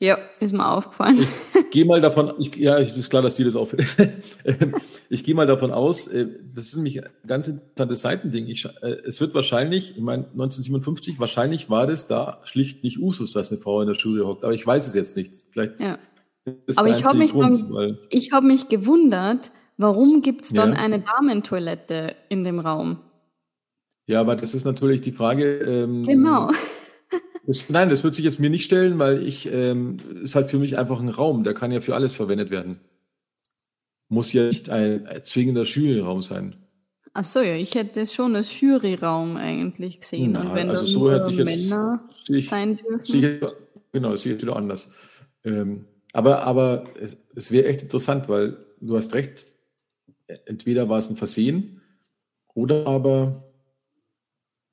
Ja, 0.00 0.18
ist 0.40 0.52
mir 0.52 0.68
aufgefallen. 0.68 1.20
Ich 1.22 1.28
gehe 1.74 1.84
mal 1.84 2.00
davon, 2.00 2.32
ich, 2.38 2.56
ja, 2.56 2.76
ist 2.76 3.10
klar, 3.10 3.20
dass 3.20 3.34
dir 3.34 3.44
das 3.44 3.56
auffällt. 3.56 3.88
ich 5.10 5.24
gehe 5.24 5.34
mal 5.34 5.46
davon 5.46 5.72
aus, 5.72 6.06
äh, 6.06 6.28
das 6.54 6.66
ist 6.66 6.76
nämlich 6.76 7.04
ein 7.04 7.10
ganz 7.26 7.48
interessantes 7.48 8.02
Seitending. 8.02 8.46
Ich, 8.46 8.64
äh, 8.64 8.92
es 9.04 9.20
wird 9.20 9.34
wahrscheinlich, 9.34 9.96
ich 9.96 10.02
meine, 10.02 10.22
1957, 10.26 11.18
wahrscheinlich 11.18 11.68
war 11.70 11.88
das 11.88 12.06
da 12.06 12.38
schlicht 12.44 12.84
nicht 12.84 13.00
Usus, 13.00 13.32
dass 13.32 13.50
eine 13.50 13.60
Frau 13.60 13.80
in 13.80 13.88
der 13.88 13.96
Jury 13.96 14.20
hockt, 14.20 14.44
aber 14.44 14.54
ich 14.54 14.64
weiß 14.64 14.86
es 14.86 14.94
jetzt 14.94 15.16
nicht. 15.16 15.40
Vielleicht 15.50 15.80
ja. 15.80 15.98
ist 16.66 16.78
aber 16.78 16.90
ich 16.90 17.04
habe 17.04 17.18
mich, 17.18 17.32
Grund, 17.32 17.64
ich 18.08 18.30
hab 18.30 18.44
mich 18.44 18.68
gewundert, 18.68 19.50
warum 19.76 20.22
gibt 20.22 20.44
es 20.44 20.52
dann 20.52 20.74
ja. 20.74 20.78
eine 20.78 21.00
Damentoilette 21.00 22.14
in 22.28 22.44
dem 22.44 22.60
Raum? 22.60 23.00
Ja, 24.06 24.20
aber 24.20 24.36
das 24.36 24.54
ist 24.54 24.64
natürlich 24.64 25.00
die 25.00 25.12
Frage. 25.12 25.58
Ähm, 25.58 26.04
genau. 26.04 26.52
Das, 27.46 27.68
nein, 27.68 27.90
das 27.90 28.02
wird 28.04 28.14
sich 28.14 28.24
jetzt 28.24 28.40
mir 28.40 28.50
nicht 28.50 28.64
stellen, 28.64 28.98
weil 28.98 29.26
ich 29.26 29.50
ähm, 29.52 29.98
ist 30.22 30.34
halt 30.34 30.50
für 30.50 30.58
mich 30.58 30.78
einfach 30.78 31.00
ein 31.00 31.10
Raum, 31.10 31.44
der 31.44 31.54
kann 31.54 31.72
ja 31.72 31.80
für 31.80 31.94
alles 31.94 32.14
verwendet 32.14 32.50
werden. 32.50 32.78
Muss 34.08 34.32
ja 34.32 34.46
nicht 34.46 34.70
ein, 34.70 35.06
ein 35.06 35.22
zwingender 35.22 35.62
Juryraum 35.62 36.22
sein. 36.22 36.56
Ach 37.12 37.24
so, 37.24 37.40
ja, 37.40 37.54
ich 37.54 37.74
hätte 37.74 38.06
schon 38.06 38.34
als 38.34 38.60
Juryraum 38.60 39.36
eigentlich 39.36 40.00
gesehen. 40.00 40.32
Na, 40.32 40.40
und 40.40 40.54
wenn 40.54 40.70
also 40.70 40.84
so 40.84 41.10
hätte 41.10 41.30
ich 41.30 41.36
jetzt, 41.36 41.70
Männer 41.70 42.08
ich, 42.28 42.48
sein 42.48 42.76
dürfen. 42.76 43.06
Sicher, 43.06 43.52
genau, 43.92 44.14
ich 44.14 44.24
wieder 44.24 44.56
anders. 44.56 44.90
Ähm, 45.44 45.84
aber 46.12 46.42
aber 46.42 46.84
es, 46.98 47.16
es 47.34 47.50
wäre 47.50 47.66
echt 47.66 47.82
interessant, 47.82 48.28
weil 48.28 48.56
du 48.80 48.96
hast 48.96 49.14
recht, 49.14 49.44
entweder 50.46 50.88
war 50.88 50.98
es 50.98 51.10
ein 51.10 51.16
Versehen 51.16 51.82
oder 52.54 52.86
aber 52.86 53.44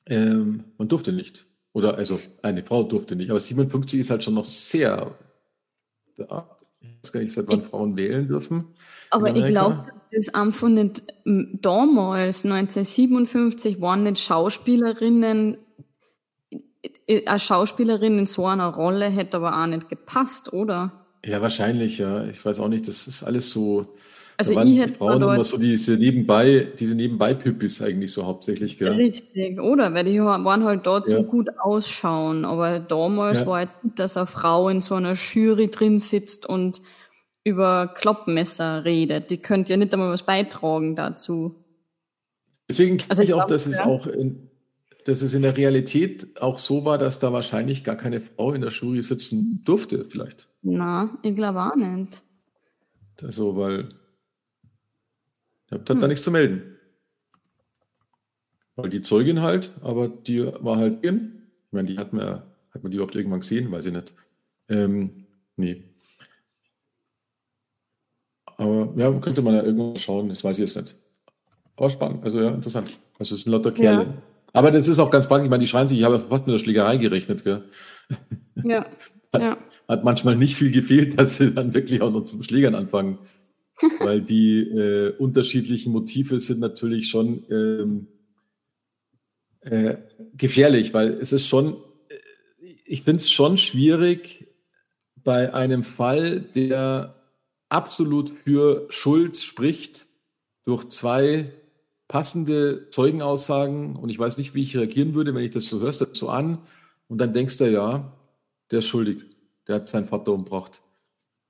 ähm, 0.08 0.64
man 0.78 0.88
durfte 0.88 1.12
nicht. 1.12 1.46
Oder 1.74 1.96
also 1.96 2.20
eine 2.42 2.64
Frau 2.64 2.84
durfte 2.84 3.16
nicht, 3.16 3.30
aber 3.30 3.40
57 3.40 4.00
ist 4.00 4.10
halt 4.10 4.24
schon 4.24 4.34
noch 4.34 4.46
sehr. 4.46 5.16
Da, 6.18 6.58
ich 6.82 6.90
weiß 7.04 7.12
gar 7.12 7.22
nicht, 7.22 7.34
seit 7.34 7.48
wann 7.48 7.62
Frauen 7.64 7.96
wählen 7.96 8.28
dürfen. 8.28 8.66
Aber 9.10 9.36
ich 9.36 9.46
glaube, 9.46 9.84
dass 9.86 10.08
das 10.12 10.34
einfach 10.34 10.68
nicht 10.70 11.04
damals, 11.26 12.44
1957, 12.44 13.80
waren 13.82 14.04
nicht 14.04 14.20
Schauspielerinnen, 14.20 15.58
eine 17.26 17.40
Schauspielerin 17.40 18.20
in 18.20 18.26
so 18.26 18.48
einer 18.48 18.68
Rolle 18.68 19.08
hätte 19.08 19.38
aber 19.38 19.62
auch 19.62 19.68
nicht 19.68 19.90
gepasst, 19.90 20.54
oder? 20.54 21.06
Ja, 21.26 21.42
wahrscheinlich, 21.42 21.98
ja. 22.00 22.26
Ich 22.26 22.44
weiß 22.44 22.60
auch 22.60 22.68
nicht, 22.68 22.88
das 22.88 23.08
ist 23.08 23.24
alles 23.24 23.52
so 23.52 23.94
also 24.38 24.60
ich 24.60 24.80
hätte 24.80 24.94
Frauen 24.94 25.22
immer 25.22 25.44
so 25.44 25.58
diese 25.58 25.94
nebenbei, 25.94 26.68
diese 26.80 26.96
Nebenbei-Püppis 26.96 27.82
eigentlich 27.82 28.12
so 28.12 28.26
hauptsächlich, 28.26 28.78
gell? 28.78 28.94
Richtig, 28.94 29.60
oder? 29.60 29.94
Weil 29.94 30.06
die 30.06 30.20
waren 30.22 30.64
halt 30.64 30.86
dort 30.86 31.08
ja. 31.08 31.18
so 31.18 31.24
gut 31.24 31.50
ausschauen. 31.60 32.46
Aber 32.46 32.80
damals 32.80 33.42
ja. 33.42 33.46
war 33.48 33.62
jetzt 33.62 33.84
nicht, 33.84 34.00
dass 34.00 34.18
eine 34.18 34.26
Frau 34.26 34.70
in 34.70 34.82
so 34.82 34.96
einer 34.96 35.14
Jury 35.14 35.70
drin 35.70 36.00
sitzt 36.00 36.46
und 36.46 36.82
über 37.44 37.88
Kloppmesser 37.88 38.86
redet. 38.86 39.32
Die 39.32 39.38
könnte 39.38 39.74
ja 39.74 39.78
nicht 39.78 39.94
einmal 39.94 40.12
was 40.12 40.26
beitragen 40.26 40.96
dazu. 40.96 41.56
Deswegen 42.70 42.98
glaube 42.98 43.12
also 43.12 43.24
ich, 43.24 43.34
auch, 43.34 43.46
dass 43.46 43.66
ja. 43.66 43.72
es 43.72 43.80
auch 43.82 44.08
in, 44.08 44.50
dass 45.06 45.22
es 45.22 45.34
in 45.34 45.42
der 45.42 45.58
Realität 45.58 46.42
auch 46.42 46.60
so 46.60 46.86
war, 46.86 46.98
dass 46.98 47.20
da 47.20 47.34
wahrscheinlich 47.34 47.84
gar 47.84 47.96
keine 47.96 48.22
Frau 48.22 48.54
in 48.54 48.62
der 48.62 48.72
Jury 48.72 49.02
sitzen 49.02 49.62
durfte, 49.66 50.06
vielleicht. 50.10 50.48
Na, 50.62 51.18
ich 51.24 51.36
glaube 51.36 51.60
auch 51.60 51.76
nicht. 51.76 52.22
Also, 53.22 53.56
weil 53.56 53.90
Ihr 55.72 55.78
habt 55.78 55.90
halt 55.90 55.98
hm. 55.98 56.02
da 56.02 56.08
nichts 56.08 56.24
zu 56.24 56.32
melden. 56.32 56.78
Weil 58.76 58.90
die 58.90 59.02
Zeugin 59.02 59.42
halt, 59.42 59.72
aber 59.82 60.08
die 60.08 60.46
war 60.60 60.78
halt 60.78 61.04
in. 61.04 61.44
Ich 61.68 61.74
meine, 61.74 61.88
die 61.88 61.98
hat 61.98 62.14
man, 62.14 62.44
hat 62.74 62.84
man 62.84 62.92
die 62.92 62.98
überhaupt 62.98 63.16
irgendwann 63.16 63.40
gesehen? 63.40 63.72
Weiß 63.72 63.86
ich 63.86 63.94
nicht. 63.94 64.14
Ähm, 64.70 65.26
nee. 65.56 65.84
Aber 68.58 68.94
ja, 68.96 69.12
könnte 69.20 69.42
man 69.42 69.56
ja 69.56 69.64
irgendwann 69.64 69.98
schauen, 69.98 70.30
das 70.30 70.44
weiß 70.44 70.60
ich 70.60 70.66
jetzt 70.66 70.76
nicht. 70.76 70.96
Aber 71.78 71.90
spannend, 71.90 72.24
also 72.24 72.40
ja, 72.40 72.50
interessant. 72.50 72.98
Also 73.18 73.36
es 73.36 73.42
sind 73.42 73.52
lauter 73.52 73.72
Kerle. 73.72 74.04
Ja. 74.04 74.14
Aber 74.54 74.72
das 74.72 74.88
ist 74.88 75.00
auch 75.00 75.10
ganz 75.10 75.26
spannend. 75.26 75.46
Ich 75.46 75.50
meine, 75.50 75.62
die 75.62 75.68
schreien 75.68 75.88
sich, 75.88 76.00
ich 76.00 76.06
habe 76.06 76.20
fast 76.20 76.46
mit 76.46 76.54
der 76.54 76.60
Schlägerei 76.60 76.98
gerechnet, 76.98 77.44
gell? 77.44 77.64
Ja. 78.64 78.86
hat, 79.34 79.42
ja. 79.42 79.58
hat 79.88 80.04
manchmal 80.04 80.36
nicht 80.36 80.56
viel 80.56 80.72
gefehlt, 80.72 81.20
dass 81.20 81.38
sie 81.38 81.54
dann 81.54 81.74
wirklich 81.74 82.02
auch 82.02 82.12
noch 82.12 82.24
zum 82.24 82.44
Schlägern 82.44 82.76
anfangen 82.76 83.20
weil 84.00 84.22
die 84.22 84.62
äh, 84.62 85.16
unterschiedlichen 85.18 85.92
Motive 85.92 86.40
sind 86.40 86.60
natürlich 86.60 87.10
schon 87.10 87.44
ähm, 87.50 88.08
äh, 89.62 89.98
gefährlich, 90.36 90.94
weil 90.94 91.10
es 91.10 91.34
ist 91.34 91.48
schon, 91.48 91.78
äh, 92.10 92.16
ich 92.86 93.04
finde 93.04 93.22
es 93.22 93.30
schon 93.30 93.58
schwierig 93.58 94.48
bei 95.16 95.54
einem 95.54 95.84
Fall, 95.84 96.42
der 96.42 97.16
absolut 97.70 98.30
für 98.30 98.88
Schuld 98.90 99.38
spricht, 99.38 100.08
durch 100.64 100.90
zwei 100.90 101.52
passende 102.08 102.90
Zeugenaussagen 102.90 103.96
und 103.96 104.10
ich 104.10 104.20
weiß 104.20 104.38
nicht, 104.38 104.54
wie 104.54 104.62
ich 104.62 104.76
reagieren 104.76 105.16
würde, 105.16 105.34
wenn 105.34 105.44
ich 105.44 105.52
das 105.52 105.66
so 105.66 105.80
hörst, 105.80 106.06
so 106.16 106.30
an 106.30 106.62
und 107.08 107.20
dann 107.20 107.34
denkst 107.34 107.58
du, 107.58 107.72
ja, 107.72 108.18
der 108.70 108.80
ist 108.80 108.88
schuldig, 108.88 109.24
der 109.68 109.76
hat 109.76 109.88
seinen 109.88 110.06
Vater 110.06 110.34
umgebracht. 110.34 110.82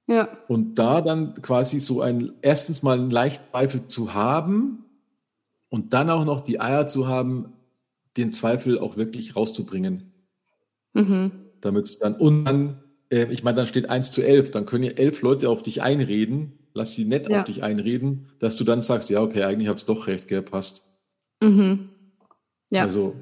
Ja. 0.07 0.29
Und 0.47 0.75
da 0.75 1.01
dann 1.01 1.35
quasi 1.35 1.79
so 1.79 2.01
ein, 2.01 2.33
erstens 2.41 2.83
mal 2.83 2.97
einen 2.97 3.11
leichten 3.11 3.45
Zweifel 3.51 3.87
zu 3.87 4.13
haben 4.13 4.85
und 5.69 5.93
dann 5.93 6.09
auch 6.09 6.25
noch 6.25 6.41
die 6.41 6.59
Eier 6.59 6.87
zu 6.87 7.07
haben, 7.07 7.53
den 8.17 8.33
Zweifel 8.33 8.77
auch 8.77 8.97
wirklich 8.97 9.35
rauszubringen. 9.35 10.11
Mhm. 10.93 11.31
Damit 11.61 11.85
es 11.85 11.99
dann, 11.99 12.15
und 12.15 12.45
dann, 12.45 12.83
äh, 13.09 13.31
ich 13.31 13.43
meine, 13.43 13.57
dann 13.57 13.65
steht 13.65 13.89
1 13.89 14.11
zu 14.11 14.21
11, 14.21 14.51
dann 14.51 14.65
können 14.65 14.83
ja 14.83 14.91
elf 14.91 15.21
Leute 15.21 15.49
auf 15.49 15.63
dich 15.63 15.81
einreden, 15.81 16.59
lass 16.73 16.95
sie 16.95 17.05
nett 17.05 17.29
ja. 17.29 17.39
auf 17.39 17.45
dich 17.45 17.63
einreden, 17.63 18.27
dass 18.39 18.55
du 18.55 18.63
dann 18.63 18.81
sagst, 18.81 19.09
ja, 19.09 19.21
okay, 19.21 19.43
eigentlich 19.43 19.69
hab's 19.69 19.85
doch 19.85 20.07
recht, 20.07 20.27
gell, 20.27 20.41
passt. 20.41 20.83
Mhm. 21.41 21.89
Ja. 22.69 22.83
Also, 22.83 23.15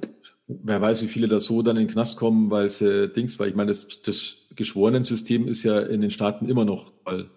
wer 0.47 0.82
weiß, 0.82 1.03
wie 1.03 1.07
viele 1.07 1.27
da 1.27 1.39
so 1.39 1.61
dann 1.61 1.77
in 1.77 1.88
den 1.88 1.91
Knast 1.91 2.17
kommen, 2.17 2.49
weil 2.49 2.69
sie 2.69 3.09
Dings, 3.09 3.39
weil 3.39 3.49
ich 3.49 3.55
meine, 3.55 3.69
das, 3.69 4.01
das 4.01 4.38
Geschworenensystem 4.60 5.47
ist 5.47 5.64
ja 5.64 5.80
in 5.80 6.01
den 6.01 6.12
Staaten 6.12 6.49
immer 6.49 6.66
noch 6.66 6.91
Fall. 7.03 7.32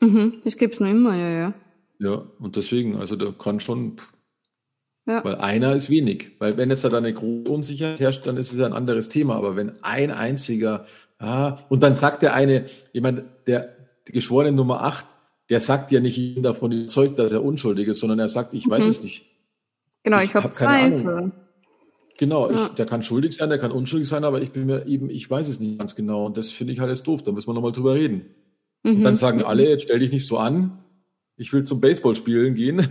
Mhm, 0.00 0.40
das 0.44 0.56
gibt 0.56 0.74
es 0.74 0.80
noch 0.80 0.88
immer, 0.88 1.16
ja, 1.16 1.28
ja. 1.28 1.54
Ja, 1.98 2.26
und 2.38 2.54
deswegen, 2.54 2.96
also 2.96 3.16
da 3.16 3.32
kann 3.32 3.58
schon, 3.58 3.96
ja. 5.04 5.24
weil 5.24 5.34
einer 5.36 5.74
ist 5.74 5.90
wenig. 5.90 6.32
Weil 6.38 6.56
wenn 6.56 6.70
jetzt 6.70 6.84
da 6.84 6.96
eine 6.96 7.12
große 7.12 7.50
Unsicherheit 7.50 7.98
herrscht, 7.98 8.26
dann 8.26 8.36
ist 8.36 8.52
es 8.52 8.58
ja 8.58 8.66
ein 8.66 8.72
anderes 8.72 9.08
Thema. 9.08 9.34
Aber 9.34 9.56
wenn 9.56 9.72
ein 9.82 10.12
einziger 10.12 10.86
ah, 11.18 11.58
und 11.68 11.82
dann 11.82 11.96
sagt 11.96 12.22
der 12.22 12.34
eine, 12.34 12.66
jemand, 12.92 13.24
der, 13.48 13.74
der 14.06 14.12
Geschworene 14.12 14.52
Nummer 14.52 14.82
8, 14.82 15.06
der 15.50 15.58
sagt 15.58 15.90
ja 15.90 16.00
nicht, 16.00 16.18
ich 16.18 16.34
bin 16.34 16.44
davon 16.44 16.70
überzeugt, 16.70 17.18
dass 17.18 17.32
er 17.32 17.42
unschuldig 17.42 17.88
ist, 17.88 17.98
sondern 17.98 18.20
er 18.20 18.28
sagt, 18.28 18.54
ich 18.54 18.68
weiß 18.68 18.84
mhm. 18.84 18.90
es 18.90 19.02
nicht. 19.02 19.24
Genau, 20.04 20.18
ich, 20.18 20.26
ich 20.26 20.34
habe 20.36 20.44
hab 20.44 20.54
Zweifel. 20.54 21.32
Genau, 22.18 22.50
ja. 22.50 22.66
ich, 22.66 22.68
der 22.74 22.86
kann 22.86 23.02
schuldig 23.02 23.36
sein, 23.36 23.48
der 23.48 23.58
kann 23.58 23.70
unschuldig 23.70 24.08
sein, 24.08 24.24
aber 24.24 24.40
ich 24.40 24.52
bin 24.52 24.66
mir 24.66 24.86
eben, 24.86 25.10
ich 25.10 25.30
weiß 25.30 25.48
es 25.48 25.60
nicht 25.60 25.78
ganz 25.78 25.94
genau. 25.94 26.26
Und 26.26 26.38
das 26.38 26.50
finde 26.50 26.72
ich 26.72 26.80
halt 26.80 26.90
jetzt 26.90 27.06
doof. 27.06 27.22
Da 27.22 27.32
müssen 27.32 27.48
wir 27.48 27.54
nochmal 27.54 27.72
drüber 27.72 27.94
reden. 27.94 28.34
Mhm. 28.82 28.96
Und 28.96 29.02
dann 29.02 29.16
sagen 29.16 29.42
alle, 29.42 29.68
jetzt 29.68 29.82
stell 29.82 29.98
dich 29.98 30.12
nicht 30.12 30.26
so 30.26 30.38
an. 30.38 30.78
Ich 31.36 31.52
will 31.52 31.64
zum 31.64 31.80
Baseball 31.80 32.14
spielen 32.14 32.54
gehen. 32.54 32.86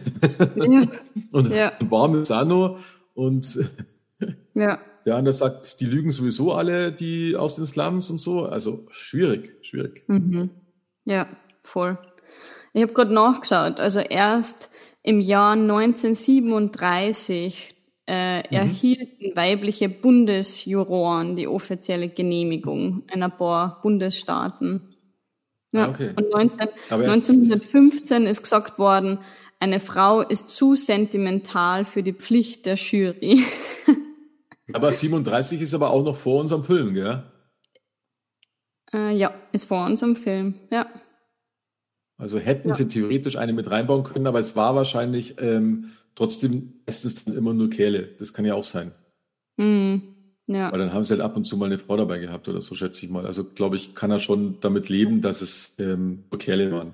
Ja. 0.55 0.83
und 1.31 1.51
ja. 1.51 1.73
warm 1.79 2.21
ist 2.21 2.27
Sano. 2.27 2.77
Und 3.15 3.59
ja. 4.53 4.79
der 5.05 5.15
andere 5.15 5.33
sagt, 5.33 5.79
die 5.79 5.85
lügen 5.85 6.11
sowieso 6.11 6.53
alle, 6.53 6.91
die 6.91 7.35
aus 7.35 7.55
den 7.55 7.65
Slums 7.65 8.11
und 8.11 8.19
so. 8.19 8.43
Also 8.43 8.85
schwierig, 8.91 9.55
schwierig. 9.61 10.03
Mhm. 10.07 10.51
Ja, 11.05 11.27
voll. 11.63 11.97
Ich 12.73 12.83
habe 12.83 12.93
gerade 12.93 13.13
nachgeschaut. 13.13 13.79
Also 13.79 14.01
erst 14.01 14.69
im 15.01 15.21
Jahr 15.21 15.53
1937 15.53 17.74
äh, 18.07 18.39
mhm. 18.39 18.45
erhielten 18.49 19.35
weibliche 19.35 19.89
Bundesjuroren 19.89 21.35
die 21.35 21.47
offizielle 21.47 22.09
Genehmigung 22.09 23.03
in 23.13 23.23
ein 23.23 23.35
paar 23.35 23.81
Bundesstaaten. 23.81 24.95
Ja. 25.71 25.85
Ah, 25.85 25.89
okay. 25.89 26.11
Und 26.15 26.29
19, 26.29 26.69
1915 26.89 28.25
ist 28.27 28.43
gesagt 28.43 28.79
worden, 28.79 29.19
eine 29.59 29.79
Frau 29.79 30.21
ist 30.21 30.49
zu 30.49 30.75
sentimental 30.75 31.85
für 31.85 32.03
die 32.03 32.13
Pflicht 32.13 32.65
der 32.65 32.75
Jury. 32.75 33.43
aber 34.73 34.91
37 34.91 35.61
ist 35.61 35.73
aber 35.73 35.89
auch 35.89 36.03
noch 36.03 36.15
vor 36.15 36.39
unserem 36.39 36.63
Film, 36.63 36.93
gell? 36.93 37.23
Äh, 38.93 39.15
ja, 39.15 39.33
ist 39.51 39.65
vor 39.65 39.85
unserem 39.85 40.15
Film, 40.15 40.55
ja. 40.71 40.87
Also 42.17 42.37
hätten 42.39 42.69
ja. 42.69 42.75
sie 42.75 42.87
theoretisch 42.87 43.37
eine 43.37 43.53
mit 43.53 43.69
reinbauen 43.69 44.03
können, 44.03 44.27
aber 44.27 44.39
es 44.39 44.55
war 44.55 44.75
wahrscheinlich 44.75 45.35
ähm, 45.41 45.91
trotzdem 46.15 46.81
meistens 46.85 47.25
dann 47.25 47.35
immer 47.35 47.53
nur 47.53 47.69
Kerle. 47.69 48.09
Das 48.19 48.33
kann 48.33 48.45
ja 48.45 48.55
auch 48.55 48.63
sein. 48.63 48.91
Mhm. 49.57 50.01
Ja. 50.47 50.71
Weil 50.71 50.79
dann 50.79 50.93
haben 50.93 51.03
sie 51.03 51.13
halt 51.13 51.21
ab 51.21 51.35
und 51.35 51.45
zu 51.45 51.57
mal 51.57 51.65
eine 51.65 51.79
Frau 51.79 51.97
dabei 51.97 52.19
gehabt 52.19 52.47
oder 52.47 52.61
so, 52.61 52.75
schätze 52.75 53.05
ich 53.05 53.11
mal. 53.11 53.25
Also 53.25 53.43
glaube 53.43 53.75
ich, 53.75 53.95
kann 53.95 54.11
er 54.11 54.19
schon 54.19 54.59
damit 54.61 54.89
leben, 54.89 55.21
dass 55.21 55.41
es 55.41 55.75
ähm, 55.79 56.25
nur 56.29 56.39
Kerle 56.39 56.71
waren. 56.71 56.93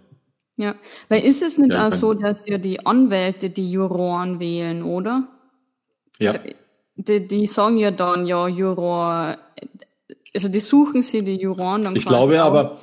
Ja, 0.58 0.76
weil 1.10 1.26
ist 1.26 1.42
es 1.42 1.58
nicht 1.58 1.74
ja, 1.74 1.88
auch 1.88 1.92
so, 1.92 2.14
dass 2.14 2.48
ja 2.48 2.58
die 2.58 2.86
Anwälte 2.86 3.50
die 3.50 3.70
Juroren 3.72 4.40
wählen, 4.40 4.84
oder? 4.84 5.28
Ja. 6.20 6.34
Die, 6.96 7.28
die 7.28 7.48
sagen 7.48 7.78
ja 7.78 7.90
dann, 7.90 8.26
ja, 8.26 8.48
Juror, 8.48 9.38
also 10.34 10.50
die 10.50 10.60
suchen 10.60 11.02
sie, 11.02 11.24
die 11.24 11.40
Juroren 11.40 11.84
dann. 11.84 11.96
Ich 11.96 12.06
glaube 12.06 12.42
aber, 12.42 12.80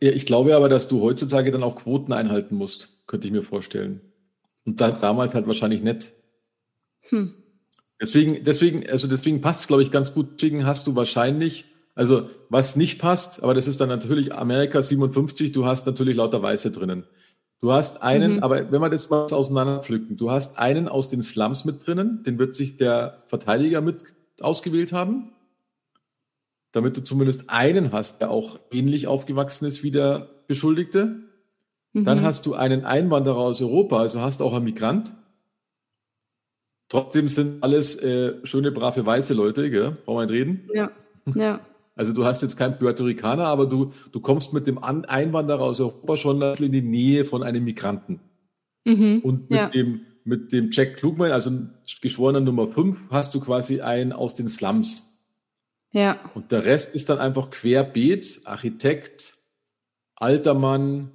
ja, 0.00 0.10
ich 0.10 0.26
glaube 0.26 0.56
aber, 0.56 0.68
dass 0.68 0.88
du 0.88 1.02
heutzutage 1.02 1.50
dann 1.50 1.62
auch 1.62 1.76
Quoten 1.76 2.12
einhalten 2.12 2.56
musst, 2.56 3.06
könnte 3.06 3.26
ich 3.26 3.32
mir 3.32 3.42
vorstellen. 3.42 4.00
Und 4.66 4.80
da, 4.80 4.90
damals 4.90 5.34
halt 5.34 5.46
wahrscheinlich 5.46 5.82
nicht. 5.82 6.10
Hm. 7.08 7.34
Deswegen, 8.00 8.44
deswegen, 8.44 8.88
also 8.88 9.08
deswegen 9.08 9.40
passt 9.40 9.62
es, 9.62 9.66
glaube 9.68 9.82
ich, 9.82 9.90
ganz 9.90 10.12
gut. 10.12 10.34
Deswegen 10.34 10.66
hast 10.66 10.86
du 10.86 10.96
wahrscheinlich, 10.96 11.64
also 11.94 12.28
was 12.50 12.76
nicht 12.76 12.98
passt, 12.98 13.42
aber 13.42 13.54
das 13.54 13.68
ist 13.68 13.80
dann 13.80 13.88
natürlich 13.88 14.34
Amerika 14.34 14.82
57, 14.82 15.52
du 15.52 15.64
hast 15.64 15.86
natürlich 15.86 16.16
lauter 16.16 16.42
Weiße 16.42 16.70
drinnen. 16.72 17.06
Du 17.60 17.72
hast 17.72 18.02
einen, 18.02 18.34
mhm. 18.34 18.42
aber 18.42 18.70
wenn 18.70 18.82
wir 18.82 18.90
das 18.90 19.08
mal 19.08 19.24
auseinanderpflücken, 19.24 20.18
du 20.18 20.30
hast 20.30 20.58
einen 20.58 20.88
aus 20.88 21.08
den 21.08 21.22
Slums 21.22 21.64
mit 21.64 21.86
drinnen, 21.86 22.22
den 22.22 22.38
wird 22.38 22.54
sich 22.54 22.76
der 22.76 23.22
Verteidiger 23.26 23.80
mit 23.80 24.04
ausgewählt 24.40 24.92
haben, 24.92 25.32
damit 26.72 26.98
du 26.98 27.02
zumindest 27.02 27.48
einen 27.48 27.92
hast, 27.92 28.20
der 28.20 28.30
auch 28.30 28.60
ähnlich 28.70 29.06
aufgewachsen 29.06 29.64
ist 29.64 29.82
wie 29.82 29.90
der 29.90 30.28
Beschuldigte. 30.48 31.25
Dann 32.04 32.18
mhm. 32.18 32.22
hast 32.22 32.44
du 32.46 32.54
einen 32.54 32.84
Einwanderer 32.84 33.38
aus 33.38 33.62
Europa, 33.62 33.98
also 33.98 34.20
hast 34.20 34.42
auch 34.42 34.52
einen 34.52 34.64
Migrant. 34.64 35.12
Trotzdem 36.88 37.28
sind 37.28 37.62
alles 37.62 37.96
äh, 37.96 38.34
schöne, 38.44 38.70
brave, 38.70 39.04
weiße 39.04 39.34
Leute, 39.34 39.70
gell? 39.70 39.96
Brauchen 40.04 40.18
wir 40.18 40.26
nicht 40.26 40.32
reden? 40.32 40.70
Ja, 40.74 40.90
ja. 41.34 41.60
Also 41.98 42.12
du 42.12 42.26
hast 42.26 42.42
jetzt 42.42 42.58
keinen 42.58 42.78
Puerto 42.78 43.04
Ricaner, 43.04 43.46
aber 43.46 43.64
du, 43.64 43.90
du 44.12 44.20
kommst 44.20 44.52
mit 44.52 44.66
dem 44.66 44.76
Einwanderer 44.76 45.62
aus 45.62 45.80
Europa 45.80 46.18
schon 46.18 46.42
in 46.42 46.70
die 46.70 46.82
Nähe 46.82 47.24
von 47.24 47.42
einem 47.42 47.64
Migranten. 47.64 48.20
Mhm, 48.84 49.20
Und 49.24 49.48
mit, 49.48 49.58
ja. 49.58 49.68
dem, 49.68 50.02
mit 50.22 50.52
dem 50.52 50.70
Jack 50.70 50.98
Klugman, 50.98 51.32
also 51.32 51.50
geschworener 52.02 52.40
Nummer 52.40 52.68
5, 52.68 52.98
hast 53.10 53.34
du 53.34 53.40
quasi 53.40 53.80
einen 53.80 54.12
aus 54.12 54.34
den 54.34 54.46
Slums. 54.50 55.24
Ja. 55.90 56.20
Und 56.34 56.52
der 56.52 56.66
Rest 56.66 56.94
ist 56.94 57.08
dann 57.08 57.18
einfach 57.18 57.48
querbeet, 57.48 58.42
Architekt, 58.44 59.38
alter 60.16 60.52
Mann, 60.52 61.12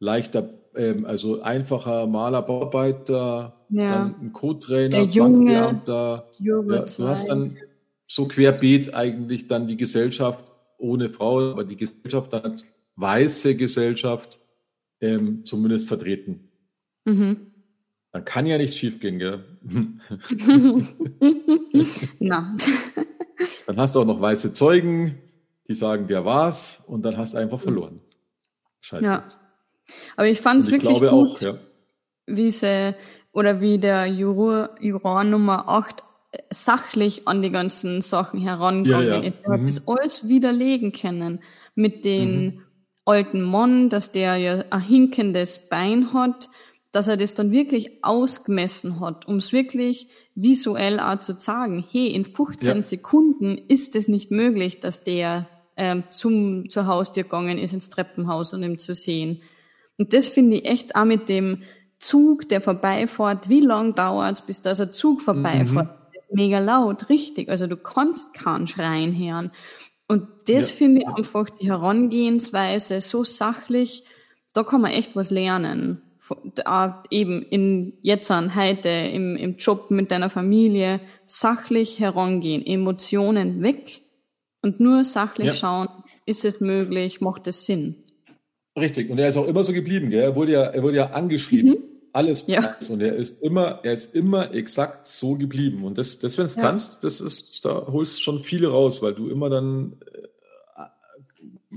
leichter, 0.00 0.48
ähm, 0.74 1.04
also 1.04 1.40
einfacher 1.42 2.08
Maler, 2.08 2.42
Bauarbeiter, 2.42 3.54
ja. 3.68 4.14
ein 4.20 4.32
Co-Trainer, 4.32 5.06
Bankbeamter. 5.06 6.30
Ja, 6.38 6.62
du 6.62 7.06
hast 7.06 7.28
dann 7.28 7.56
so 8.08 8.26
querbeet 8.26 8.94
eigentlich 8.94 9.46
dann 9.46 9.68
die 9.68 9.76
Gesellschaft 9.76 10.44
ohne 10.78 11.08
Frau, 11.08 11.52
aber 11.52 11.62
die 11.62 11.76
Gesellschaft 11.76 12.32
dann 12.32 12.42
als 12.42 12.64
weiße 12.96 13.54
Gesellschaft 13.54 14.40
ähm, 15.00 15.44
zumindest 15.44 15.86
vertreten. 15.86 16.48
Mhm. 17.04 17.52
Dann 18.12 18.24
kann 18.24 18.46
ja 18.46 18.58
nichts 18.58 18.76
schiefgehen, 18.76 19.18
gell? 19.18 19.44
Na. 22.18 22.56
dann 23.66 23.76
hast 23.76 23.94
du 23.94 24.00
auch 24.00 24.04
noch 24.04 24.20
weiße 24.20 24.52
Zeugen, 24.52 25.18
die 25.68 25.74
sagen, 25.74 26.08
der 26.08 26.24
war's, 26.24 26.82
und 26.86 27.02
dann 27.04 27.16
hast 27.16 27.34
du 27.34 27.38
einfach 27.38 27.60
verloren. 27.60 28.00
Scheiße. 28.80 29.04
Ja. 29.04 29.28
Aber 30.16 30.28
ich 30.28 30.40
fand 30.40 30.64
es 30.64 30.70
wirklich 30.70 31.00
gut, 31.00 31.08
auch, 31.10 31.40
ja. 31.40 31.58
wie 32.26 32.50
sie 32.50 32.94
oder 33.32 33.60
wie 33.60 33.78
der 33.78 34.06
Juror, 34.06 34.70
Juror 34.80 35.24
Nummer 35.24 35.68
8 35.68 36.02
äh, 36.32 36.38
sachlich 36.50 37.28
an 37.28 37.42
die 37.42 37.50
ganzen 37.50 38.00
Sachen 38.00 38.40
herangegangen 38.40 39.08
ja, 39.08 39.20
ja. 39.20 39.22
ist. 39.22 39.38
Er 39.42 39.50
mhm. 39.50 39.60
hat 39.60 39.68
das 39.68 39.88
alles 39.88 40.28
widerlegen 40.28 40.92
können 40.92 41.40
mit 41.74 42.04
den 42.04 42.44
mhm. 42.44 42.62
alten 43.04 43.42
Mann, 43.42 43.88
dass 43.88 44.12
der 44.12 44.36
ja 44.36 44.64
ein 44.70 44.80
hinkendes 44.80 45.68
Bein 45.68 46.12
hat, 46.12 46.48
dass 46.92 47.08
er 47.08 47.16
das 47.16 47.34
dann 47.34 47.52
wirklich 47.52 48.02
ausgemessen 48.02 49.00
hat, 49.00 49.26
um 49.26 49.36
es 49.36 49.52
wirklich 49.52 50.08
visuell 50.34 50.98
auch 50.98 51.18
zu 51.18 51.38
sagen, 51.38 51.84
hey, 51.88 52.08
in 52.08 52.24
15 52.24 52.76
ja. 52.76 52.82
Sekunden 52.82 53.58
ist 53.68 53.94
es 53.94 54.08
nicht 54.08 54.30
möglich, 54.30 54.80
dass 54.80 55.04
der 55.04 55.48
ähm, 55.76 56.04
zum, 56.10 56.68
zur 56.68 56.86
Haustür 56.86 57.22
gegangen 57.22 57.58
ist, 57.58 57.72
ins 57.72 57.90
Treppenhaus 57.90 58.52
und 58.52 58.62
ihm 58.62 58.78
zu 58.78 58.94
sehen. 58.94 59.42
Und 60.00 60.14
das 60.14 60.28
finde 60.28 60.56
ich 60.56 60.64
echt 60.64 60.96
auch 60.96 61.04
mit 61.04 61.28
dem 61.28 61.62
Zug, 61.98 62.48
der 62.48 62.62
vorbeifährt. 62.62 63.50
Wie 63.50 63.60
lang 63.60 63.94
dauert 63.94 64.32
es, 64.32 64.40
bis 64.40 64.62
dass 64.62 64.80
ein 64.80 64.92
Zug 64.92 65.20
vorbeifährt? 65.20 65.88
Mhm. 65.88 66.32
Mega 66.32 66.58
laut, 66.58 67.10
richtig. 67.10 67.50
Also 67.50 67.66
du 67.66 67.76
kannst 67.76 68.32
keinen 68.32 68.66
Schreien 68.66 69.14
hören. 69.14 69.52
Und 70.08 70.26
das 70.46 70.70
ja. 70.70 70.76
finde 70.76 71.02
ich 71.02 71.06
einfach 71.06 71.50
die 71.50 71.68
Herangehensweise 71.68 73.02
so 73.02 73.24
sachlich. 73.24 74.04
Da 74.54 74.62
kann 74.62 74.80
man 74.80 74.92
echt 74.92 75.16
was 75.16 75.30
lernen. 75.30 76.00
Da 76.54 77.02
eben 77.10 77.42
in 77.42 77.98
jetzt 78.00 78.30
an 78.30 78.54
heute 78.56 78.88
im, 78.88 79.36
im 79.36 79.56
Job 79.56 79.90
mit 79.90 80.10
deiner 80.10 80.30
Familie 80.30 81.00
sachlich 81.26 82.00
herangehen, 82.00 82.64
Emotionen 82.64 83.62
weg 83.62 84.00
und 84.62 84.80
nur 84.80 85.04
sachlich 85.04 85.48
ja. 85.48 85.52
schauen, 85.52 85.88
ist 86.24 86.46
es 86.46 86.60
möglich, 86.60 87.20
macht 87.20 87.46
es 87.48 87.66
Sinn. 87.66 88.09
Richtig, 88.78 89.10
und 89.10 89.18
er 89.18 89.28
ist 89.28 89.36
auch 89.36 89.46
immer 89.46 89.64
so 89.64 89.72
geblieben, 89.72 90.10
gell? 90.10 90.22
Er 90.22 90.36
wurde 90.36 90.52
ja, 90.52 90.62
er 90.62 90.82
wurde 90.82 90.96
ja 90.96 91.10
angeschrieben. 91.10 91.70
Mhm. 91.70 91.84
Alles 92.12 92.46
ja. 92.48 92.76
und 92.88 93.02
er 93.02 93.14
ist 93.14 93.40
immer, 93.40 93.80
er 93.84 93.92
ist 93.92 94.16
immer 94.16 94.52
exakt 94.52 95.06
so 95.06 95.36
geblieben. 95.36 95.84
Und 95.84 95.96
das, 95.96 96.18
das 96.18 96.38
wenn 96.38 96.46
du 96.46 96.52
ja. 96.56 96.60
kannst, 96.60 97.04
das 97.04 97.20
ist, 97.20 97.64
da 97.64 97.86
holst 97.86 98.18
du 98.18 98.22
schon 98.22 98.38
viele 98.40 98.68
raus, 98.68 99.00
weil 99.00 99.14
du 99.14 99.28
immer 99.28 99.48
dann, 99.48 99.96
äh, 100.12 100.84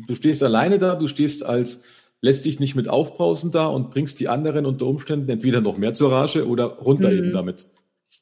du 0.07 0.15
stehst 0.15 0.41
alleine 0.41 0.79
da, 0.79 0.95
du 0.95 1.07
stehst 1.07 1.45
als, 1.45 1.83
lässt 2.21 2.45
dich 2.45 2.59
nicht 2.59 2.75
mit 2.75 2.89
aufpausen 2.89 3.51
da 3.51 3.67
und 3.67 3.91
bringst 3.91 4.19
die 4.19 4.27
anderen 4.27 4.65
unter 4.65 4.87
Umständen 4.87 5.29
entweder 5.29 5.61
noch 5.61 5.77
mehr 5.77 5.93
zur 5.93 6.11
Rage 6.11 6.47
oder 6.47 6.65
runter 6.65 7.11
mhm. 7.11 7.17
eben 7.17 7.31
damit. 7.31 7.67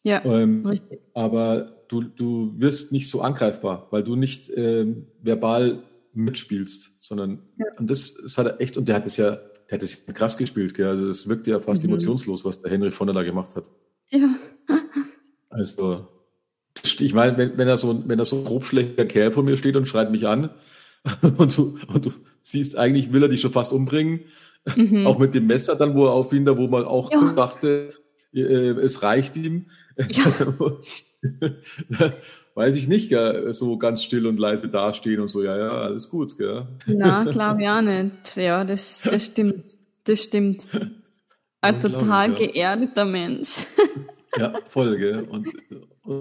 Ja, 0.03 0.23
ähm, 0.25 0.65
richtig. 0.65 0.99
Aber 1.13 1.67
du, 1.87 2.01
du 2.01 2.53
wirst 2.57 2.91
nicht 2.91 3.09
so 3.09 3.21
angreifbar, 3.21 3.87
weil 3.91 4.03
du 4.03 4.15
nicht 4.15 4.49
ähm, 4.53 5.07
verbal 5.21 5.83
mitspielst, 6.13 6.91
sondern 7.11 7.41
ja. 7.57 7.65
und 7.77 7.89
das, 7.89 8.13
das 8.13 8.37
hat 8.37 8.47
er 8.47 8.61
echt, 8.61 8.77
und 8.77 8.87
der 8.87 8.95
hat 8.95 9.05
es 9.05 9.17
ja, 9.17 9.31
der 9.31 9.73
hat 9.73 9.83
es 9.83 10.05
krass 10.05 10.37
gespielt, 10.37 10.73
gell? 10.73 10.87
Also 10.87 11.07
das 11.07 11.27
wirkt 11.27 11.45
ja 11.45 11.59
fast 11.59 11.83
mhm. 11.83 11.89
emotionslos, 11.89 12.45
was 12.45 12.61
der 12.61 12.71
Henry 12.71 12.93
von 12.93 13.07
der 13.07 13.13
da 13.13 13.23
gemacht 13.23 13.53
hat. 13.53 13.69
Ja. 14.07 14.33
also, 15.49 16.07
ich 16.85 17.13
meine, 17.13 17.37
wenn, 17.37 17.57
wenn 17.57 17.67
er 17.67 17.75
so, 17.75 18.01
wenn 18.07 18.17
er 18.17 18.23
so 18.23 18.37
ein 18.37 18.45
grobschlächtiger 18.45 19.03
Kerl 19.03 19.33
vor 19.33 19.43
mir 19.43 19.57
steht 19.57 19.75
und 19.75 19.89
schreit 19.89 20.09
mich 20.09 20.25
an, 20.25 20.51
und 21.37 21.57
du, 21.57 21.77
und 21.93 22.05
du 22.05 22.11
siehst, 22.41 22.77
eigentlich 22.77 23.11
will 23.11 23.23
er 23.23 23.29
dich 23.29 23.41
schon 23.41 23.51
fast 23.51 23.73
umbringen, 23.73 24.21
mhm. 24.73 25.05
auch 25.05 25.19
mit 25.19 25.33
dem 25.33 25.47
Messer 25.47 25.75
dann, 25.75 25.95
wo 25.95 26.05
er 26.05 26.13
auf 26.13 26.31
ihn 26.31 26.45
da, 26.45 26.57
wo 26.57 26.69
man 26.69 26.85
auch 26.85 27.11
ja. 27.11 27.33
dachte, 27.33 27.93
äh, 28.33 28.39
es 28.39 29.03
reicht 29.03 29.35
ihm. 29.35 29.65
Ja. 29.97 30.31
Weiß 32.55 32.75
ich 32.75 32.87
nicht, 32.87 33.09
gell, 33.09 33.51
so 33.53 33.77
ganz 33.77 34.03
still 34.03 34.27
und 34.27 34.39
leise 34.39 34.67
dastehen 34.67 35.21
und 35.21 35.29
so, 35.29 35.43
ja, 35.43 35.57
ja, 35.57 35.69
alles 35.69 36.09
gut, 36.09 36.37
gell. 36.37 36.67
Na, 36.85 37.23
glaube 37.31 37.61
ich 37.61 37.69
auch 37.69 37.81
nicht. 37.81 38.35
Ja, 38.35 38.63
das, 38.63 39.03
das 39.09 39.25
stimmt. 39.25 39.77
Das 40.03 40.23
stimmt. 40.23 40.67
Ein 41.61 41.79
total 41.79 42.31
ja. 42.31 42.35
geerdeter 42.35 43.05
Mensch. 43.05 43.67
Ja, 44.37 44.53
voll, 44.65 44.97
gell. 44.97 45.27
Und, 45.29 45.49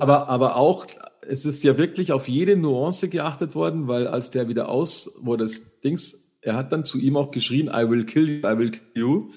aber, 0.00 0.28
aber 0.28 0.56
auch, 0.56 0.84
es 1.20 1.44
ist 1.44 1.62
ja 1.62 1.78
wirklich 1.78 2.10
auf 2.10 2.26
jede 2.26 2.56
Nuance 2.56 3.08
geachtet 3.08 3.54
worden, 3.54 3.86
weil 3.86 4.08
als 4.08 4.30
der 4.30 4.48
wieder 4.48 4.68
aus, 4.68 5.12
wo 5.20 5.36
das 5.36 5.78
Dings, 5.78 6.24
er 6.40 6.56
hat 6.56 6.72
dann 6.72 6.84
zu 6.84 6.98
ihm 6.98 7.16
auch 7.16 7.30
geschrien, 7.30 7.68
I 7.68 7.88
will 7.88 8.04
kill 8.04 8.28
you, 8.28 8.38
I 8.38 8.58
will 8.58 8.72
kill 8.72 8.82
you. 8.94 9.30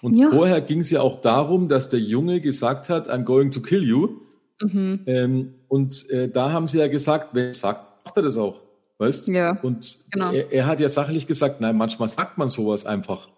Und 0.00 0.14
ja. 0.14 0.30
vorher 0.30 0.60
ging 0.60 0.78
es 0.78 0.90
ja 0.90 1.00
auch 1.00 1.20
darum, 1.20 1.68
dass 1.68 1.88
der 1.88 1.98
Junge 1.98 2.40
gesagt 2.40 2.88
hat, 2.88 3.10
I'm 3.10 3.24
going 3.24 3.50
to 3.50 3.60
kill 3.60 3.82
you. 3.82 4.20
Mhm. 4.60 5.00
Ähm, 5.06 5.54
und 5.68 6.08
äh, 6.10 6.28
da 6.28 6.52
haben 6.52 6.68
sie 6.68 6.78
ja 6.78 6.88
gesagt, 6.88 7.30
wer 7.32 7.54
sagt, 7.54 8.04
macht 8.04 8.16
er 8.16 8.22
das 8.22 8.36
auch. 8.36 8.62
Weißt 8.98 9.28
Ja. 9.28 9.58
Und 9.62 10.04
genau. 10.10 10.30
er, 10.32 10.52
er, 10.52 10.66
hat 10.66 10.78
ja 10.78 10.88
sachlich 10.88 11.26
gesagt, 11.26 11.60
nein, 11.60 11.76
manchmal 11.76 12.08
sagt 12.08 12.36
man 12.36 12.50
sowas 12.50 12.84
einfach. 12.84 13.30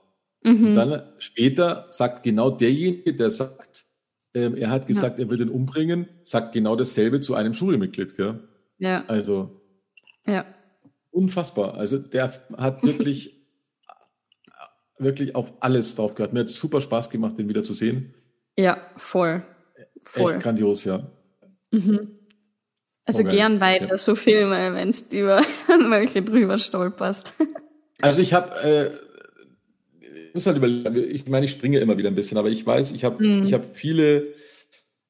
Mhm. 0.42 0.66
Und 0.66 0.74
dann 0.74 1.02
später 1.18 1.86
sagt 1.88 2.24
genau 2.24 2.50
derjenige, 2.50 3.14
der 3.14 3.30
sagt, 3.30 3.84
ähm, 4.34 4.56
er 4.56 4.70
hat 4.70 4.88
gesagt, 4.88 5.18
ja. 5.18 5.24
er 5.24 5.30
will 5.30 5.38
den 5.38 5.50
umbringen, 5.50 6.08
sagt 6.24 6.52
genau 6.52 6.74
dasselbe 6.74 7.20
zu 7.20 7.34
einem 7.34 7.52
Jurymitglied, 7.52 8.16
gell? 8.16 8.40
Ja. 8.78 9.04
Also. 9.06 9.60
Ja. 10.26 10.46
Unfassbar. 11.12 11.74
Also 11.74 11.98
der 11.98 12.32
hat 12.56 12.82
wirklich, 12.82 13.46
wirklich 14.98 15.36
auf 15.36 15.52
alles 15.60 15.94
drauf 15.94 16.16
gehört. 16.16 16.32
Mir 16.32 16.40
hat 16.40 16.48
super 16.48 16.80
Spaß 16.80 17.10
gemacht, 17.10 17.38
den 17.38 17.48
wieder 17.48 17.62
zu 17.62 17.74
sehen. 17.74 18.14
Ja, 18.56 18.78
voll. 18.96 19.44
Voll. 20.04 20.32
Echt 20.32 20.42
grandios, 20.42 20.84
ja. 20.84 21.10
Mhm. 21.70 22.18
Also 23.04 23.22
okay. 23.22 23.36
gern 23.36 23.60
weiter 23.60 23.86
ja. 23.86 23.98
so 23.98 24.14
Filme, 24.14 24.74
wenn 24.74 24.90
es 24.90 25.02
über 25.10 25.42
welche 25.68 26.22
drüber 26.22 26.58
stolperst. 26.58 27.34
Also 28.04 28.18
ich 28.18 28.34
habe, 28.34 28.50
äh, 28.64 28.90
ich 30.00 30.34
muss 30.34 30.44
halt 30.44 30.56
überlegen, 30.56 31.14
ich 31.14 31.28
meine, 31.28 31.46
ich 31.46 31.52
springe 31.52 31.78
immer 31.78 31.96
wieder 31.98 32.08
ein 32.08 32.16
bisschen, 32.16 32.36
aber 32.36 32.48
ich 32.48 32.66
weiß, 32.66 32.90
ich 32.90 33.04
habe 33.04 33.24
mhm. 33.24 33.44
ich 33.44 33.52
hab 33.52 33.76
viele 33.76 34.26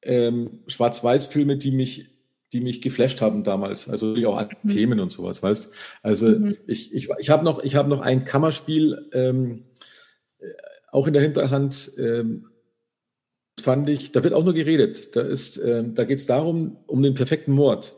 ähm, 0.03 0.59
Schwarz-Weiß-Filme, 0.67 1.57
die 1.57 1.71
mich 1.71 2.13
die 2.53 2.61
mich 2.61 2.81
geflasht 2.81 3.19
haben 3.19 3.43
damals, 3.43 3.89
also 3.89 4.15
auch 4.27 4.37
an 4.37 4.49
mhm. 4.61 4.69
Themen 4.69 4.99
und 4.99 5.11
sowas, 5.11 5.41
weißt. 5.41 5.73
Also 6.03 6.27
mhm. 6.27 6.55
ich, 6.67 6.93
ich, 6.93 7.09
ich 7.17 7.29
habe 7.31 7.43
noch, 7.43 7.63
ich 7.63 7.75
habe 7.75 7.89
noch 7.89 8.01
ein 8.01 8.25
Kammerspiel 8.25 9.09
ähm, 9.11 9.65
äh, 10.39 10.45
auch 10.91 11.07
in 11.07 11.13
der 11.13 11.23
Hinterhand. 11.23 11.91
Ähm, 11.97 12.49
fand 13.63 13.89
ich, 13.89 14.11
da 14.11 14.23
wird 14.23 14.33
auch 14.33 14.43
nur 14.43 14.53
geredet. 14.53 15.15
Da 15.15 15.21
ist, 15.21 15.57
ähm, 15.57 15.95
da 15.95 16.03
geht 16.03 16.19
es 16.19 16.25
darum 16.25 16.77
um 16.87 17.01
den 17.01 17.13
perfekten 17.13 17.51
Mord. 17.51 17.95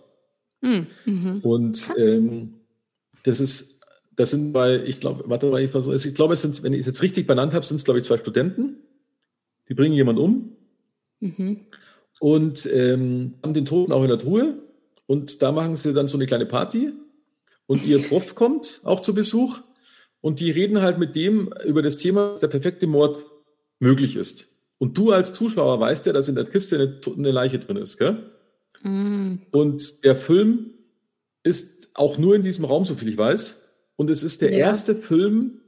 Mhm. 0.61 0.88
mhm. 1.05 1.39
Und 1.41 1.91
ähm, 1.97 2.53
das 3.24 3.39
ist, 3.39 3.82
das 4.16 4.32
sind 4.32 4.53
bei, 4.53 4.82
ich 4.84 4.99
glaube, 4.99 5.24
warte 5.28 5.47
mal, 5.47 5.61
ich 5.61 5.72
versuche, 5.72 5.95
ich 5.95 6.16
glaube, 6.16 6.34
es 6.34 6.41
sind, 6.41 6.63
wenn 6.63 6.74
ich 6.74 6.82
es 6.82 6.86
jetzt 6.86 7.01
richtig 7.01 7.28
benannt 7.28 7.53
habe, 7.53 7.66
sind 7.66 7.78
es 7.78 7.84
glaube 7.84 7.99
ich 7.99 8.05
zwei 8.05 8.18
Studenten. 8.18 8.78
Die 9.68 9.74
bringen 9.74 9.95
jemanden 9.95 10.22
um. 10.22 10.57
Mhm 11.20 11.66
und 12.20 12.68
ähm, 12.72 13.36
haben 13.43 13.53
den 13.53 13.66
Toten 13.66 13.91
auch 13.91 14.03
in 14.03 14.09
der 14.09 14.18
Truhe. 14.18 14.61
Und 15.07 15.41
da 15.41 15.51
machen 15.51 15.76
sie 15.76 15.93
dann 15.93 16.07
so 16.07 16.18
eine 16.18 16.26
kleine 16.26 16.45
Party. 16.45 16.93
Und 17.68 17.86
ihr 17.86 18.01
Prof 18.01 18.36
kommt 18.36 18.82
auch 18.84 18.99
zu 18.99 19.13
Besuch. 19.13 19.61
Und 20.22 20.39
die 20.39 20.51
reden 20.51 20.82
halt 20.82 20.97
mit 20.97 21.16
dem 21.16 21.53
über 21.66 21.82
das 21.82 21.97
Thema, 21.97 22.32
dass 22.32 22.39
der 22.39 22.47
perfekte 22.47 22.88
Mord 22.88 23.26
möglich 23.80 24.16
ist. 24.16 24.47
Und 24.78 24.98
du 24.98 25.12
als 25.12 25.34
Zuschauer 25.34 25.80
weißt 25.80 26.06
ja, 26.06 26.14
dass 26.14 26.28
in 26.28 26.36
der 26.36 26.46
Kiste 26.46 26.76
eine, 26.76 27.16
eine 27.16 27.32
Leiche 27.32 27.60
drin 27.60 27.78
ist, 27.78 27.98
gell? 27.98 28.32
Mm. 28.84 29.36
Und 29.52 30.04
der 30.04 30.16
Film 30.16 30.72
ist 31.44 31.90
auch 31.94 32.18
nur 32.18 32.36
in 32.36 32.42
diesem 32.42 32.66
Raum, 32.66 32.84
so 32.84 32.96
viel 32.96 33.08
ich 33.08 33.18
weiß. 33.18 33.62
Und 33.96 34.10
es 34.10 34.24
ist 34.24 34.42
der 34.42 34.52
ja. 34.52 34.58
erste 34.58 34.96
Film, 34.96 35.62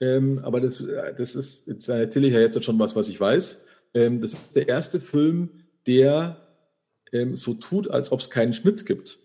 ähm, 0.00 0.40
aber 0.42 0.60
das, 0.60 0.84
das 1.16 1.34
ist, 1.34 1.66
jetzt 1.66 1.88
erzähle 1.88 2.26
ich 2.26 2.34
ja 2.34 2.40
jetzt 2.40 2.62
schon 2.62 2.78
was, 2.78 2.94
was 2.94 3.08
ich 3.08 3.18
weiß. 3.18 3.60
Ähm, 3.94 4.20
das 4.20 4.34
ist 4.34 4.56
der 4.56 4.68
erste 4.68 5.00
Film, 5.00 5.48
der 5.86 6.36
ähm, 7.12 7.34
so 7.34 7.54
tut, 7.54 7.90
als 7.90 8.12
ob 8.12 8.20
es 8.20 8.30
keinen 8.30 8.52
Schnitt 8.52 8.84
gibt. 8.84 9.18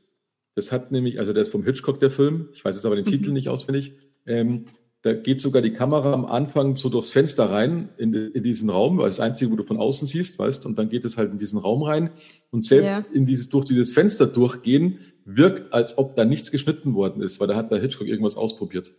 Das 0.56 0.72
hat 0.72 0.92
nämlich, 0.92 1.20
also 1.20 1.34
der 1.34 1.44
ist 1.44 1.52
vom 1.52 1.64
Hitchcock, 1.64 2.00
der 2.00 2.12
Film, 2.12 2.50
ich 2.54 2.64
weiß 2.64 2.76
jetzt 2.76 2.86
aber 2.86 2.96
den 2.96 3.06
mhm. 3.06 3.10
Titel 3.10 3.32
nicht 3.32 3.50
auswendig, 3.50 3.94
ähm, 4.26 4.66
da 5.08 5.14
geht 5.14 5.39
sogar 5.39 5.62
die 5.62 5.72
Kamera 5.72 6.12
am 6.12 6.26
Anfang 6.26 6.76
so 6.76 6.89
durchs 6.89 7.12
Fenster 7.12 7.49
rein 7.49 7.88
in, 7.97 8.14
in, 8.14 8.43
diesen 8.43 8.70
Raum, 8.70 8.97
weil 8.97 9.05
das 9.05 9.22
Einzige, 9.22 9.49
wo 9.51 9.55
du 9.55 9.64
von 9.64 9.78
außen 9.78 10.05
siehst, 10.05 10.38
weißt, 10.38 10.66
und 10.66 10.78
dann 10.78 10.89
geht 10.89 11.05
es 11.05 11.16
halt 11.16 11.32
in 11.32 11.38
diesen 11.38 11.58
Raum 11.60 11.84
rein 11.84 12.10
und 12.51 12.66
selbst 12.66 12.86
ja. 12.86 13.16
in 13.16 13.26
dieses, 13.26 13.47
durch 13.47 13.64
dieses 13.64 13.93
Fenster 13.93 14.28
durchgehen, 14.28 14.99
wirkt, 15.24 15.72
als 15.72 15.97
ob 15.97 16.18
da 16.18 16.26
nichts 16.26 16.51
geschnitten 16.51 16.93
worden 16.93 17.22
ist, 17.22 17.39
weil 17.39 17.47
da 17.47 17.55
hat 17.55 17.72
der 17.72 17.80
Hitchcock 17.80 18.08
irgendwas 18.08 18.36
ausprobiert. 18.36 18.89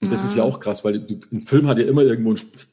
Und 0.00 0.08
ja. 0.08 0.10
das 0.10 0.22
ist 0.22 0.36
ja 0.36 0.42
ah. 0.42 0.46
auch 0.46 0.60
krass, 0.60 0.84
weil 0.84 1.00
du, 1.00 1.18
ein 1.32 1.40
Film 1.40 1.66
hat 1.66 1.78
ja 1.78 1.86
immer 1.86 2.02
irgendwo 2.02 2.30
einen 2.30 2.36
Schnitt. 2.36 2.66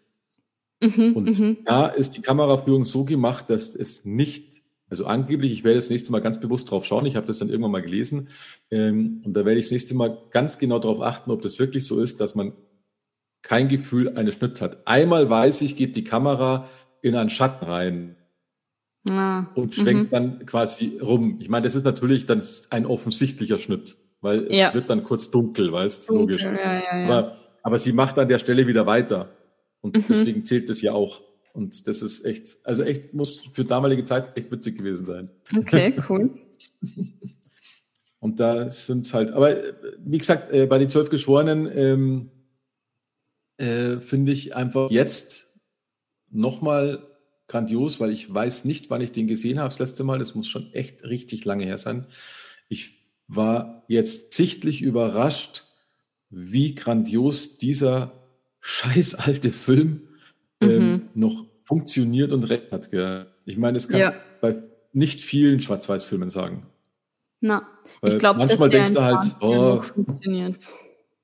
Mhm, 0.81 1.13
und 1.13 1.39
mhm. 1.39 1.57
da 1.63 1.87
ist 1.87 2.17
die 2.17 2.21
Kameraführung 2.21 2.83
so 2.83 3.05
gemacht, 3.05 3.49
dass 3.49 3.73
es 3.73 4.03
nicht, 4.03 4.57
also 4.89 5.05
angeblich, 5.05 5.53
ich 5.53 5.63
werde 5.63 5.77
das 5.77 5.89
nächste 5.89 6.11
Mal 6.11 6.19
ganz 6.19 6.41
bewusst 6.41 6.69
drauf 6.69 6.83
schauen, 6.83 7.05
ich 7.05 7.15
habe 7.15 7.27
das 7.27 7.37
dann 7.37 7.47
irgendwann 7.47 7.71
mal 7.71 7.81
gelesen, 7.81 8.27
ähm, 8.69 9.21
und 9.23 9.33
da 9.33 9.45
werde 9.45 9.59
ich 9.59 9.67
das 9.67 9.71
nächste 9.71 9.95
Mal 9.95 10.17
ganz 10.31 10.57
genau 10.57 10.79
darauf 10.79 11.01
achten, 11.01 11.31
ob 11.31 11.41
das 11.41 11.57
wirklich 11.57 11.85
so 11.85 12.01
ist, 12.01 12.19
dass 12.19 12.35
man 12.35 12.51
kein 13.41 13.67
Gefühl 13.67 14.17
eines 14.17 14.35
Schnitts 14.35 14.61
hat. 14.61 14.85
Einmal 14.85 15.29
weiß 15.29 15.61
ich, 15.61 15.75
geht 15.75 15.95
die 15.95 16.03
Kamera 16.03 16.67
in 17.01 17.15
einen 17.15 17.29
Schatten 17.29 17.65
rein 17.65 18.15
ah, 19.09 19.47
und 19.55 19.73
schwenkt 19.73 20.05
mhm. 20.05 20.09
dann 20.11 20.45
quasi 20.45 20.99
rum. 21.01 21.37
Ich 21.39 21.49
meine, 21.49 21.63
das 21.63 21.75
ist 21.75 21.83
natürlich 21.83 22.25
dann 22.25 22.43
ein 22.69 22.85
offensichtlicher 22.85 23.57
Schnitt, 23.57 23.95
weil 24.21 24.45
es 24.47 24.59
ja. 24.59 24.73
wird 24.73 24.89
dann 24.89 25.03
kurz 25.03 25.31
dunkel, 25.31 25.71
weißt 25.71 26.09
du, 26.09 26.15
logisch. 26.15 26.43
Ja, 26.43 26.53
ja, 26.53 27.05
aber, 27.05 27.37
aber 27.63 27.79
sie 27.79 27.93
macht 27.93 28.19
an 28.19 28.29
der 28.29 28.39
Stelle 28.39 28.67
wieder 28.67 28.85
weiter. 28.85 29.29
Und 29.81 29.97
mhm. 29.97 30.05
deswegen 30.07 30.45
zählt 30.45 30.69
das 30.69 30.81
ja 30.81 30.93
auch. 30.93 31.21
Und 31.53 31.87
das 31.87 32.01
ist 32.01 32.25
echt, 32.25 32.57
also 32.63 32.83
echt 32.83 33.13
muss 33.13 33.43
für 33.53 33.65
damalige 33.65 34.03
Zeit 34.03 34.37
echt 34.37 34.51
witzig 34.51 34.77
gewesen 34.77 35.03
sein. 35.03 35.29
Okay, 35.57 35.95
cool. 36.09 36.29
Und 38.19 38.39
da 38.39 38.69
sind 38.69 39.11
halt, 39.13 39.31
aber 39.31 39.55
wie 39.99 40.17
gesagt, 40.19 40.53
äh, 40.53 40.67
bei 40.67 40.77
den 40.77 40.89
zwölf 40.89 41.09
Geschworenen 41.09 41.69
ähm, 41.73 42.31
äh, 43.62 44.01
finde 44.01 44.32
ich 44.32 44.55
einfach 44.55 44.89
jetzt 44.89 45.51
nochmal 46.30 47.07
grandios, 47.47 47.99
weil 47.99 48.12
ich 48.12 48.34
weiß 48.34 48.66
nicht, 48.66 48.89
wann 48.89 49.01
ich 49.01 49.12
den 49.12 49.28
gesehen 49.28 49.59
habe 49.59 49.70
das 49.70 49.80
letzte 49.80 50.03
Mal. 50.03 50.20
Das 50.20 50.34
muss 50.34 50.47
schon 50.47 50.74
echt 50.74 51.03
richtig 51.03 51.45
lange 51.45 51.66
her 51.66 51.78
sein. 51.78 52.07
Ich 52.70 52.97
war 53.28 53.84
jetzt 53.88 54.34
sichtlich 54.34 54.82
überrascht, 54.82 55.66
wie 56.30 56.74
grandios 56.74 57.57
dieser 57.57 58.14
scheiß 58.62 59.16
alte 59.16 59.51
Film 59.51 60.07
ähm, 60.59 60.91
mhm. 60.91 61.09
noch 61.14 61.45
funktioniert 61.64 62.34
und 62.34 62.45
recht 62.45 62.72
hat. 62.72 62.89
Gell? 62.89 63.28
Ich 63.45 63.57
meine, 63.57 63.76
das 63.76 63.88
kannst 63.88 64.07
du 64.07 64.12
ja. 64.14 64.20
bei 64.41 64.64
nicht 64.93 65.22
vielen 65.22 65.62
Schwarz-Weiß-Filmen 65.62 66.30
sagen. 66.30 66.68
Na, 67.41 67.68
ich 68.03 68.18
glaube, 68.18 68.39
manchmal 68.39 68.70
denkst 68.70 68.93
du 68.93 69.01
halt, 69.01 69.24
oh, 69.41 69.82
funktioniert. 69.82 70.70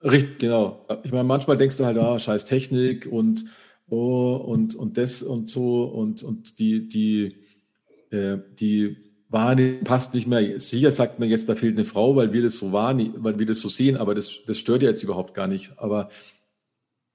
Richtig, 0.03 0.39
genau. 0.39 0.85
Ich 1.03 1.11
meine, 1.11 1.23
manchmal 1.23 1.57
denkst 1.57 1.77
du 1.77 1.85
halt, 1.85 1.97
ah, 1.97 2.19
scheiß 2.19 2.45
Technik 2.45 3.07
und 3.07 3.45
oh, 3.89 4.35
und, 4.35 4.75
und 4.75 4.97
das 4.97 5.23
und 5.23 5.49
so 5.49 5.85
und, 5.85 6.23
und 6.23 6.59
die, 6.59 6.87
die, 6.87 7.35
äh, 8.11 8.37
die 8.59 8.97
Wahrnehmung 9.29 9.83
passt 9.83 10.13
nicht 10.13 10.27
mehr. 10.27 10.59
Sicher 10.59 10.91
sagt 10.91 11.19
man 11.19 11.29
jetzt, 11.29 11.49
da 11.49 11.55
fehlt 11.55 11.75
eine 11.75 11.85
Frau, 11.85 12.15
weil 12.15 12.31
wir 12.31 12.43
das 12.43 12.57
so 12.57 12.71
wahrnehmen, 12.71 13.15
weil 13.17 13.39
wir 13.39 13.45
das 13.45 13.59
so 13.59 13.69
sehen, 13.69 13.97
aber 13.97 14.15
das, 14.15 14.45
das 14.45 14.57
stört 14.57 14.83
ja 14.83 14.89
jetzt 14.89 15.03
überhaupt 15.03 15.33
gar 15.33 15.47
nicht. 15.47 15.77
Aber 15.77 16.09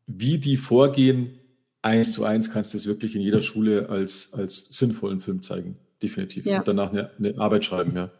wie 0.07 0.39
die 0.39 0.57
vorgehen, 0.57 1.39
eins 1.81 2.13
zu 2.13 2.25
eins 2.25 2.51
kannst 2.51 2.75
du 2.75 2.79
es 2.79 2.87
wirklich 2.87 3.15
in 3.17 3.23
jeder 3.23 3.43
Schule 3.43 3.89
als, 3.89 4.33
als 4.33 4.67
sinnvollen 4.71 5.21
Film 5.21 5.43
zeigen. 5.43 5.77
Definitiv. 6.03 6.47
Ja. 6.47 6.59
Und 6.59 6.69
danach 6.69 6.91
eine, 6.91 7.11
eine, 7.19 7.39
Arbeit 7.39 7.65
schreiben, 7.65 7.95
ja. 7.95 8.11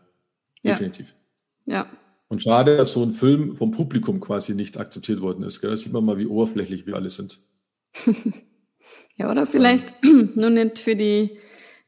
Definitiv. 0.65 1.15
Ja. 1.67 1.75
ja. 1.75 1.91
Und 2.33 2.43
schade, 2.43 2.79
dass 2.79 2.95
so 2.95 3.03
ein 3.03 3.13
Film 3.13 3.57
vom 3.57 3.73
Publikum 3.73 4.19
quasi 4.19 4.55
nicht 4.55 4.79
akzeptiert 4.79 5.21
worden 5.21 5.45
ist. 5.45 5.61
Gell? 5.61 5.69
Da 5.69 5.77
sieht 5.77 5.93
man 5.93 6.03
mal, 6.03 6.17
wie 6.17 6.25
oberflächlich 6.25 6.87
wir 6.87 6.97
alle 6.97 7.11
sind. 7.11 7.39
ja, 9.17 9.31
oder 9.31 9.45
vielleicht 9.45 10.03
nur 10.35 10.49
nicht 10.49 10.79
für 10.79 10.97
die 10.97 11.39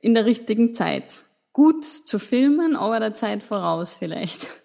in 0.00 0.12
der 0.12 0.26
richtigen 0.26 0.74
Zeit. 0.74 1.22
Gut 1.54 1.82
zu 1.82 2.18
filmen, 2.18 2.76
aber 2.76 3.00
der 3.00 3.14
Zeit 3.14 3.42
voraus 3.42 3.94
vielleicht. 3.94 4.46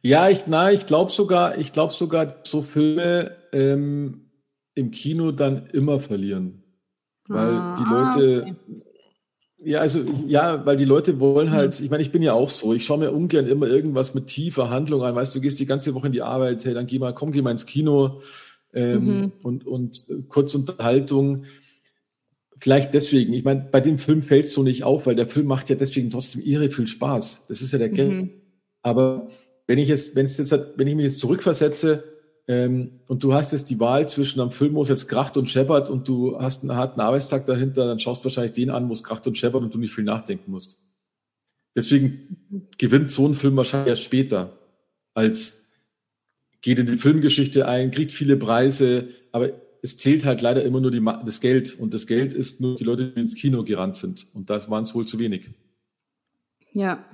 Ja, 0.00 0.28
ich, 0.28 0.46
na, 0.46 0.70
ich 0.70 0.84
glaube 0.84 1.10
sogar, 1.10 1.56
ich 1.56 1.72
glaube 1.72 1.94
sogar, 1.94 2.40
so 2.42 2.60
Filme 2.60 3.36
ähm, 3.52 4.30
im 4.74 4.90
Kino 4.90 5.32
dann 5.32 5.68
immer 5.68 5.98
verlieren. 5.98 6.62
Weil 7.26 7.52
ah, 7.54 7.74
die 7.78 7.90
Leute, 7.90 8.42
okay. 8.42 8.82
Ja, 9.64 9.80
also, 9.80 10.00
ja, 10.26 10.64
weil 10.66 10.76
die 10.76 10.84
Leute 10.84 11.20
wollen 11.20 11.50
halt, 11.50 11.80
ich 11.80 11.90
meine, 11.90 12.02
ich 12.02 12.12
bin 12.12 12.22
ja 12.22 12.32
auch 12.32 12.50
so, 12.50 12.74
ich 12.74 12.84
schaue 12.84 12.98
mir 12.98 13.12
ungern 13.12 13.46
immer 13.46 13.66
irgendwas 13.66 14.14
mit 14.14 14.26
tiefer 14.26 14.70
Handlung 14.70 15.02
an, 15.02 15.14
weißt 15.14 15.34
du, 15.34 15.40
gehst 15.40 15.60
die 15.60 15.66
ganze 15.66 15.94
Woche 15.94 16.06
in 16.06 16.12
die 16.12 16.22
Arbeit, 16.22 16.64
hey, 16.64 16.74
dann 16.74 16.86
geh 16.86 16.98
mal, 16.98 17.14
komm, 17.14 17.32
geh 17.32 17.42
mal 17.42 17.50
ins 17.50 17.66
Kino 17.66 18.20
ähm, 18.72 19.04
mhm. 19.04 19.32
und, 19.42 19.66
und 19.66 20.06
äh, 20.08 20.22
Kurzunterhaltung 20.28 21.44
vielleicht 22.58 22.94
deswegen. 22.94 23.32
Ich 23.34 23.44
meine, 23.44 23.68
bei 23.70 23.80
dem 23.80 23.98
Film 23.98 24.22
fällt 24.22 24.46
es 24.46 24.52
so 24.52 24.62
nicht 24.62 24.84
auf, 24.84 25.06
weil 25.06 25.14
der 25.14 25.28
Film 25.28 25.46
macht 25.46 25.68
ja 25.70 25.76
deswegen 25.76 26.10
trotzdem 26.10 26.40
irre 26.42 26.70
viel 26.70 26.86
Spaß. 26.86 27.46
Das 27.48 27.60
ist 27.60 27.72
ja 27.72 27.78
der 27.78 27.90
Geld. 27.90 28.22
Mhm. 28.22 28.30
Aber 28.82 29.28
wenn 29.66 29.78
ich 29.78 29.88
jetzt, 29.88 30.16
wenn 30.16 30.24
es 30.24 30.38
jetzt, 30.38 30.54
wenn 30.76 30.86
ich 30.86 30.94
mich 30.94 31.04
jetzt 31.04 31.18
zurückversetze 31.18 32.04
ähm, 32.46 33.00
und 33.06 33.24
du 33.24 33.32
hast 33.32 33.52
jetzt 33.52 33.70
die 33.70 33.80
Wahl 33.80 34.06
zwischen 34.08 34.40
am 34.40 34.50
Film, 34.50 34.74
wo 34.74 34.82
es 34.82 34.90
jetzt 34.90 35.08
kracht 35.08 35.36
und 35.36 35.48
scheppert 35.48 35.88
und 35.88 36.06
du 36.06 36.38
hast 36.38 36.62
einen 36.62 36.76
harten 36.76 37.00
Arbeitstag 37.00 37.46
dahinter, 37.46 37.86
dann 37.86 37.98
schaust 37.98 38.20
du 38.20 38.24
wahrscheinlich 38.24 38.52
den 38.52 38.70
an, 38.70 38.88
wo 38.88 38.92
es 38.92 39.02
kracht 39.02 39.26
und 39.26 39.36
scheppert 39.36 39.62
und 39.62 39.72
du 39.72 39.78
nicht 39.78 39.94
viel 39.94 40.04
nachdenken 40.04 40.50
musst. 40.50 40.78
Deswegen 41.74 42.68
gewinnt 42.76 43.10
so 43.10 43.26
ein 43.26 43.34
Film 43.34 43.56
wahrscheinlich 43.56 43.88
erst 43.88 44.04
später, 44.04 44.58
als 45.14 45.64
geht 46.60 46.78
in 46.78 46.86
die 46.86 46.98
Filmgeschichte 46.98 47.66
ein, 47.66 47.90
kriegt 47.90 48.12
viele 48.12 48.36
Preise, 48.36 49.08
aber 49.32 49.50
es 49.82 49.96
zählt 49.96 50.24
halt 50.24 50.40
leider 50.40 50.64
immer 50.64 50.80
nur 50.80 50.90
die, 50.90 51.04
das 51.24 51.40
Geld 51.40 51.78
und 51.78 51.94
das 51.94 52.06
Geld 52.06 52.32
ist 52.32 52.60
nur 52.60 52.76
die 52.76 52.84
Leute, 52.84 53.10
die 53.10 53.20
ins 53.20 53.34
Kino 53.34 53.64
gerannt 53.64 53.96
sind 53.96 54.26
und 54.34 54.50
das 54.50 54.70
waren 54.70 54.82
es 54.82 54.94
wohl 54.94 55.06
zu 55.06 55.18
wenig. 55.18 55.50
Ja. 56.72 57.04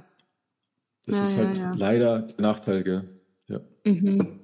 Das 1.06 1.16
ja, 1.16 1.24
ist 1.24 1.36
halt 1.36 1.58
ja, 1.58 1.64
ja. 1.64 1.74
leider 1.76 2.22
der 2.22 2.40
Nachteil, 2.40 2.84
gell? 2.84 3.08
Ja. 3.48 3.60
Mhm. 3.84 4.39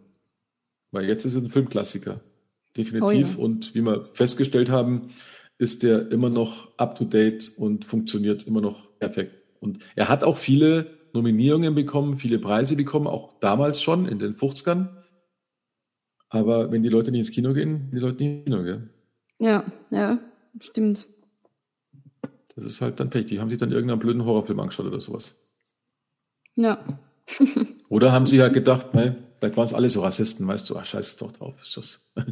Weil 0.97 1.09
jetzt 1.09 1.27
ist 1.27 1.35
es 1.35 1.43
ein 1.43 1.51
Filmklassiker. 1.51 2.23
Definitiv. 2.75 3.37
Oh, 3.37 3.43
und 3.43 3.75
wie 3.75 3.83
wir 3.83 4.07
festgestellt 4.15 4.71
haben, 4.71 5.11
ist 5.59 5.83
der 5.83 6.11
immer 6.11 6.31
noch 6.31 6.71
up 6.79 6.95
to 6.95 7.05
date 7.05 7.53
und 7.59 7.85
funktioniert 7.85 8.45
immer 8.45 8.63
noch 8.63 8.99
perfekt. 8.99 9.35
Und 9.61 9.81
er 9.95 10.09
hat 10.09 10.25
auch 10.25 10.39
viele 10.39 10.87
Nominierungen 11.13 11.75
bekommen, 11.75 12.17
viele 12.17 12.39
Preise 12.39 12.77
bekommen, 12.77 13.09
auch 13.09 13.39
damals 13.41 13.83
schon 13.83 14.09
in 14.09 14.19
den 14.19 14.35
50ern. 14.35 14.89
Aber 16.31 16.73
wenn 16.73 16.83
die 16.83 16.89
Leute 16.89 17.11
nicht 17.11 17.21
ins 17.21 17.31
Kino 17.31 17.53
gehen, 17.53 17.91
die 17.93 17.99
Leute 17.99 18.25
nicht 18.25 18.33
ins 18.33 18.45
Kino, 18.47 18.63
gell? 18.63 18.89
Ja, 19.39 19.71
ja, 19.91 20.19
stimmt. 20.61 21.09
Das 22.55 22.65
ist 22.65 22.81
halt 22.81 23.01
dann 23.01 23.11
Pech. 23.11 23.27
Die 23.27 23.39
haben 23.39 23.51
sich 23.51 23.59
dann 23.59 23.71
irgendeinen 23.71 24.01
blöden 24.01 24.25
Horrorfilm 24.25 24.61
angeschaut 24.61 24.87
oder 24.87 25.03
sowas. 25.03 25.37
Ja. 26.55 26.83
oder 27.91 28.13
haben 28.13 28.25
sie 28.25 28.41
halt 28.41 28.55
gedacht, 28.55 28.95
ne, 28.95 29.26
vielleicht 29.39 29.57
waren 29.57 29.67
es 29.67 29.75
alle 29.75 29.91
so 29.91 30.03
Rassisten, 30.03 30.47
weißt 30.47 30.69
du, 30.71 30.77
ach, 30.77 30.85
scheiße 30.85 31.19
doch 31.19 31.33
drauf. 31.33 31.55
Ist 31.61 31.77
das. 31.77 32.01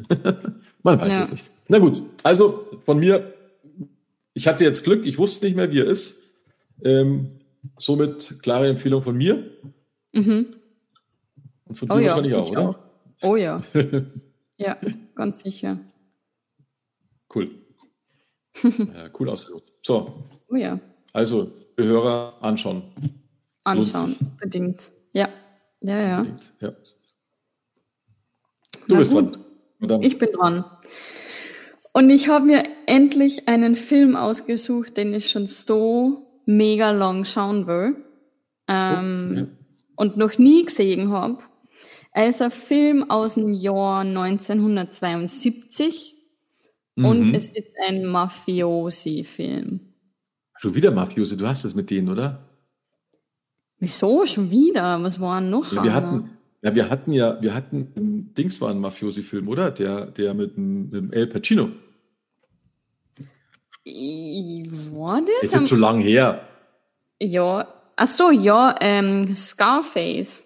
Man 0.82 1.00
weiß 1.00 1.16
ja. 1.16 1.22
es 1.22 1.32
nicht. 1.32 1.50
Na 1.68 1.78
gut, 1.78 2.02
also 2.22 2.66
von 2.84 2.98
mir, 2.98 3.34
ich 4.32 4.46
hatte 4.46 4.64
jetzt 4.64 4.84
Glück, 4.84 5.06
ich 5.06 5.18
wusste 5.18 5.46
nicht 5.46 5.56
mehr, 5.56 5.70
wie 5.70 5.80
er 5.80 5.86
ist. 5.86 6.22
Ähm, 6.82 7.40
somit 7.76 8.42
klare 8.42 8.68
Empfehlung 8.68 9.02
von 9.02 9.16
mir. 9.16 9.50
Mhm. 10.12 10.56
Und 11.66 11.78
von 11.78 11.90
oh 11.90 11.96
dir 11.96 12.02
ja, 12.02 12.08
wahrscheinlich 12.10 12.34
auch, 12.34 12.50
oder? 12.50 12.68
Auch. 12.68 12.78
Oh 13.22 13.36
ja. 13.36 13.62
ja, 14.58 14.76
ganz 15.14 15.40
sicher. 15.40 15.78
Cool. 17.34 17.50
ja, 18.62 19.10
cool 19.18 19.30
ausgesucht. 19.30 19.72
So. 19.82 20.24
Oh 20.48 20.56
ja. 20.56 20.78
Also, 21.12 21.52
für 21.76 21.84
Hörer 21.84 22.34
anschauen. 22.40 22.82
Anschauen, 23.64 24.16
bedingt. 24.38 24.90
Ja. 25.12 25.28
Ja, 25.84 26.00
ja. 26.00 26.26
Ja. 26.60 26.70
Du 28.88 28.88
Na 28.88 28.98
bist 28.98 29.12
gut. 29.12 29.38
dran. 29.80 30.02
Ich 30.02 30.18
bin 30.18 30.30
dran. 30.32 30.64
Und 31.92 32.08
ich 32.08 32.28
habe 32.28 32.46
mir 32.46 32.62
endlich 32.86 33.48
einen 33.48 33.74
Film 33.74 34.16
ausgesucht, 34.16 34.96
den 34.96 35.12
ich 35.12 35.28
schon 35.30 35.46
so 35.46 36.40
mega 36.46 36.90
lang 36.90 37.26
schauen 37.26 37.66
will 37.66 37.96
ähm, 38.66 39.28
oh, 39.30 39.34
ja. 39.34 39.46
und 39.96 40.16
noch 40.16 40.38
nie 40.38 40.64
gesehen 40.64 41.10
habe. 41.10 41.42
Er 42.12 42.28
ist 42.28 42.40
ein 42.40 42.50
Film 42.50 43.10
aus 43.10 43.34
dem 43.34 43.52
Jahr 43.52 44.00
1972 44.00 46.16
mhm. 46.96 47.04
und 47.04 47.34
es 47.34 47.48
ist 47.48 47.76
ein 47.86 48.06
Mafiosi-Film. 48.06 49.80
Schon 50.56 50.74
wieder 50.74 50.92
Mafiosi, 50.92 51.36
du 51.36 51.46
hast 51.46 51.64
es 51.64 51.74
mit 51.74 51.90
denen, 51.90 52.08
oder? 52.08 52.53
Wieso 53.84 54.24
schon 54.24 54.50
wieder? 54.50 55.02
Was 55.02 55.20
waren 55.20 55.50
noch? 55.50 55.70
Ja, 55.70 55.84
wir 55.84 55.92
hatten, 55.92 56.30
ja, 56.62 56.74
wir 56.74 56.88
hatten 56.88 57.12
ja, 57.12 57.42
wir 57.42 57.52
hatten, 57.52 58.32
Dings 58.34 58.58
war 58.62 58.70
ein 58.70 58.78
Mafiosi-Film, 58.78 59.46
oder? 59.46 59.70
Der, 59.70 60.06
der 60.06 60.32
mit, 60.32 60.56
mit 60.56 61.12
El 61.12 61.26
Pacino. 61.26 61.68
War 63.84 65.20
das? 65.20 65.50
Das 65.50 65.60
ist 65.60 65.68
schon 65.68 65.80
lang 65.80 66.00
her. 66.00 66.40
Ja, 67.20 67.68
ach 67.96 68.06
so, 68.06 68.30
ja, 68.30 68.74
ähm, 68.80 69.36
Scarface. 69.36 70.44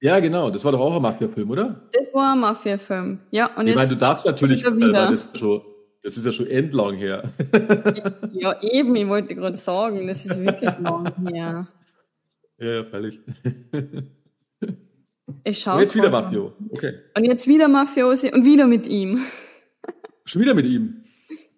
Ja, 0.00 0.20
genau, 0.20 0.50
das 0.50 0.64
war 0.64 0.70
doch 0.70 0.80
auch 0.80 0.94
ein 0.94 1.02
Mafia-Film, 1.02 1.50
oder? 1.50 1.80
Das 1.92 2.14
war 2.14 2.34
ein 2.34 2.38
Mafia-Film, 2.38 3.18
ja. 3.32 3.50
Und 3.56 3.66
ich 3.66 3.74
meine, 3.74 3.88
du 3.88 3.96
darfst 3.96 4.26
natürlich, 4.26 4.64
weil 4.64 4.92
das, 4.92 5.28
schon, 5.34 5.62
das 6.04 6.16
ist 6.16 6.24
ja 6.24 6.30
schon 6.30 6.46
endlang 6.46 6.94
her. 6.94 7.32
ja, 8.30 8.62
eben, 8.62 8.94
ich 8.94 9.08
wollte 9.08 9.34
gerade 9.34 9.56
sagen, 9.56 10.06
das 10.06 10.24
ist 10.24 10.38
wirklich 10.38 10.70
lang 10.80 11.12
her. 11.26 11.66
Ja, 12.58 12.84
völlig. 12.84 13.20
Ich 15.42 15.58
schaue. 15.58 15.74
Und 15.74 15.80
jetzt 15.80 15.94
wieder 15.94 16.10
Mafio, 16.10 16.52
okay. 16.70 17.00
Und 17.16 17.24
jetzt 17.24 17.48
wieder 17.48 17.68
Mafiosi 17.68 18.32
und 18.32 18.44
wieder 18.44 18.66
mit 18.66 18.86
ihm. 18.86 19.24
Schon 20.24 20.42
wieder 20.42 20.54
mit 20.54 20.66
ihm? 20.66 21.04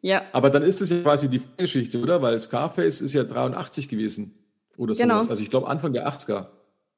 Ja. 0.00 0.22
Aber 0.32 0.50
dann 0.50 0.62
ist 0.62 0.80
es 0.80 0.90
ja 0.90 1.00
quasi 1.00 1.28
die 1.28 1.40
Geschichte, 1.56 2.00
oder? 2.00 2.22
Weil 2.22 2.40
Scarface 2.40 3.00
ist 3.00 3.14
ja 3.14 3.24
83 3.24 3.88
gewesen. 3.88 4.34
Oder 4.76 4.94
genau. 4.94 5.16
sowas. 5.16 5.30
Also 5.30 5.42
ich 5.42 5.50
glaube 5.50 5.68
Anfang 5.68 5.92
der 5.92 6.08
80er. 6.08 6.46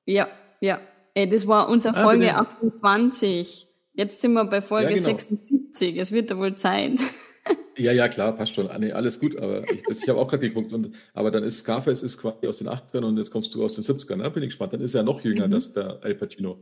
Ja, 0.05 0.29
ja. 0.61 0.81
Ey, 1.15 1.29
das 1.29 1.47
war 1.47 1.69
unsere 1.69 1.97
ah, 1.97 2.03
Folge 2.03 2.35
ah, 2.35 2.47
28. 2.61 3.67
Jetzt 3.95 4.21
sind 4.21 4.33
wir 4.33 4.45
bei 4.45 4.61
Folge 4.61 4.91
ja, 4.91 4.97
genau. 4.97 5.09
76. 5.09 5.97
Es 5.97 6.13
wird 6.13 6.31
ja 6.31 6.39
wohl 6.39 6.55
Zeit. 6.55 7.01
Ja, 7.77 7.93
ja, 7.93 8.09
klar, 8.09 8.37
passt 8.37 8.55
schon. 8.55 8.69
Ah, 8.69 8.79
nee, 8.79 8.93
alles 8.93 9.19
gut, 9.19 9.37
aber 9.37 9.69
ich, 9.71 9.83
ich 9.89 10.09
habe 10.09 10.19
auch 10.19 10.29
gerade 10.29 10.47
geguckt. 10.47 10.73
Und, 10.73 10.95
aber 11.15 11.31
dann 11.31 11.45
ist 11.45 11.61
Scarface 11.61 12.03
ist 12.03 12.19
quasi 12.19 12.47
aus 12.47 12.59
den 12.59 12.69
80ern 12.69 13.05
und 13.05 13.17
jetzt 13.17 13.31
kommst 13.31 13.55
du 13.55 13.65
aus 13.65 13.75
den 13.75 13.85
70ern. 13.85 14.09
Da 14.09 14.17
ne? 14.17 14.31
bin 14.31 14.43
ich 14.43 14.51
gespannt. 14.51 14.75
Dann 14.75 14.83
ist 14.83 14.95
er 14.95 15.03
noch 15.03 15.25
jünger, 15.25 15.47
mhm. 15.47 15.53
das, 15.53 15.73
der 15.73 16.03
Al 16.03 16.15
Pacino. 16.15 16.59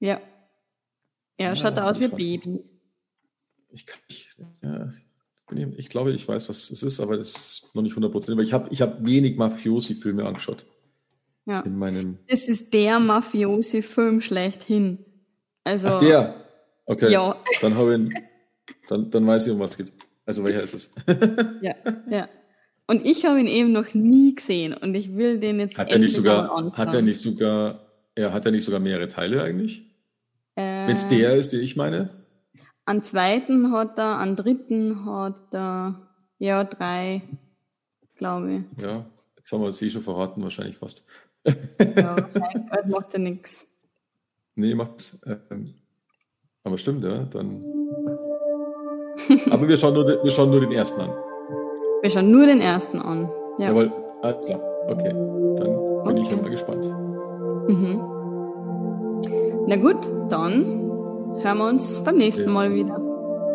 Ja. 0.00 0.20
Ja, 1.38 1.54
schaut 1.54 1.76
ja, 1.76 1.88
aus 1.88 2.00
wie 2.00 2.04
ein 2.04 2.10
Baby. 2.10 2.64
Ich 3.68 3.84
kann 3.84 4.00
nicht. 4.08 4.34
Ja, 4.62 4.92
ich 5.76 5.88
glaube, 5.90 6.12
ich 6.12 6.26
weiß, 6.26 6.48
was 6.48 6.70
es 6.70 6.82
ist, 6.82 7.00
aber 7.00 7.16
das 7.16 7.30
ist 7.30 7.74
noch 7.74 7.82
nicht 7.82 7.96
100%. 7.96 8.32
Aber 8.32 8.42
ich 8.42 8.52
habe 8.52 8.68
ich 8.70 8.80
hab 8.80 9.04
wenig 9.04 9.36
Mafiosi-Filme 9.36 10.24
angeschaut. 10.24 10.64
Ja. 11.44 11.60
In 11.60 11.76
meinem 11.76 12.18
das 12.28 12.48
ist 12.48 12.72
der 12.72 12.98
Mafiosi-Film 12.98 14.20
schlechthin. 14.20 15.04
Also, 15.62 15.88
Ach, 15.88 15.98
der? 15.98 16.34
Okay. 16.86 17.12
Ja. 17.12 17.36
Dann, 17.60 18.08
ich, 18.08 18.14
dann, 18.88 19.10
dann 19.10 19.26
weiß 19.26 19.46
ich, 19.46 19.52
um 19.52 19.60
was 19.60 19.70
es 19.70 19.76
geht. 19.76 19.92
Also, 20.26 20.44
welcher 20.44 20.62
ist 20.62 20.74
es? 20.74 20.94
ja, 21.62 21.74
ja. 22.10 22.28
Und 22.88 23.04
ich 23.04 23.24
habe 23.24 23.40
ihn 23.40 23.46
eben 23.46 23.72
noch 23.72 23.94
nie 23.94 24.34
gesehen 24.34 24.72
und 24.74 24.94
ich 24.94 25.16
will 25.16 25.40
den 25.40 25.58
jetzt 25.58 25.76
hat 25.76 25.90
er 25.90 25.98
nicht 25.98 26.14
sogar 26.14 26.72
Hat 26.76 26.94
er 26.94 27.02
nicht 27.02 27.20
sogar, 27.20 27.86
ja, 28.16 28.32
hat 28.32 28.44
er 28.46 28.52
nicht 28.52 28.64
sogar 28.64 28.80
mehrere 28.80 29.08
Teile 29.08 29.42
eigentlich? 29.42 29.82
Äh, 30.54 30.86
Wenn 30.86 30.94
es 30.94 31.08
der 31.08 31.36
ist, 31.36 31.52
den 31.52 31.62
ich 31.62 31.76
meine? 31.76 32.10
An 32.84 33.02
zweiten 33.02 33.72
hat 33.72 33.98
er, 33.98 34.18
an 34.18 34.36
dritten 34.36 35.04
hat 35.04 35.52
er, 35.52 36.08
ja, 36.38 36.62
drei, 36.62 37.22
glaube 38.14 38.64
ich. 38.76 38.82
Ja, 38.82 39.04
jetzt 39.36 39.50
haben 39.50 39.62
wir 39.62 39.68
es 39.68 39.82
eh 39.82 39.90
schon 39.90 40.02
verraten, 40.02 40.42
wahrscheinlich 40.42 40.78
fast. 40.78 41.04
ja, 41.44 42.16
wahrscheinlich 42.16 42.86
macht 42.86 43.14
er 43.14 43.20
nichts. 43.20 43.66
Nee, 44.54 44.74
macht 44.74 45.18
äh, 45.24 45.36
Aber 46.62 46.78
stimmt, 46.78 47.04
ja, 47.04 47.24
dann. 47.24 47.64
Aber 49.50 49.68
wir 49.68 49.76
schauen, 49.76 49.94
nur, 49.94 50.06
wir 50.06 50.30
schauen 50.30 50.50
nur 50.50 50.60
den 50.60 50.72
ersten 50.72 51.00
an. 51.00 51.10
Wir 52.02 52.10
schauen 52.10 52.30
nur 52.30 52.46
den 52.46 52.60
ersten 52.60 53.00
an. 53.00 53.30
Ja. 53.58 53.68
Jawohl, 53.68 53.92
alles 54.22 54.46
klar. 54.46 54.60
Okay, 54.88 55.10
dann 55.10 55.56
bin 55.56 55.78
okay. 56.04 56.20
ich 56.20 56.30
ja 56.30 56.36
mal 56.36 56.50
gespannt. 56.50 56.84
Mhm. 57.68 58.02
Na 59.66 59.76
gut, 59.76 60.10
dann 60.28 60.86
hören 61.42 61.58
wir 61.58 61.68
uns 61.68 62.00
beim 62.04 62.16
nächsten 62.16 62.44
ja. 62.44 62.50
Mal 62.50 62.72
wieder. 62.72 63.00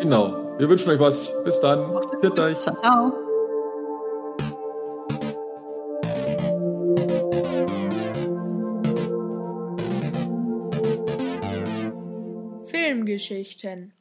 Genau. 0.00 0.34
Wir 0.58 0.68
wünschen 0.68 0.90
euch 0.90 1.00
was. 1.00 1.32
Bis 1.44 1.58
dann. 1.60 1.92
Macht's 1.92 2.38
euch. 2.38 2.60
Ciao, 2.60 2.76
ciao. 2.76 3.12
Filmgeschichten 12.66 13.92